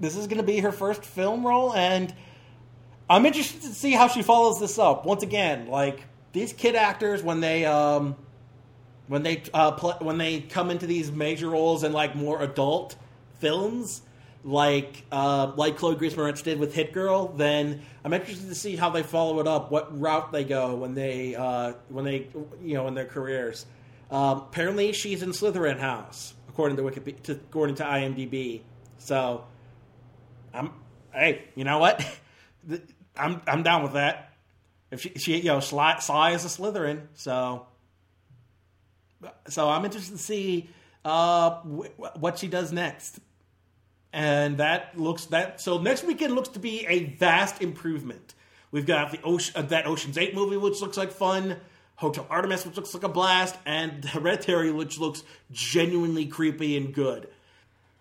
[0.00, 2.14] this is going to be her first film role, and
[3.10, 5.04] I'm interested to see how she follows this up.
[5.04, 6.04] Once again, like
[6.34, 8.16] these kid actors, when they um,
[9.06, 12.96] when they uh, pl- when they come into these major roles in like more adult
[13.38, 14.02] films,
[14.42, 18.76] like uh, like Chloe Grace Moretz did with Hit Girl, then I'm interested to see
[18.76, 22.26] how they follow it up, what route they go when they uh, when they
[22.62, 23.64] you know in their careers.
[24.10, 28.62] Um, apparently, she's in Slytherin House, according to Wikipedia, to, according to IMDb.
[28.98, 29.44] So,
[30.52, 30.72] I'm
[31.12, 32.04] hey, you know what?
[33.16, 34.33] I'm I'm down with that.
[34.94, 37.66] If she, she you know, Sly, Sly is a Slytherin, so
[39.48, 40.70] so I'm interested to see
[41.04, 43.20] uh, wh- what she does next.
[44.12, 48.34] And that looks that so next weekend looks to be a vast improvement.
[48.70, 51.56] We've got the ocean, uh, that Ocean's Eight movie, which looks like fun.
[51.96, 55.22] Hotel Artemis, which looks like a blast, and Hereditary, which looks
[55.52, 57.28] genuinely creepy and good.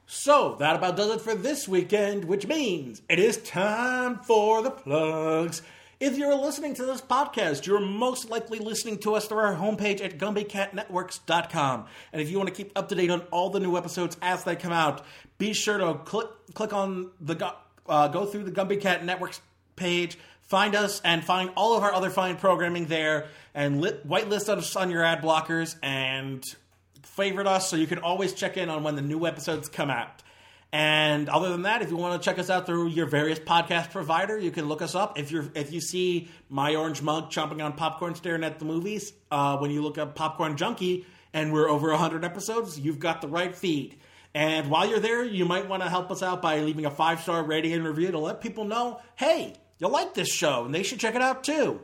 [0.06, 4.72] So that about does it for this weekend, which means it is time for the
[4.72, 5.61] plugs.
[6.06, 10.04] If you're listening to this podcast, you're most likely listening to us through our homepage
[10.04, 11.86] at GumbyCatNetworks.com.
[12.12, 14.44] And if you want to keep up to date on all the new episodes as
[14.44, 15.06] they come out,
[15.38, 17.54] be sure to click click on the
[17.88, 19.40] uh, go through the Gumby Cat Networks
[19.78, 24.50] page, find us, and find all of our other fine programming there, and lit, whitelist
[24.50, 26.44] us on your ad blockers and
[27.04, 30.22] favorite us so you can always check in on when the new episodes come out.
[30.74, 33.91] And other than that, if you want to check us out through your various podcast
[33.91, 35.20] provider, you can look us up.
[35.20, 39.14] If you're if you see my orange mug chomping on popcorn staring at the movies,
[39.30, 43.28] uh, when you look up Popcorn Junkie and we're over 100 episodes, you've got the
[43.28, 44.00] right feed.
[44.34, 47.22] And while you're there, you might want to help us out by leaving a five
[47.22, 50.82] star rating and review to let people know, hey, you like this show and they
[50.82, 51.82] should check it out too.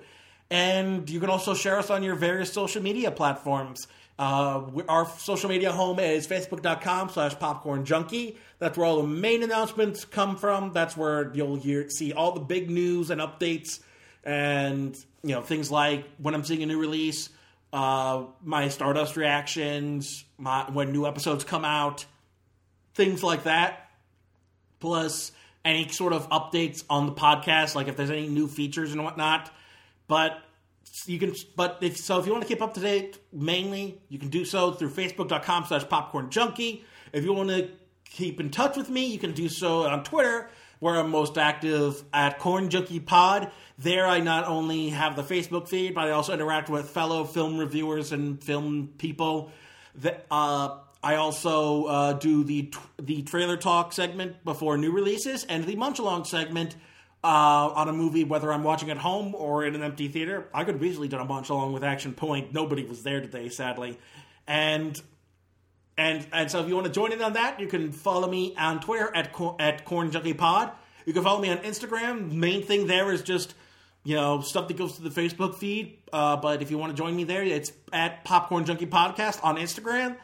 [0.50, 3.88] And you can also share us on your various social media platforms.
[4.18, 8.38] Uh, our social media home is facebook.com slash popcorn junkie.
[8.60, 10.74] That's where all the main announcements come from.
[10.74, 13.80] That's where you'll hear, see all the big news and updates
[14.24, 17.30] and, you know, things like when I'm seeing a new release,
[17.72, 22.06] uh, my Stardust reactions, my, when new episodes come out,
[22.96, 23.90] things like that.
[24.82, 25.32] Plus,
[25.64, 29.52] any sort of updates on the podcast, like if there's any new features and whatnot.
[30.08, 30.38] But
[31.06, 34.20] you can, but if so, if you want to keep up to date, mainly you
[34.20, 36.84] can do so through Facebook.com slash Popcorn Junkie.
[37.14, 37.70] If you want to
[38.10, 40.50] keep in touch with me, you can do so on Twitter,
[40.80, 43.52] where I'm most active at Corn Junkie Pod.
[43.78, 47.58] There, I not only have the Facebook feed, but I also interact with fellow film
[47.58, 49.52] reviewers and film people.
[49.96, 55.46] That uh, I also uh, do the tr- the trailer talk segment before new releases
[55.46, 56.76] and the munch along segment
[57.24, 60.48] uh, on a movie, whether I'm watching at home or in an empty theater.
[60.54, 62.54] I could have easily done a munch along with Action Point.
[62.54, 63.98] Nobody was there today, sadly,
[64.48, 65.00] and
[66.00, 68.56] and and so if you want to join in on that, you can follow me
[68.58, 70.72] on Twitter at at Corn Junkie Pod.
[71.06, 72.32] You can follow me on Instagram.
[72.32, 73.54] Main thing there is just
[74.06, 75.98] you know stuff that goes to the Facebook feed.
[76.14, 79.58] Uh, but if you want to join me there, it's at Popcorn Junkie Podcast on
[79.58, 80.16] Instagram.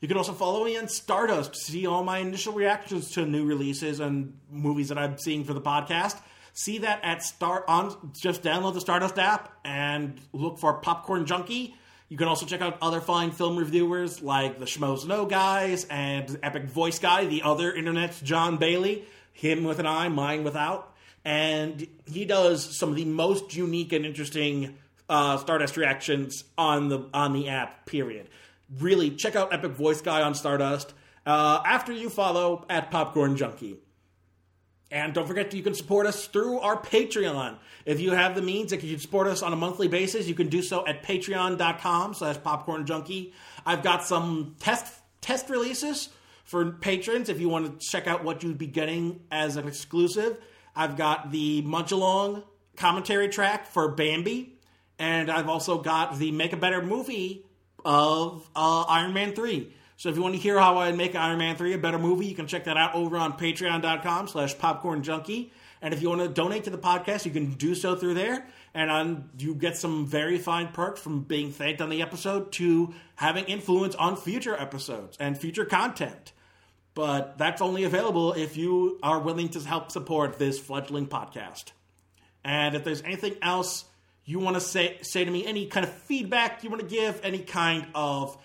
[0.00, 3.44] You can also follow me on Stardust to see all my initial reactions to new
[3.44, 6.16] releases and movies that I'm seeing for the podcast.
[6.52, 11.74] See that at Star on just download the Stardust app and look for Popcorn Junkie.
[12.08, 16.38] You can also check out other fine film reviewers like the Schmoes Know guys and
[16.42, 20.94] Epic Voice Guy, the other internet's John Bailey, him with an eye, mine without.
[21.24, 24.76] And he does some of the most unique and interesting
[25.08, 27.86] uh, Stardust reactions on the on the app.
[27.86, 28.28] Period.
[28.78, 30.92] Really, check out Epic Voice Guy on Stardust
[31.26, 33.78] uh, after you follow at Popcorn Junkie.
[34.90, 37.56] And don't forget you can support us through our Patreon.
[37.84, 40.34] If you have the means if you can support us on a monthly basis, you
[40.34, 43.32] can do so at patreon.com slash popcorn junkie.
[43.66, 46.10] I've got some test test releases
[46.44, 50.36] for patrons if you want to check out what you'd be getting as an exclusive.
[50.76, 52.42] I've got the Munch Along
[52.76, 54.58] commentary track for Bambi,
[54.98, 57.46] and I've also got the Make a Better movie
[57.84, 59.72] of uh, Iron Man 3.
[59.96, 62.26] So if you want to hear how I make Iron Man 3 a better movie,
[62.26, 65.52] you can check that out over on patreon.com slash popcorn junkie.
[65.80, 68.46] And if you want to donate to the podcast, you can do so through there.
[68.72, 73.44] And you get some very fine perks from being thanked on the episode to having
[73.44, 76.32] influence on future episodes and future content.
[76.94, 81.72] But that's only available if you are willing to help support this fledgling podcast.
[82.44, 83.84] And if there's anything else
[84.24, 87.20] you want to say say to me, any kind of feedback you want to give,
[87.22, 88.38] any kind of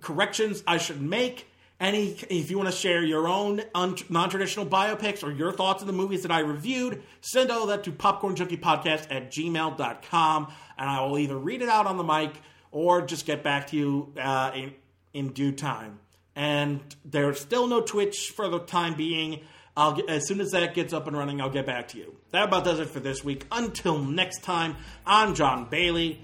[0.00, 1.46] corrections I should make,
[1.78, 5.86] any if you want to share your own un- non-traditional biopics or your thoughts on
[5.86, 11.18] the movies that I reviewed, send all that to popcornjunkiepodcast at gmail.com and I will
[11.18, 12.32] either read it out on the mic
[12.70, 14.74] or just get back to you uh, in,
[15.12, 15.98] in due time.
[16.34, 19.40] And there's still no Twitch for the time being.
[19.76, 22.16] I'll get, as soon as that gets up and running, I'll get back to you.
[22.30, 23.46] That about does it for this week.
[23.50, 24.76] Until next time,
[25.06, 26.20] I'm John Bailey.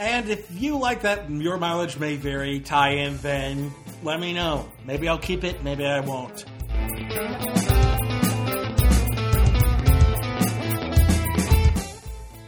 [0.00, 3.70] And if you like that, your mileage may vary tie in, then
[4.02, 4.66] let me know.
[4.86, 6.46] Maybe I'll keep it, maybe I won't.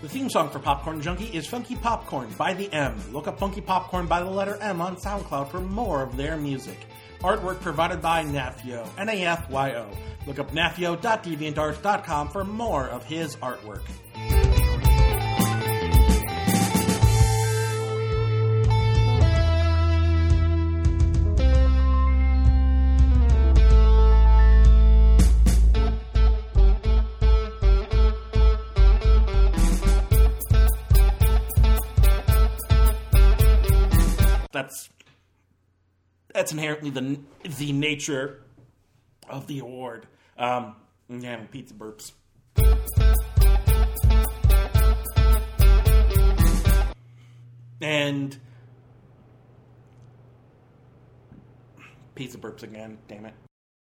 [0.00, 2.98] The theme song for Popcorn Junkie is Funky Popcorn by the M.
[3.12, 6.78] Look up Funky Popcorn by the letter M on SoundCloud for more of their music.
[7.20, 9.90] Artwork provided by Nafyo, N-A-F-Y-O.
[10.26, 13.82] Look up nafyo.deviantart.com for more of his artwork.
[36.32, 37.18] That's inherently the
[37.58, 38.42] the nature
[39.28, 40.06] of the award.
[40.38, 40.76] Um,
[41.08, 42.12] yeah, pizza burps.
[47.80, 48.38] And
[52.14, 52.98] pizza burps again.
[53.08, 53.34] Damn it.